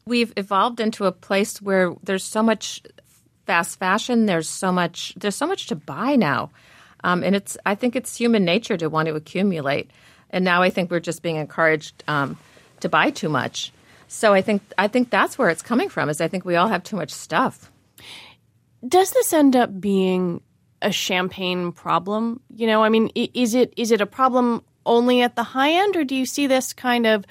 We've 0.07 0.33
evolved 0.37 0.81
into 0.81 1.05
a 1.05 1.13
place 1.13 1.61
where 1.61 1.95
there's 2.03 2.25
so 2.25 2.43
much 2.43 2.83
fast 3.47 3.79
fashion. 3.79 4.27
There's 4.27 4.49
so 4.49 4.73
much. 4.73 5.15
There's 5.17 5.37
so 5.37 5.47
much 5.47 5.67
to 5.69 5.77
buy 5.77 6.17
now, 6.17 6.51
um, 7.05 7.23
and 7.23 7.35
it's. 7.35 7.57
I 7.67 7.75
think 7.75 7.97
it's 7.97 8.17
human 8.17 8.45
nature 8.45 8.77
to 8.77 8.89
want 8.89 9.09
to 9.09 9.15
accumulate, 9.15 9.91
and 10.31 10.45
now 10.45 10.63
I 10.63 10.71
think 10.71 10.91
we're 10.91 11.01
just 11.01 11.23
being 11.23 11.37
encouraged 11.37 12.05
um, 12.09 12.39
to 12.81 12.89
buy 12.89 13.11
too 13.11 13.29
much. 13.29 13.73
So 14.09 14.35
I 14.35 14.43
think 14.43 14.63
I 14.77 14.89
think 14.89 15.11
that's 15.11 15.39
where 15.39 15.51
it's 15.51 15.63
coming 15.63 15.89
from. 15.89 16.09
Is 16.09 16.21
I 16.21 16.29
think 16.29 16.45
we 16.45 16.57
all 16.57 16.69
have 16.69 16.83
too 16.83 16.97
much 16.97 17.11
stuff. 17.11 17.71
Does 18.87 19.11
this 19.13 19.33
end 19.33 19.57
up 19.57 19.81
being 19.81 20.41
a 20.83 20.91
champagne 20.91 21.73
problem? 21.73 22.41
You 22.55 22.67
know, 22.67 22.83
I 22.83 22.89
mean, 22.89 23.11
is 23.15 23.55
it 23.55 23.73
is 23.77 23.91
it 23.91 24.01
a 24.01 24.07
problem 24.07 24.65
only 24.87 25.23
at 25.23 25.37
the 25.37 25.43
high 25.43 25.73
end, 25.73 25.97
or 25.97 26.05
do 26.05 26.15
you 26.17 26.27
see 26.27 26.47
this 26.47 26.73
kind 26.73 27.07
of 27.07 27.25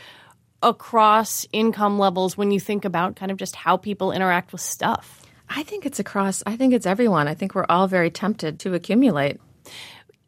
across 0.62 1.46
income 1.52 1.98
levels 1.98 2.38
when 2.38 2.52
you 2.52 2.60
think 2.60 2.86
about 2.86 3.16
kind 3.16 3.32
of 3.32 3.38
just 3.38 3.56
how 3.56 3.78
people 3.78 4.12
interact 4.12 4.52
with 4.52 4.62
stuff? 4.62 5.19
I 5.50 5.64
think 5.64 5.86
it's 5.86 6.00
across. 6.00 6.44
I 6.46 6.56
think 6.56 6.74
it's 6.74 6.86
everyone. 6.86 7.28
I 7.28 7.34
think 7.34 7.56
we're 7.56 7.66
all 7.68 7.88
very 7.88 8.12
tempted 8.12 8.60
to 8.60 8.74
accumulate. 8.76 9.40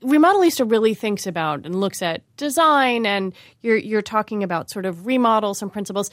Remodelista 0.02 0.70
really 0.70 0.96
thinks 0.96 1.28
about 1.28 1.66
and 1.66 1.80
looks 1.80 2.02
at 2.02 2.24
design, 2.38 3.06
and 3.06 3.34
you're 3.62 3.78
you're 3.78 4.02
talking 4.02 4.42
about 4.42 4.72
sort 4.72 4.86
of 4.86 5.06
remodels 5.06 5.62
and 5.62 5.72
principles. 5.72 6.10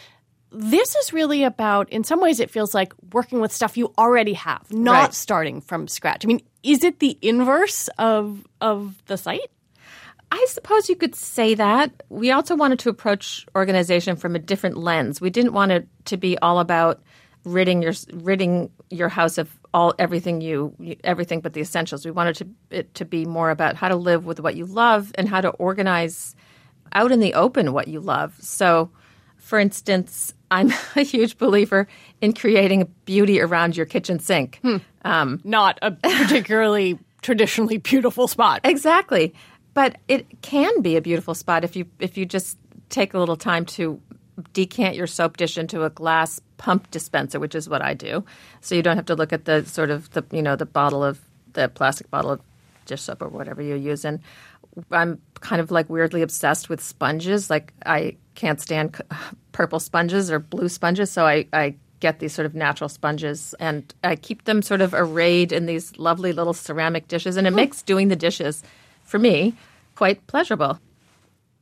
This 0.50 0.94
is 0.94 1.12
really 1.12 1.44
about, 1.44 1.90
in 1.90 2.04
some 2.04 2.20
ways, 2.20 2.40
it 2.40 2.50
feels 2.50 2.74
like 2.74 2.92
working 3.12 3.40
with 3.40 3.52
stuff 3.52 3.76
you 3.76 3.92
already 3.98 4.32
have, 4.34 4.70
not 4.72 4.92
right. 4.92 5.14
starting 5.14 5.60
from 5.60 5.88
scratch. 5.88 6.24
I 6.24 6.28
mean, 6.28 6.40
is 6.62 6.84
it 6.84 7.00
the 7.00 7.18
inverse 7.22 7.88
of 7.98 8.46
of 8.60 9.02
the 9.06 9.16
site? 9.16 9.50
I 10.30 10.44
suppose 10.50 10.90
you 10.90 10.96
could 10.96 11.14
say 11.14 11.54
that. 11.54 12.02
We 12.10 12.30
also 12.30 12.54
wanted 12.54 12.78
to 12.80 12.90
approach 12.90 13.46
organization 13.56 14.16
from 14.16 14.36
a 14.36 14.38
different 14.38 14.76
lens. 14.76 15.20
We 15.20 15.30
didn't 15.30 15.54
want 15.54 15.72
it 15.72 15.88
to 16.06 16.18
be 16.18 16.36
all 16.38 16.60
about 16.60 17.02
ridding 17.44 17.82
your 17.82 17.94
ridding 18.12 18.70
your 18.90 19.08
house 19.08 19.38
of 19.38 19.50
all 19.74 19.94
everything 19.98 20.40
you 20.40 20.74
everything 21.04 21.40
but 21.40 21.52
the 21.52 21.60
essentials. 21.60 22.04
We 22.04 22.10
wanted 22.10 22.36
to 22.36 22.48
it 22.70 22.94
to 22.94 23.04
be 23.04 23.24
more 23.24 23.50
about 23.50 23.76
how 23.76 23.88
to 23.88 23.96
live 23.96 24.26
with 24.26 24.40
what 24.40 24.56
you 24.56 24.66
love 24.66 25.12
and 25.16 25.28
how 25.28 25.40
to 25.40 25.50
organize 25.50 26.34
out 26.92 27.12
in 27.12 27.20
the 27.20 27.34
open 27.34 27.72
what 27.72 27.88
you 27.88 28.00
love. 28.00 28.34
So, 28.40 28.90
for 29.36 29.58
instance, 29.58 30.34
I'm 30.50 30.72
a 30.96 31.02
huge 31.02 31.38
believer 31.38 31.86
in 32.20 32.32
creating 32.32 32.92
beauty 33.04 33.40
around 33.40 33.76
your 33.76 33.86
kitchen 33.86 34.18
sink. 34.18 34.58
Hmm. 34.62 34.76
Um, 35.04 35.40
Not 35.44 35.78
a 35.82 35.92
particularly 35.92 36.98
traditionally 37.22 37.78
beautiful 37.78 38.28
spot. 38.28 38.60
Exactly, 38.64 39.34
but 39.74 39.96
it 40.08 40.42
can 40.42 40.80
be 40.82 40.96
a 40.96 41.00
beautiful 41.00 41.34
spot 41.34 41.64
if 41.64 41.76
you 41.76 41.86
if 41.98 42.16
you 42.16 42.26
just 42.26 42.58
take 42.88 43.14
a 43.14 43.18
little 43.18 43.36
time 43.36 43.64
to 43.66 44.00
decant 44.52 44.96
your 44.96 45.06
soap 45.06 45.36
dish 45.36 45.58
into 45.58 45.84
a 45.84 45.90
glass 45.90 46.40
pump 46.56 46.90
dispenser, 46.90 47.40
which 47.40 47.54
is 47.54 47.68
what 47.68 47.82
I 47.82 47.94
do. 47.94 48.24
So 48.60 48.74
you 48.74 48.82
don't 48.82 48.96
have 48.96 49.06
to 49.06 49.14
look 49.14 49.32
at 49.32 49.44
the 49.44 49.64
sort 49.64 49.90
of 49.90 50.10
the 50.10 50.24
you 50.32 50.42
know 50.42 50.56
the 50.56 50.66
bottle 50.66 51.04
of 51.04 51.20
the 51.52 51.68
plastic 51.68 52.10
bottle 52.10 52.32
of 52.32 52.40
dish 52.86 53.02
soap 53.02 53.22
or 53.22 53.28
whatever 53.28 53.62
you're 53.62 53.76
using. 53.76 54.20
I'm 54.90 55.20
kind 55.40 55.60
of 55.60 55.70
like 55.70 55.88
weirdly 55.88 56.22
obsessed 56.22 56.68
with 56.68 56.80
sponges. 56.80 57.50
Like 57.50 57.72
I 57.86 58.16
can't 58.34 58.60
stand 58.60 59.00
purple 59.52 59.80
sponges 59.80 60.30
or 60.30 60.38
blue 60.38 60.68
sponges, 60.68 61.10
so 61.10 61.26
I, 61.26 61.46
I 61.52 61.74
get 62.00 62.20
these 62.20 62.32
sort 62.32 62.46
of 62.46 62.54
natural 62.54 62.88
sponges 62.88 63.56
and 63.58 63.92
I 64.04 64.14
keep 64.14 64.44
them 64.44 64.62
sort 64.62 64.80
of 64.80 64.94
arrayed 64.94 65.50
in 65.50 65.66
these 65.66 65.98
lovely 65.98 66.32
little 66.32 66.54
ceramic 66.54 67.08
dishes, 67.08 67.36
and 67.36 67.46
it 67.46 67.52
oh. 67.52 67.56
makes 67.56 67.82
doing 67.82 68.08
the 68.08 68.16
dishes 68.16 68.62
for 69.02 69.18
me 69.18 69.54
quite 69.94 70.24
pleasurable. 70.28 70.78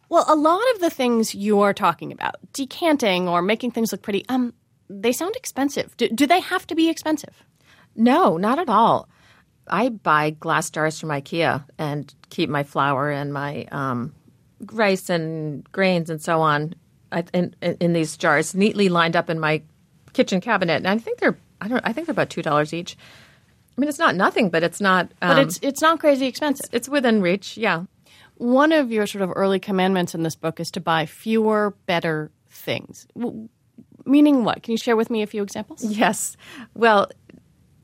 Well, 0.08 0.24
a 0.28 0.36
lot 0.36 0.62
of 0.74 0.80
the 0.80 0.90
things 0.90 1.34
you 1.34 1.60
are 1.60 1.74
talking 1.74 2.12
about, 2.12 2.36
decanting 2.52 3.28
or 3.28 3.42
making 3.42 3.72
things 3.72 3.92
look 3.92 4.02
pretty, 4.02 4.24
um, 4.28 4.54
they 4.88 5.12
sound 5.12 5.34
expensive. 5.36 5.96
Do, 5.96 6.08
do 6.08 6.26
they 6.26 6.40
have 6.40 6.66
to 6.68 6.74
be 6.74 6.88
expensive? 6.88 7.42
No, 7.96 8.36
not 8.36 8.58
at 8.58 8.68
all. 8.68 9.08
I 9.68 9.88
buy 9.88 10.30
glass 10.30 10.70
jars 10.70 11.00
from 11.00 11.08
IKEA 11.08 11.64
and 11.78 12.14
keep 12.30 12.48
my 12.48 12.62
flour 12.62 13.10
and 13.10 13.32
my 13.32 13.66
um, 13.72 14.14
rice 14.72 15.10
and 15.10 15.70
grains 15.72 16.08
and 16.08 16.22
so 16.22 16.40
on 16.40 16.74
in, 17.32 17.54
in, 17.60 17.76
in, 17.80 17.92
these 17.92 18.16
jars, 18.16 18.54
neatly 18.54 18.88
lined 18.88 19.16
up 19.16 19.28
in 19.28 19.40
my 19.40 19.62
kitchen 20.12 20.40
cabinet. 20.40 20.76
And 20.76 20.88
I 20.88 20.98
think 20.98 21.18
they're 21.18 21.36
I 21.60 21.68
don't 21.68 21.84
I 21.84 21.92
think 21.92 22.06
they're 22.06 22.12
about 22.12 22.30
two 22.30 22.42
dollars 22.42 22.74
each. 22.74 22.96
I 23.76 23.80
mean, 23.80 23.88
it's 23.88 23.98
not 23.98 24.14
nothing, 24.14 24.50
but 24.50 24.62
it's 24.62 24.80
not. 24.80 25.10
Um, 25.20 25.36
but 25.36 25.38
it's 25.38 25.58
it's 25.62 25.82
not 25.82 26.00
crazy 26.00 26.26
expensive. 26.26 26.66
It's 26.72 26.88
within 26.88 27.20
reach. 27.20 27.56
Yeah. 27.56 27.84
One 28.36 28.72
of 28.72 28.92
your 28.92 29.06
sort 29.06 29.22
of 29.22 29.32
early 29.34 29.58
commandments 29.58 30.14
in 30.14 30.22
this 30.22 30.36
book 30.36 30.60
is 30.60 30.70
to 30.72 30.80
buy 30.80 31.06
fewer, 31.06 31.74
better 31.86 32.30
things. 32.50 33.06
Meaning 34.04 34.44
what? 34.44 34.62
Can 34.62 34.72
you 34.72 34.78
share 34.78 34.96
with 34.96 35.10
me 35.10 35.22
a 35.22 35.26
few 35.26 35.42
examples? 35.42 35.84
Yes. 35.84 36.36
Well, 36.74 37.10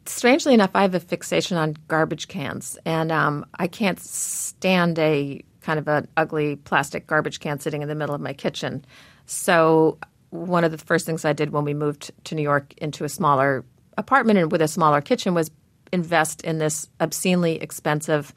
strangely 0.07 0.55
enough, 0.55 0.70
I 0.74 0.82
have 0.82 0.94
a 0.94 1.00
fixation 1.00 1.57
on 1.57 1.76
garbage 1.88 2.28
cans, 2.28 2.78
and 2.84 3.11
um, 3.11 3.46
I 3.59 3.66
can't 3.66 3.98
stand 4.00 4.98
a 4.98 5.42
kind 5.61 5.78
of 5.78 5.88
an 5.88 6.09
ugly 6.16 6.57
plastic 6.57 7.07
garbage 7.07 7.40
can 7.40 7.59
sitting 7.59 7.82
in 7.82 7.88
the 7.88 7.94
middle 7.94 8.14
of 8.14 8.20
my 8.20 8.32
kitchen. 8.32 8.84
So 9.26 9.98
one 10.30 10.64
of 10.64 10.70
the 10.70 10.78
first 10.78 11.07
things 11.07 11.24
I 11.24 11.32
did 11.32 11.50
when 11.50 11.64
we 11.64 11.74
moved 11.74 12.11
to 12.24 12.34
New 12.34 12.42
York 12.42 12.74
into 12.78 13.05
a 13.05 13.09
smaller 13.09 13.64
apartment 13.96 14.38
and 14.38 14.50
with 14.50 14.62
a 14.62 14.68
smaller 14.68 15.00
kitchen 15.00 15.34
was 15.34 15.50
invest 15.92 16.42
in 16.42 16.59
this 16.59 16.88
obscenely 17.00 17.57
expensive 17.61 18.32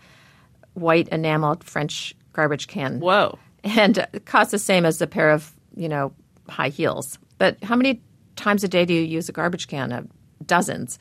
white 0.76 1.08
enameled 1.10 1.64
French 1.64 2.16
garbage 2.34 2.68
can. 2.68 3.00
Whoa! 3.00 3.38
And 3.64 3.98
it 3.98 4.26
costs 4.26 4.52
the 4.52 4.60
same 4.60 4.86
as 4.86 5.02
a 5.02 5.08
pair 5.08 5.32
of 5.32 5.52
you 5.76 5.90
know 5.90 6.14
high 6.48 6.70
heels. 6.70 7.18
But 7.38 7.62
how 7.64 7.76
many 7.76 8.02
times 8.36 8.64
a 8.64 8.68
day 8.68 8.86
do 8.86 8.94
you 8.94 9.02
use 9.02 9.28
a 9.28 9.34
garbage 9.34 9.68
can? 9.68 9.92
Uh, 9.92 10.04
dozens. 10.46 11.00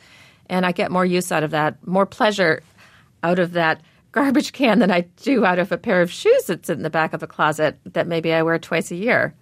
And 0.48 0.66
I 0.66 0.72
get 0.72 0.90
more 0.90 1.06
use 1.06 1.32
out 1.32 1.42
of 1.42 1.50
that, 1.52 1.86
more 1.86 2.06
pleasure 2.06 2.62
out 3.22 3.38
of 3.38 3.52
that 3.52 3.80
garbage 4.12 4.52
can 4.52 4.78
than 4.78 4.90
I 4.90 5.02
do 5.22 5.44
out 5.44 5.58
of 5.58 5.72
a 5.72 5.78
pair 5.78 6.00
of 6.00 6.10
shoes 6.10 6.44
that's 6.44 6.70
in 6.70 6.82
the 6.82 6.90
back 6.90 7.12
of 7.12 7.22
a 7.22 7.26
closet 7.26 7.78
that 7.84 8.06
maybe 8.06 8.32
I 8.32 8.42
wear 8.42 8.58
twice 8.58 8.90
a 8.90 8.96
year. 8.96 9.34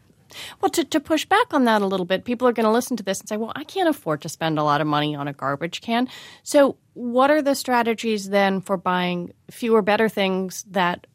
Well, 0.61 0.71
to, 0.71 0.85
to 0.85 0.99
push 0.99 1.27
back 1.27 1.53
on 1.53 1.65
that 1.65 1.83
a 1.83 1.87
little 1.87 2.07
bit, 2.07 2.25
people 2.25 2.49
are 2.49 2.53
going 2.53 2.65
to 2.65 2.73
listen 2.73 2.97
to 2.97 3.03
this 3.03 3.21
and 3.21 3.29
say, 3.29 3.37
well, 3.37 3.53
I 3.55 3.65
can't 3.65 3.89
afford 3.89 4.23
to 4.23 4.31
spend 4.31 4.59
a 4.59 4.63
lot 4.63 4.81
of 4.81 4.87
money 4.87 5.15
on 5.15 5.29
a 5.29 5.33
garbage 5.35 5.83
can. 5.83 6.09
So, 6.43 6.77
what 6.95 7.31
are 7.31 7.43
the 7.43 7.55
strategies 7.55 8.29
then 8.29 8.61
for 8.61 8.77
buying 8.77 9.33
fewer, 9.51 9.83
better 9.83 10.09
things 10.09 10.65
that 10.71 11.07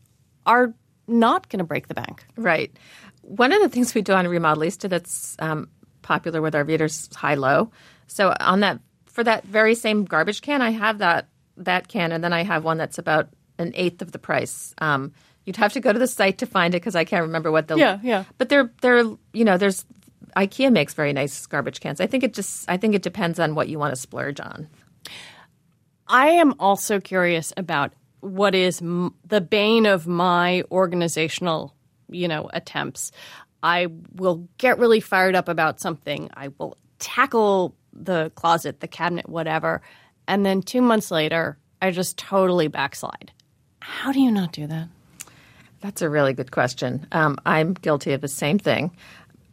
are 0.46 0.74
not 1.08 1.50
going 1.50 1.60
to 1.60 1.66
break 1.66 1.88
the 1.88 1.94
bank? 1.94 2.26
Right. 2.36 2.76
One 3.22 3.52
of 3.52 3.62
the 3.62 3.70
things 3.70 3.94
we 3.94 4.02
do 4.02 4.14
on 4.14 4.26
Remodelista 4.26 4.90
that's 4.90 5.36
um, 5.40 5.70
popular 6.02 6.42
with 6.42 6.56
our 6.56 6.64
readers, 6.64 7.10
high 7.14 7.36
low. 7.36 7.72
So, 8.08 8.34
on 8.40 8.62
that, 8.62 8.80
for 9.06 9.24
that 9.24 9.44
very 9.44 9.76
same 9.76 10.06
garbage 10.06 10.42
can, 10.42 10.62
I 10.62 10.72
have 10.72 11.00
that 11.00 11.28
that 11.58 11.88
can, 11.88 12.12
and 12.12 12.24
then 12.24 12.34
I 12.34 12.44
have 12.44 12.64
one 12.64 12.78
that's 12.78 12.98
about 12.98 13.30
an 13.58 13.72
eighth 13.76 14.02
of 14.02 14.12
the 14.12 14.20
price. 14.20 14.74
Um, 14.78 15.12
you'd 15.46 15.56
have 15.58 15.74
to 15.74 15.80
go 15.80 15.92
to 15.92 16.00
the 16.00 16.08
site 16.08 16.38
to 16.38 16.46
find 16.46 16.76
it 16.76 16.78
because 16.82 16.96
I 16.96 17.04
can't 17.04 17.24
remember 17.24 17.52
what 17.52 17.68
the 17.68 17.76
yeah 17.76 18.00
yeah. 18.04 18.24
But 18.38 18.50
they're 18.50 18.72
they're 18.82 19.04
you 19.34 19.44
know 19.44 19.58
there's 19.58 19.86
IKEA 20.36 20.72
makes 20.72 20.94
very 20.94 21.14
nice 21.14 21.46
garbage 21.48 21.80
cans. 21.80 22.00
I 22.00 22.08
think 22.08 22.24
it 22.24 22.34
just 22.34 22.70
I 22.70 22.78
think 22.78 22.96
it 22.96 23.02
depends 23.02 23.40
on 23.40 23.56
what 23.56 23.68
you 23.68 23.80
want 23.80 23.94
to 23.94 24.00
splurge 24.00 24.40
on. 24.40 24.68
I 26.10 26.30
am 26.30 26.54
also 26.60 27.00
curious 27.00 27.54
about 27.58 27.94
what 28.22 28.56
is 28.56 28.82
m- 28.82 29.14
the 29.26 29.42
bane 29.42 29.86
of 29.86 30.08
my 30.08 30.64
organizational 30.72 31.74
you 32.10 32.28
know 32.28 32.50
attempts. 32.54 33.12
I 33.64 33.88
will 34.16 34.48
get 34.58 34.80
really 34.80 35.00
fired 35.00 35.36
up 35.36 35.50
about 35.50 35.80
something. 35.80 36.30
I 36.34 36.50
will 36.58 36.78
tackle 37.00 37.76
the 37.92 38.32
closet, 38.36 38.80
the 38.80 38.88
cabinet, 38.88 39.28
whatever, 39.28 39.82
and 40.28 40.46
then 40.46 40.62
two 40.62 40.82
months 40.82 41.12
later, 41.12 41.58
I 41.82 41.92
just 41.92 42.18
totally 42.18 42.68
backslide. 42.68 43.32
How 43.80 44.12
do 44.12 44.20
you 44.20 44.32
not 44.32 44.52
do 44.52 44.68
that? 44.68 44.90
That's 45.82 46.02
a 46.02 46.10
really 46.10 46.34
good 46.34 46.52
question. 46.52 47.08
Um, 47.12 47.38
I'm 47.46 47.74
guilty 47.74 48.14
of 48.14 48.22
the 48.22 48.28
same 48.28 48.60
thing. 48.60 48.92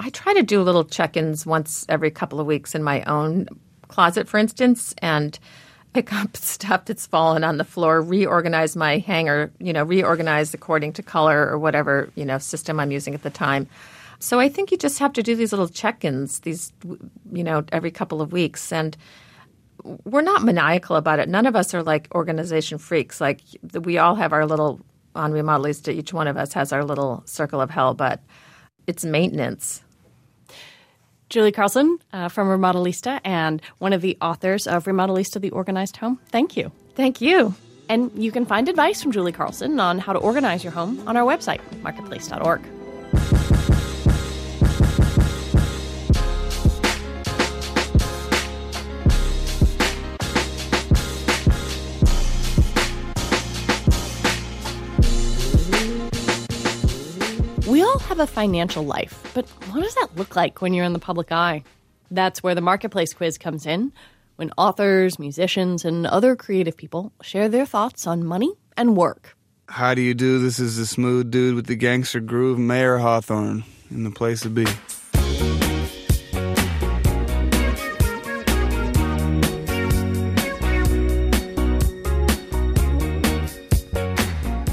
I 0.00 0.10
try 0.10 0.34
to 0.34 0.42
do 0.42 0.62
little 0.62 0.84
check 0.84 1.16
ins 1.16 1.46
once 1.46 1.86
every 1.88 2.10
couple 2.10 2.40
of 2.40 2.46
weeks 2.46 2.74
in 2.74 2.82
my 2.82 3.02
own 3.04 3.46
closet, 3.88 4.28
for 4.28 4.38
instance, 4.38 4.94
and 4.98 5.38
pick 5.94 6.12
up 6.12 6.36
stuff 6.36 6.84
that's 6.84 7.06
fallen 7.06 7.44
on 7.44 7.56
the 7.56 7.64
floor, 7.64 8.02
reorganize 8.02 8.76
my 8.76 8.98
hanger, 8.98 9.50
you 9.58 9.72
know, 9.72 9.84
reorganize 9.84 10.52
according 10.52 10.92
to 10.94 11.02
color 11.02 11.48
or 11.48 11.58
whatever, 11.58 12.10
you 12.16 12.24
know, 12.24 12.38
system 12.38 12.78
I'm 12.78 12.90
using 12.90 13.14
at 13.14 13.22
the 13.22 13.30
time. 13.30 13.66
So 14.18 14.40
I 14.40 14.48
think 14.48 14.70
you 14.70 14.76
just 14.78 14.98
have 14.98 15.12
to 15.14 15.22
do 15.22 15.34
these 15.36 15.52
little 15.52 15.68
check 15.68 16.04
ins, 16.04 16.40
these, 16.40 16.72
you 17.32 17.44
know, 17.44 17.64
every 17.72 17.90
couple 17.90 18.20
of 18.20 18.32
weeks. 18.32 18.72
And 18.72 18.96
we're 20.04 20.22
not 20.22 20.42
maniacal 20.42 20.96
about 20.96 21.18
it. 21.18 21.28
None 21.28 21.46
of 21.46 21.56
us 21.56 21.74
are 21.74 21.82
like 21.82 22.08
organization 22.14 22.78
freaks. 22.78 23.20
Like 23.20 23.40
we 23.74 23.98
all 23.98 24.14
have 24.14 24.32
our 24.32 24.46
little 24.46 24.80
on 25.14 25.32
Remodelista. 25.32 25.92
Each 25.92 26.12
one 26.12 26.26
of 26.26 26.36
us 26.36 26.52
has 26.54 26.72
our 26.72 26.84
little 26.84 27.22
circle 27.26 27.60
of 27.60 27.70
hell, 27.70 27.94
but 27.94 28.20
it's 28.86 29.04
maintenance. 29.04 29.83
Julie 31.34 31.50
Carlson 31.50 31.98
uh, 32.12 32.28
from 32.28 32.46
Remodelista 32.46 33.20
and 33.24 33.60
one 33.78 33.92
of 33.92 34.02
the 34.02 34.16
authors 34.20 34.68
of 34.68 34.84
Remodelista: 34.84 35.40
The 35.40 35.50
Organized 35.50 35.96
Home. 35.96 36.20
Thank 36.28 36.56
you. 36.56 36.70
Thank 36.94 37.20
you. 37.20 37.54
And 37.88 38.12
you 38.14 38.30
can 38.30 38.46
find 38.46 38.68
advice 38.68 39.02
from 39.02 39.10
Julie 39.10 39.32
Carlson 39.32 39.80
on 39.80 39.98
how 39.98 40.12
to 40.12 40.18
organize 40.20 40.62
your 40.62 40.72
home 40.72 41.02
on 41.08 41.16
our 41.16 41.24
website, 41.24 41.60
marketplace.org. 41.82 43.63
have 58.16 58.28
a 58.28 58.32
financial 58.32 58.84
life, 58.84 59.28
but 59.34 59.48
what 59.72 59.82
does 59.82 59.94
that 59.96 60.06
look 60.14 60.36
like 60.36 60.62
when 60.62 60.72
you're 60.72 60.84
in 60.84 60.92
the 60.92 61.00
public 61.00 61.32
eye? 61.32 61.64
That's 62.12 62.44
where 62.44 62.54
the 62.54 62.60
Marketplace 62.60 63.12
quiz 63.12 63.38
comes 63.38 63.66
in, 63.66 63.92
when 64.36 64.52
authors, 64.56 65.18
musicians, 65.18 65.84
and 65.84 66.06
other 66.06 66.36
creative 66.36 66.76
people 66.76 67.12
share 67.22 67.48
their 67.48 67.66
thoughts 67.66 68.06
on 68.06 68.24
money 68.24 68.52
and 68.76 68.96
work. 68.96 69.36
How 69.68 69.94
do 69.94 70.00
you 70.00 70.14
do? 70.14 70.38
This 70.38 70.60
is 70.60 70.76
the 70.76 70.86
smooth 70.86 71.32
dude 71.32 71.56
with 71.56 71.66
the 71.66 71.74
gangster 71.74 72.20
groove, 72.20 72.56
Mayer 72.56 72.98
Hawthorne, 72.98 73.64
in 73.90 74.04
the 74.04 74.12
place 74.12 74.42
to 74.42 74.48
be. 74.48 74.64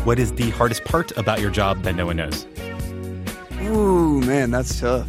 What 0.03 0.19
is 0.19 0.31
the 0.33 0.51
hardest 0.51 0.83
part 0.83 1.17
about 1.17 1.39
your 1.39 1.49
job 1.49 1.81
that 1.83 1.95
no 1.95 2.05
one 2.05 2.17
knows? 2.17 2.45
Ooh, 3.72 4.19
man, 4.19 4.51
that's 4.51 4.82
tough. 4.82 5.07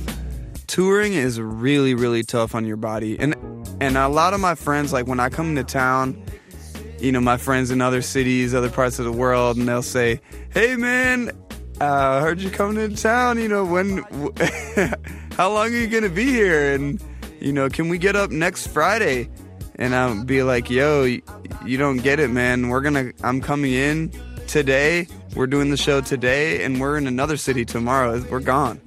Touring 0.69 1.15
is 1.15 1.41
really, 1.41 1.95
really 1.95 2.23
tough 2.23 2.55
on 2.55 2.65
your 2.65 2.77
body. 2.77 3.19
And 3.19 3.35
and 3.81 3.97
a 3.97 4.09
lot 4.09 4.35
of 4.35 4.41
my 4.41 4.55
friends, 4.55 4.93
like 4.93 5.09
when 5.09 5.19
I 5.19 5.29
come 5.31 5.57
to 5.57 5.65
town, 5.65 6.23
you 7.01 7.11
know, 7.11 7.21
my 7.21 7.37
friends 7.37 7.73
in 7.73 7.81
other 7.81 8.03
cities, 8.03 8.55
other 8.55 8.71
parts 8.71 9.01
of 9.01 9.05
the 9.05 9.13
world, 9.13 9.57
and 9.57 9.67
they'll 9.67 9.83
say, 9.83 10.21
Hey 10.51 10.77
man, 10.77 11.33
I 11.81 11.85
uh, 11.85 12.21
heard 12.21 12.41
you 12.41 12.51
coming 12.51 12.77
to 12.77 12.97
town, 13.03 13.39
you 13.39 13.49
know, 13.49 13.65
when 13.65 13.99
how 15.37 15.53
long 15.53 15.67
are 15.67 15.77
you 15.77 15.89
gonna 15.89 16.09
be 16.09 16.27
here? 16.27 16.73
And 16.73 17.03
you 17.41 17.53
know, 17.53 17.69
can 17.69 17.89
we 17.89 17.99
get 17.99 18.15
up 18.15 18.31
next 18.31 18.69
Friday? 18.69 19.29
And 19.77 19.93
I'll 19.93 20.23
be 20.23 20.45
like, 20.45 20.71
yo, 20.71 21.03
you, 21.03 21.23
you 21.67 21.79
don't 21.79 21.97
get 21.97 22.21
it, 22.21 22.31
man. 22.31 22.69
We're 22.69 22.83
gonna 22.83 23.11
I'm 23.25 23.41
coming 23.41 23.73
in 23.73 24.13
today. 24.53 25.07
We're 25.35 25.47
doing 25.47 25.71
the 25.71 25.79
show 25.79 26.03
today, 26.03 26.63
and 26.63 26.79
we're 26.79 26.99
in 26.99 27.07
another 27.07 27.39
city 27.39 27.65
tomorrow. 27.65 28.23
We're 28.31 28.41
gone. 28.41 28.83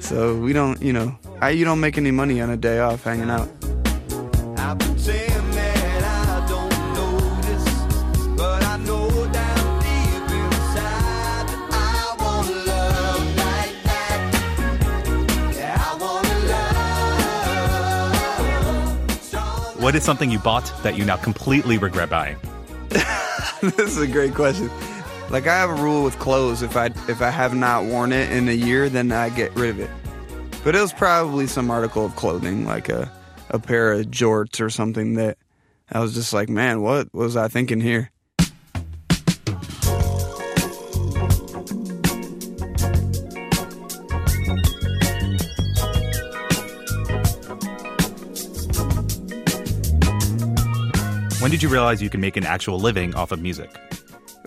So 0.00 0.34
we 0.34 0.54
don't, 0.54 0.80
you 0.80 0.94
know, 0.94 1.14
I, 1.42 1.50
you 1.50 1.66
don't 1.66 1.80
make 1.80 1.98
any 1.98 2.10
money 2.10 2.40
on 2.40 2.48
a 2.48 2.56
day 2.56 2.78
off 2.78 3.04
hanging 3.04 3.28
out. 3.28 3.46
What 19.78 19.94
is 19.94 20.02
something 20.02 20.30
you 20.30 20.38
bought 20.38 20.72
that 20.82 20.96
you 20.96 21.04
now 21.04 21.16
completely 21.16 21.76
regret 21.76 22.08
buying? 22.08 22.38
this 23.60 23.78
is 23.78 23.98
a 23.98 24.06
great 24.06 24.34
question. 24.34 24.70
Like 25.28 25.48
I 25.48 25.54
have 25.56 25.70
a 25.70 25.82
rule 25.82 26.04
with 26.04 26.18
clothes: 26.18 26.62
if 26.62 26.76
I 26.76 26.86
if 26.86 27.20
I 27.20 27.30
have 27.30 27.54
not 27.54 27.84
worn 27.84 28.12
it 28.12 28.30
in 28.30 28.48
a 28.48 28.52
year, 28.52 28.88
then 28.88 29.10
I 29.10 29.28
get 29.28 29.54
rid 29.56 29.70
of 29.70 29.80
it. 29.80 29.90
But 30.62 30.74
it 30.76 30.80
was 30.80 30.92
probably 30.92 31.46
some 31.46 31.70
article 31.70 32.06
of 32.06 32.14
clothing, 32.16 32.64
like 32.64 32.88
a 32.88 33.10
a 33.50 33.58
pair 33.58 33.92
of 33.92 34.06
jorts 34.06 34.60
or 34.60 34.70
something 34.70 35.14
that 35.14 35.36
I 35.90 36.00
was 36.00 36.14
just 36.14 36.32
like, 36.32 36.48
man, 36.48 36.80
what 36.80 37.12
was 37.12 37.36
I 37.36 37.48
thinking 37.48 37.80
here? 37.80 38.10
When 51.40 51.50
did 51.52 51.62
you 51.62 51.68
realize 51.68 52.02
you 52.02 52.10
can 52.10 52.20
make 52.20 52.36
an 52.36 52.44
actual 52.44 52.80
living 52.80 53.14
off 53.14 53.30
of 53.30 53.40
music? 53.40 53.70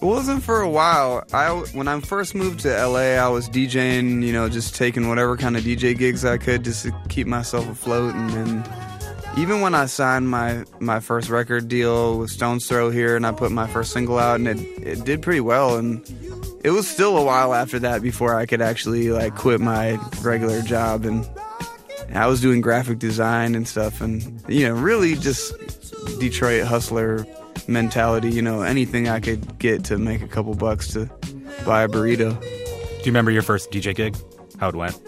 It 0.02 0.06
wasn't 0.06 0.44
for 0.44 0.62
a 0.62 0.70
while. 0.70 1.26
I 1.34 1.50
when 1.74 1.90
I 1.90 2.00
first 2.00 2.34
moved 2.34 2.62
to 2.62 2.70
LA, 2.70 3.20
I 3.20 3.28
was 3.28 3.50
DJing, 3.50 4.24
you 4.26 4.32
know, 4.32 4.48
just 4.48 4.74
taking 4.76 5.10
whatever 5.10 5.36
kind 5.36 5.58
of 5.58 5.64
DJ 5.64 5.98
gigs 5.98 6.24
I 6.24 6.38
could 6.38 6.64
just 6.64 6.84
to 6.84 6.94
keep 7.10 7.28
myself 7.28 7.68
afloat. 7.70 8.16
And 8.16 8.30
then 8.30 8.64
even 9.38 9.60
when 9.60 9.76
I 9.76 9.88
signed 9.88 10.30
my 10.30 10.64
my 10.80 11.02
first 11.02 11.30
record 11.30 11.68
deal 11.68 12.18
with 12.18 12.30
Stones 12.30 12.66
Throw 12.66 12.90
here, 12.90 13.18
and 13.18 13.28
I 13.28 13.34
put 13.34 13.52
my 13.52 13.68
first 13.68 13.92
single 13.92 14.18
out, 14.18 14.40
and 14.40 14.48
it 14.48 14.60
it 14.82 15.04
did 15.04 15.22
pretty 15.22 15.42
well. 15.42 15.76
And 15.76 16.02
it 16.64 16.70
was 16.70 16.88
still 16.88 17.18
a 17.18 17.26
while 17.26 17.54
after 17.54 17.78
that 17.80 18.02
before 18.02 18.36
I 18.36 18.46
could 18.46 18.62
actually 18.62 19.10
like 19.10 19.36
quit 19.36 19.60
my 19.60 20.00
regular 20.22 20.62
job 20.62 21.04
and 21.04 21.30
I 22.14 22.28
was 22.28 22.42
doing 22.42 22.62
graphic 22.62 23.00
design 23.00 23.54
and 23.54 23.68
stuff, 23.68 24.00
and 24.00 24.42
you 24.48 24.66
know, 24.68 24.76
really 24.76 25.16
just 25.16 25.54
Detroit 26.20 26.66
hustler 26.66 27.26
mentality. 27.70 28.32
You 28.32 28.42
know, 28.42 28.62
anything 28.62 29.08
I 29.08 29.20
could 29.20 29.58
get 29.60 29.84
to 29.86 29.98
make 29.98 30.22
a 30.22 30.28
couple 30.28 30.54
bucks 30.56 30.88
to 30.94 31.10
buy 31.66 31.84
a 31.84 31.88
burrito. 31.88 32.40
Do 32.40 33.06
you 33.06 33.06
remember 33.06 33.32
your 33.32 33.44
first 33.44 33.72
DJ 33.72 33.96
gig? 33.96 34.18
How 34.60 34.70
it 34.70 34.76
went? 34.76 35.00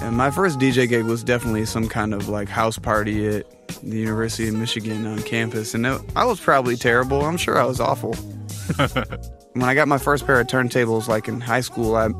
And 0.00 0.16
my 0.16 0.30
first 0.30 0.58
DJ 0.58 0.88
gig 0.88 1.04
was 1.04 1.22
definitely 1.24 1.64
some 1.66 1.88
kind 1.88 2.14
of 2.14 2.28
like 2.28 2.48
house 2.48 2.78
party 2.78 3.26
at 3.28 3.46
the 3.82 3.96
University 3.96 4.48
of 4.48 4.54
Michigan 4.54 5.06
on 5.06 5.22
campus, 5.22 5.74
and 5.74 5.86
it, 5.86 6.00
I 6.16 6.24
was 6.24 6.40
probably 6.40 6.76
terrible. 6.76 7.24
I'm 7.24 7.36
sure 7.36 7.58
I 7.58 7.64
was 7.64 7.80
awful. 7.80 8.14
when 9.52 9.62
I 9.62 9.74
got 9.74 9.88
my 9.88 9.98
first 9.98 10.26
pair 10.26 10.40
of 10.40 10.46
turntables, 10.46 11.08
like 11.08 11.28
in 11.28 11.40
high 11.40 11.60
school, 11.60 11.96
I 11.96 12.10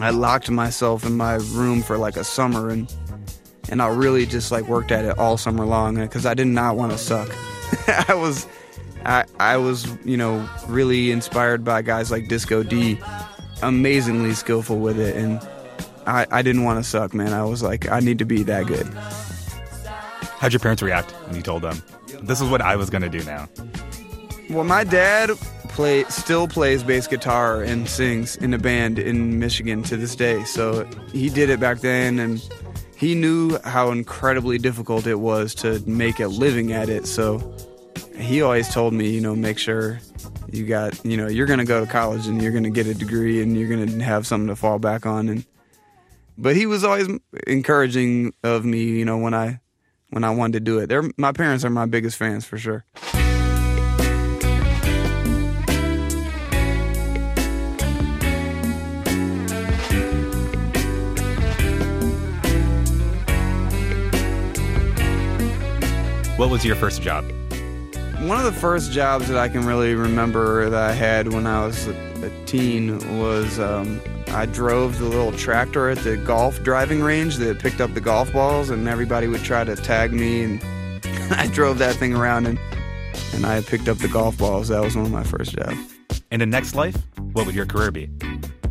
I 0.00 0.10
locked 0.10 0.50
myself 0.50 1.04
in 1.04 1.16
my 1.16 1.34
room 1.34 1.82
for 1.82 1.96
like 1.96 2.16
a 2.16 2.24
summer, 2.24 2.70
and 2.70 2.92
and 3.68 3.80
I 3.80 3.88
really 3.88 4.26
just 4.26 4.50
like 4.50 4.66
worked 4.66 4.90
at 4.90 5.04
it 5.04 5.18
all 5.18 5.36
summer 5.36 5.64
long 5.64 5.96
because 5.96 6.26
I 6.26 6.34
did 6.34 6.48
not 6.48 6.76
want 6.76 6.92
to 6.92 6.98
suck. 6.98 7.30
I 8.08 8.14
was 8.14 8.46
I 9.04 9.24
I 9.38 9.56
was 9.56 9.86
you 10.04 10.16
know 10.16 10.48
really 10.66 11.10
inspired 11.10 11.64
by 11.64 11.82
guys 11.82 12.10
like 12.10 12.28
Disco 12.28 12.62
D, 12.62 12.98
amazingly 13.62 14.34
skillful 14.34 14.78
with 14.78 14.98
it, 14.98 15.16
and 15.16 15.40
I 16.06 16.26
I 16.30 16.42
didn't 16.42 16.64
want 16.64 16.82
to 16.82 16.88
suck, 16.88 17.14
man. 17.14 17.32
I 17.32 17.44
was 17.44 17.62
like 17.62 17.90
I 17.90 18.00
need 18.00 18.18
to 18.18 18.24
be 18.24 18.42
that 18.44 18.66
good. 18.66 18.86
How'd 20.38 20.52
your 20.52 20.60
parents 20.60 20.82
react 20.82 21.10
when 21.26 21.36
you 21.36 21.42
told 21.42 21.62
them 21.62 21.82
this 22.22 22.40
is 22.40 22.48
what 22.48 22.62
I 22.62 22.76
was 22.76 22.90
going 22.90 23.02
to 23.02 23.08
do 23.08 23.22
now? 23.24 23.48
Well, 24.48 24.64
my 24.64 24.84
dad 24.84 25.30
play 25.68 26.04
still 26.04 26.48
plays 26.48 26.82
bass 26.82 27.06
guitar 27.06 27.62
and 27.62 27.88
sings 27.88 28.36
in 28.36 28.52
a 28.52 28.58
band 28.58 28.98
in 28.98 29.38
Michigan 29.38 29.82
to 29.84 29.96
this 29.96 30.16
day. 30.16 30.42
So 30.44 30.84
he 31.12 31.30
did 31.30 31.50
it 31.50 31.60
back 31.60 31.80
then, 31.80 32.18
and 32.18 32.42
he 32.96 33.14
knew 33.14 33.58
how 33.64 33.90
incredibly 33.90 34.58
difficult 34.58 35.06
it 35.06 35.20
was 35.20 35.54
to 35.56 35.80
make 35.86 36.20
a 36.20 36.26
living 36.26 36.72
at 36.72 36.88
it. 36.88 37.06
So 37.06 37.38
he 38.16 38.42
always 38.42 38.68
told 38.68 38.92
me, 38.92 39.10
you 39.10 39.20
know, 39.20 39.34
make 39.34 39.58
sure 39.58 40.00
you 40.52 40.66
got, 40.66 41.04
you 41.04 41.16
know, 41.16 41.28
you're 41.28 41.46
going 41.46 41.58
to 41.58 41.64
go 41.64 41.84
to 41.84 41.90
college 41.90 42.26
and 42.26 42.42
you're 42.42 42.52
going 42.52 42.64
to 42.64 42.70
get 42.70 42.86
a 42.86 42.94
degree 42.94 43.42
and 43.42 43.56
you're 43.56 43.68
going 43.68 43.86
to 43.86 44.04
have 44.04 44.26
something 44.26 44.48
to 44.48 44.56
fall 44.56 44.78
back 44.78 45.06
on. 45.06 45.28
And 45.28 45.44
but 46.36 46.56
he 46.56 46.66
was 46.66 46.84
always 46.84 47.08
encouraging 47.46 48.32
of 48.42 48.64
me, 48.64 48.82
you 48.82 49.04
know, 49.04 49.18
when 49.18 49.34
I 49.34 49.60
when 50.10 50.24
I 50.24 50.30
wanted 50.30 50.54
to 50.54 50.60
do 50.60 50.78
it. 50.78 50.88
They're 50.88 51.10
my 51.16 51.32
parents 51.32 51.64
are 51.64 51.70
my 51.70 51.86
biggest 51.86 52.16
fans 52.16 52.44
for 52.44 52.58
sure. 52.58 52.84
What 66.36 66.48
was 66.48 66.64
your 66.64 66.76
first 66.76 67.02
job? 67.02 67.39
One 68.20 68.36
of 68.36 68.44
the 68.44 68.52
first 68.52 68.92
jobs 68.92 69.28
that 69.28 69.38
I 69.38 69.48
can 69.48 69.64
really 69.64 69.94
remember 69.94 70.68
that 70.68 70.90
I 70.90 70.92
had 70.92 71.32
when 71.32 71.46
I 71.46 71.64
was 71.64 71.86
a, 71.86 72.10
teen 72.44 73.18
was 73.18 73.58
um, 73.58 73.98
I 74.28 74.44
drove 74.44 74.98
the 74.98 75.06
little 75.06 75.32
tractor 75.32 75.88
at 75.88 75.98
the 75.98 76.18
golf 76.18 76.62
driving 76.62 77.00
range 77.00 77.36
that 77.36 77.60
picked 77.60 77.80
up 77.80 77.94
the 77.94 78.00
golf 78.00 78.30
balls, 78.30 78.68
and 78.68 78.86
everybody 78.88 79.26
would 79.26 79.42
try 79.42 79.64
to 79.64 79.74
tag 79.74 80.12
me, 80.12 80.42
and 80.42 80.62
I 81.32 81.46
drove 81.46 81.78
that 81.78 81.96
thing 81.96 82.14
around, 82.14 82.46
and 82.46 82.58
and 83.32 83.46
I 83.46 83.62
picked 83.62 83.88
up 83.88 83.96
the 83.98 84.08
golf 84.08 84.36
balls. 84.36 84.68
That 84.68 84.82
was 84.82 84.96
one 84.96 85.06
of 85.06 85.12
my 85.12 85.24
first 85.24 85.56
jobs. 85.56 85.78
In 86.30 86.40
the 86.40 86.46
next 86.46 86.74
life, 86.74 86.96
what 87.32 87.46
would 87.46 87.54
your 87.54 87.66
career 87.66 87.90
be? 87.90 88.10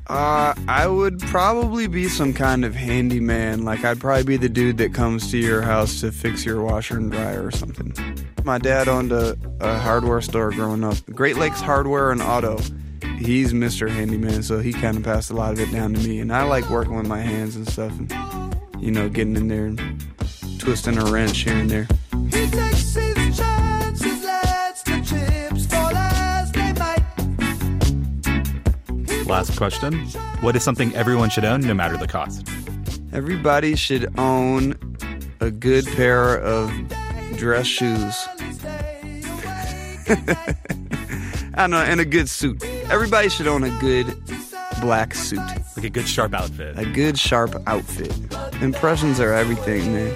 Uh, 0.09 0.55
I 0.67 0.87
would 0.87 1.19
probably 1.19 1.85
be 1.85 2.09
some 2.09 2.33
kind 2.33 2.65
of 2.65 2.73
handyman. 2.73 3.63
Like, 3.63 3.85
I'd 3.85 3.99
probably 3.99 4.23
be 4.23 4.37
the 4.37 4.49
dude 4.49 4.77
that 4.79 4.91
comes 4.91 5.29
to 5.29 5.37
your 5.37 5.61
house 5.61 6.01
to 6.01 6.11
fix 6.11 6.43
your 6.43 6.63
washer 6.63 6.97
and 6.97 7.11
dryer 7.11 7.45
or 7.45 7.51
something. 7.51 7.93
My 8.43 8.57
dad 8.57 8.87
owned 8.87 9.11
a, 9.11 9.37
a 9.59 9.77
hardware 9.77 10.21
store 10.21 10.49
growing 10.49 10.83
up 10.83 10.97
Great 11.13 11.37
Lakes 11.37 11.61
Hardware 11.61 12.09
and 12.09 12.23
Auto. 12.23 12.57
He's 13.19 13.53
Mr. 13.53 13.87
Handyman, 13.87 14.41
so 14.41 14.57
he 14.57 14.73
kind 14.73 14.97
of 14.97 15.03
passed 15.03 15.29
a 15.29 15.35
lot 15.35 15.53
of 15.53 15.59
it 15.59 15.71
down 15.71 15.93
to 15.93 15.99
me. 15.99 16.19
And 16.19 16.33
I 16.33 16.41
like 16.41 16.67
working 16.71 16.95
with 16.95 17.05
my 17.07 17.19
hands 17.19 17.55
and 17.55 17.69
stuff, 17.69 17.91
and, 17.91 18.11
you 18.79 18.89
know, 18.89 19.09
getting 19.09 19.35
in 19.35 19.47
there 19.47 19.65
and 19.65 20.03
twisting 20.57 20.97
a 20.97 21.05
wrench 21.05 21.37
here 21.39 21.53
and 21.53 21.69
there. 21.69 21.87
Last 29.29 29.55
question. 29.57 29.93
What 30.41 30.55
is 30.55 30.63
something 30.63 30.95
everyone 30.95 31.29
should 31.29 31.45
own 31.45 31.61
no 31.61 31.75
matter 31.75 31.95
the 31.97 32.07
cost? 32.07 32.49
Everybody 33.13 33.75
should 33.75 34.11
own 34.17 34.73
a 35.39 35.51
good 35.51 35.85
pair 35.85 36.39
of 36.39 36.71
dress 37.37 37.67
shoes. 37.67 38.27
I 40.09 41.67
don't 41.67 41.69
know, 41.69 41.77
and 41.77 41.99
a 41.99 42.05
good 42.05 42.27
suit. 42.27 42.63
Everybody 42.89 43.29
should 43.29 43.45
own 43.45 43.63
a 43.63 43.79
good 43.79 44.07
black 44.81 45.13
suit. 45.13 45.37
Like 45.77 45.85
a 45.85 45.91
good 45.91 46.07
sharp 46.07 46.33
outfit. 46.33 46.79
A 46.79 46.85
good 46.85 47.19
sharp 47.19 47.55
outfit. 47.67 48.11
Impressions 48.63 49.19
are 49.19 49.31
everything, 49.31 49.93
man. 49.93 50.15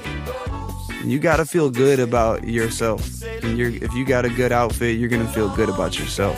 You 1.03 1.19
got 1.19 1.37
to 1.37 1.45
feel 1.45 1.69
good 1.69 1.99
about 1.99 2.47
yourself. 2.47 3.21
And 3.43 3.59
you're, 3.59 3.69
if 3.69 3.93
you 3.93 4.05
got 4.05 4.25
a 4.25 4.29
good 4.29 4.51
outfit, 4.51 4.97
you're 4.97 5.09
to 5.09 5.27
feel 5.27 5.55
good 5.55 5.69
about 5.69 5.99
yourself. 5.99 6.35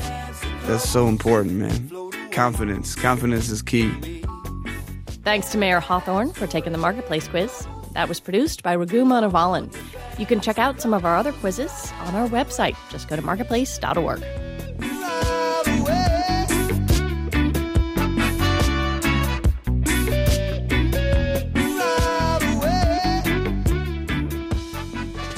That's 0.65 0.89
so 0.89 1.07
important, 1.07 1.53
man. 1.53 2.04
Confidence. 2.35 2.95
Confidence 2.95 3.49
is 3.49 3.61
key. 3.61 3.89
Thanks 5.23 5.53
to 5.53 5.57
Mayer 5.57 5.79
Hawthorne 5.79 6.33
for 6.33 6.47
taking 6.47 6.73
the 6.73 6.77
Marketplace 6.77 7.29
quiz. 7.29 7.65
That 7.93 8.09
was 8.09 8.19
produced 8.19 8.61
by 8.61 8.73
Raghu 8.73 9.05
Manavalan. 9.05 9.73
You 10.19 10.25
can 10.25 10.41
check 10.41 10.59
out 10.59 10.81
some 10.81 10.93
of 10.93 11.05
our 11.05 11.15
other 11.15 11.31
quizzes 11.31 11.93
on 12.01 12.13
our 12.13 12.27
website. 12.27 12.75
Just 12.89 13.07
go 13.07 13.15
to 13.15 13.21
marketplace.org. 13.21 14.19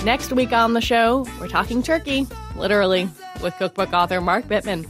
Next 0.03 0.33
week 0.33 0.51
on 0.51 0.73
the 0.73 0.81
show, 0.81 1.27
we're 1.39 1.47
talking 1.47 1.83
turkey, 1.83 2.25
literally, 2.55 3.07
with 3.43 3.53
cookbook 3.57 3.93
author 3.93 4.19
Mark 4.19 4.45
Bittman. 4.45 4.87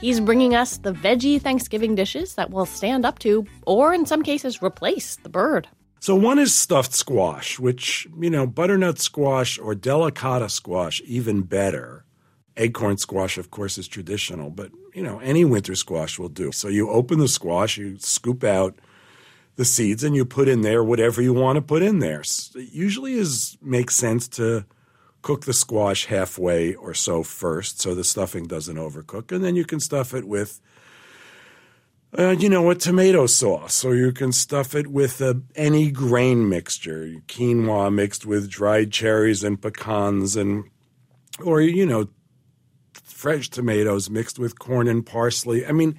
He's 0.00 0.20
bringing 0.20 0.54
us 0.54 0.76
the 0.76 0.92
veggie 0.92 1.42
Thanksgiving 1.42 1.96
dishes 1.96 2.36
that 2.36 2.50
will 2.50 2.66
stand 2.66 3.04
up 3.04 3.18
to, 3.18 3.44
or 3.66 3.92
in 3.92 4.06
some 4.06 4.22
cases, 4.22 4.62
replace 4.62 5.16
the 5.16 5.28
bird. 5.28 5.66
So 5.98 6.14
one 6.14 6.38
is 6.38 6.54
stuffed 6.54 6.94
squash, 6.94 7.58
which, 7.58 8.06
you 8.20 8.30
know, 8.30 8.46
butternut 8.46 9.00
squash 9.00 9.58
or 9.58 9.74
delicata 9.74 10.48
squash, 10.52 11.02
even 11.04 11.42
better. 11.42 12.04
Acorn 12.56 12.98
squash, 12.98 13.38
of 13.38 13.50
course, 13.50 13.76
is 13.76 13.88
traditional, 13.88 14.50
but, 14.50 14.70
you 14.94 15.02
know, 15.02 15.18
any 15.18 15.44
winter 15.44 15.74
squash 15.74 16.16
will 16.16 16.28
do. 16.28 16.52
So 16.52 16.68
you 16.68 16.88
open 16.90 17.18
the 17.18 17.26
squash, 17.26 17.76
you 17.76 17.98
scoop 17.98 18.44
out 18.44 18.78
the 19.56 19.64
seeds, 19.64 20.04
and 20.04 20.14
you 20.14 20.24
put 20.24 20.46
in 20.46 20.60
there 20.60 20.84
whatever 20.84 21.20
you 21.20 21.32
want 21.32 21.56
to 21.56 21.62
put 21.62 21.82
in 21.82 21.98
there. 21.98 22.20
It 22.20 22.72
usually 22.72 23.14
is 23.14 23.58
makes 23.60 23.96
sense 23.96 24.28
to 24.28 24.64
cook 25.22 25.44
the 25.44 25.52
squash 25.52 26.06
halfway 26.06 26.74
or 26.74 26.94
so 26.94 27.22
first 27.22 27.80
so 27.80 27.94
the 27.94 28.04
stuffing 28.04 28.46
doesn't 28.46 28.76
overcook. 28.76 29.32
And 29.32 29.44
then 29.44 29.56
you 29.56 29.64
can 29.64 29.80
stuff 29.80 30.14
it 30.14 30.26
with 30.26 30.60
uh, 32.16 32.30
you 32.30 32.48
know, 32.48 32.70
a 32.70 32.74
tomato 32.74 33.26
sauce, 33.26 33.84
or 33.84 33.94
you 33.94 34.12
can 34.12 34.32
stuff 34.32 34.74
it 34.74 34.86
with 34.86 35.20
uh, 35.20 35.34
any 35.54 35.90
grain 35.90 36.48
mixture, 36.48 37.16
quinoa 37.26 37.92
mixed 37.92 38.24
with 38.24 38.48
dried 38.48 38.90
cherries 38.90 39.44
and 39.44 39.60
pecans, 39.60 40.34
and 40.34 40.64
or 41.44 41.60
you 41.60 41.84
know, 41.84 42.08
fresh 42.94 43.50
tomatoes 43.50 44.08
mixed 44.08 44.38
with 44.38 44.58
corn 44.58 44.88
and 44.88 45.04
parsley. 45.04 45.66
I 45.66 45.72
mean, 45.72 45.98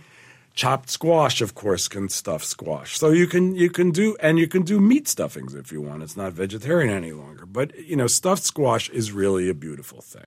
chopped 0.60 0.90
squash, 0.90 1.40
of 1.40 1.56
course, 1.56 1.88
can 1.88 2.10
stuff 2.10 2.44
squash. 2.44 2.98
So 2.98 3.12
you 3.12 3.28
can 3.28 3.56
you 3.56 3.70
can 3.70 3.92
do 3.92 4.18
and 4.20 4.38
you 4.38 4.48
can 4.48 4.64
do 4.64 4.80
meat 4.80 5.08
stuffings 5.08 5.56
if 5.56 5.72
you 5.72 5.82
want. 5.82 6.04
It's 6.04 6.18
not 6.18 6.34
vegetarian 6.34 6.94
any 6.94 7.14
longer, 7.14 7.46
but 7.46 7.78
you 7.80 7.96
know, 7.96 8.08
stuffed 8.08 8.44
squash 8.44 8.90
is 8.90 9.14
really 9.14 9.50
a 9.50 9.54
beautiful 9.54 10.02
thing. 10.02 10.26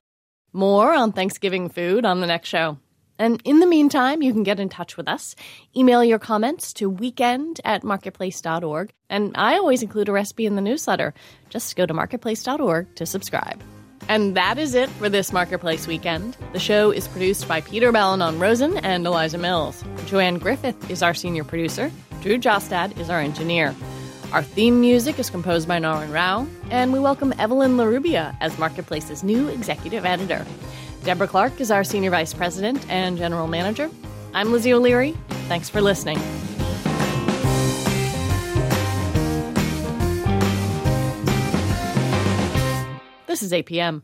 More 0.51 0.91
on 0.91 1.11
Thanksgiving 1.11 1.69
food 1.69 2.03
on 2.03 2.19
the 2.19 2.27
next 2.27 2.49
show. 2.49 2.77
And 3.19 3.41
in 3.45 3.59
the 3.59 3.67
meantime, 3.67 4.23
you 4.23 4.33
can 4.33 4.41
get 4.41 4.59
in 4.59 4.69
touch 4.69 4.97
with 4.97 5.07
us. 5.07 5.35
Email 5.75 6.03
your 6.03 6.19
comments 6.19 6.73
to 6.73 6.89
weekend 6.89 7.61
at 7.63 7.83
marketplace.org. 7.83 8.91
And 9.09 9.31
I 9.35 9.57
always 9.57 9.83
include 9.83 10.09
a 10.09 10.11
recipe 10.11 10.47
in 10.47 10.55
the 10.55 10.61
newsletter. 10.61 11.13
Just 11.49 11.75
go 11.75 11.85
to 11.85 11.93
marketplace.org 11.93 12.95
to 12.95 13.05
subscribe. 13.05 13.61
And 14.09 14.35
that 14.35 14.57
is 14.57 14.75
it 14.75 14.89
for 14.89 15.09
this 15.09 15.31
Marketplace 15.31 15.87
weekend. 15.87 16.37
The 16.51 16.59
show 16.59 16.91
is 16.91 17.07
produced 17.07 17.47
by 17.47 17.61
Peter 17.61 17.91
Balonon-Rosen 17.91 18.77
and 18.77 19.05
Eliza 19.07 19.37
Mills. 19.37 19.83
Joanne 20.05 20.37
Griffith 20.37 20.89
is 20.89 21.01
our 21.01 21.13
senior 21.13 21.43
producer. 21.43 21.91
Drew 22.21 22.37
Jostad 22.37 22.97
is 22.99 23.09
our 23.09 23.19
engineer. 23.19 23.73
Our 24.31 24.43
theme 24.43 24.81
music 24.81 25.19
is 25.19 25.29
composed 25.29 25.67
by 25.67 25.79
Naran 25.79 26.11
Rao, 26.13 26.47
and 26.69 26.91
we 26.91 26.99
welcome 26.99 27.33
Evelyn 27.37 27.77
Larrubia 27.77 28.35
as 28.41 28.57
Marketplace's 28.57 29.23
new 29.23 29.47
executive 29.47 30.05
editor. 30.05 30.45
Deborah 31.03 31.27
Clark 31.27 31.61
is 31.61 31.69
our 31.69 31.83
Senior 31.83 32.11
Vice 32.11 32.33
President 32.33 32.89
and 32.89 33.17
General 33.17 33.47
Manager. 33.47 33.89
I'm 34.33 34.51
Lizzie 34.51 34.73
O'Leary. 34.73 35.15
Thanks 35.47 35.69
for 35.69 35.81
listening. 35.81 36.17
This 43.33 43.41
is 43.41 43.51
APM. 43.51 44.03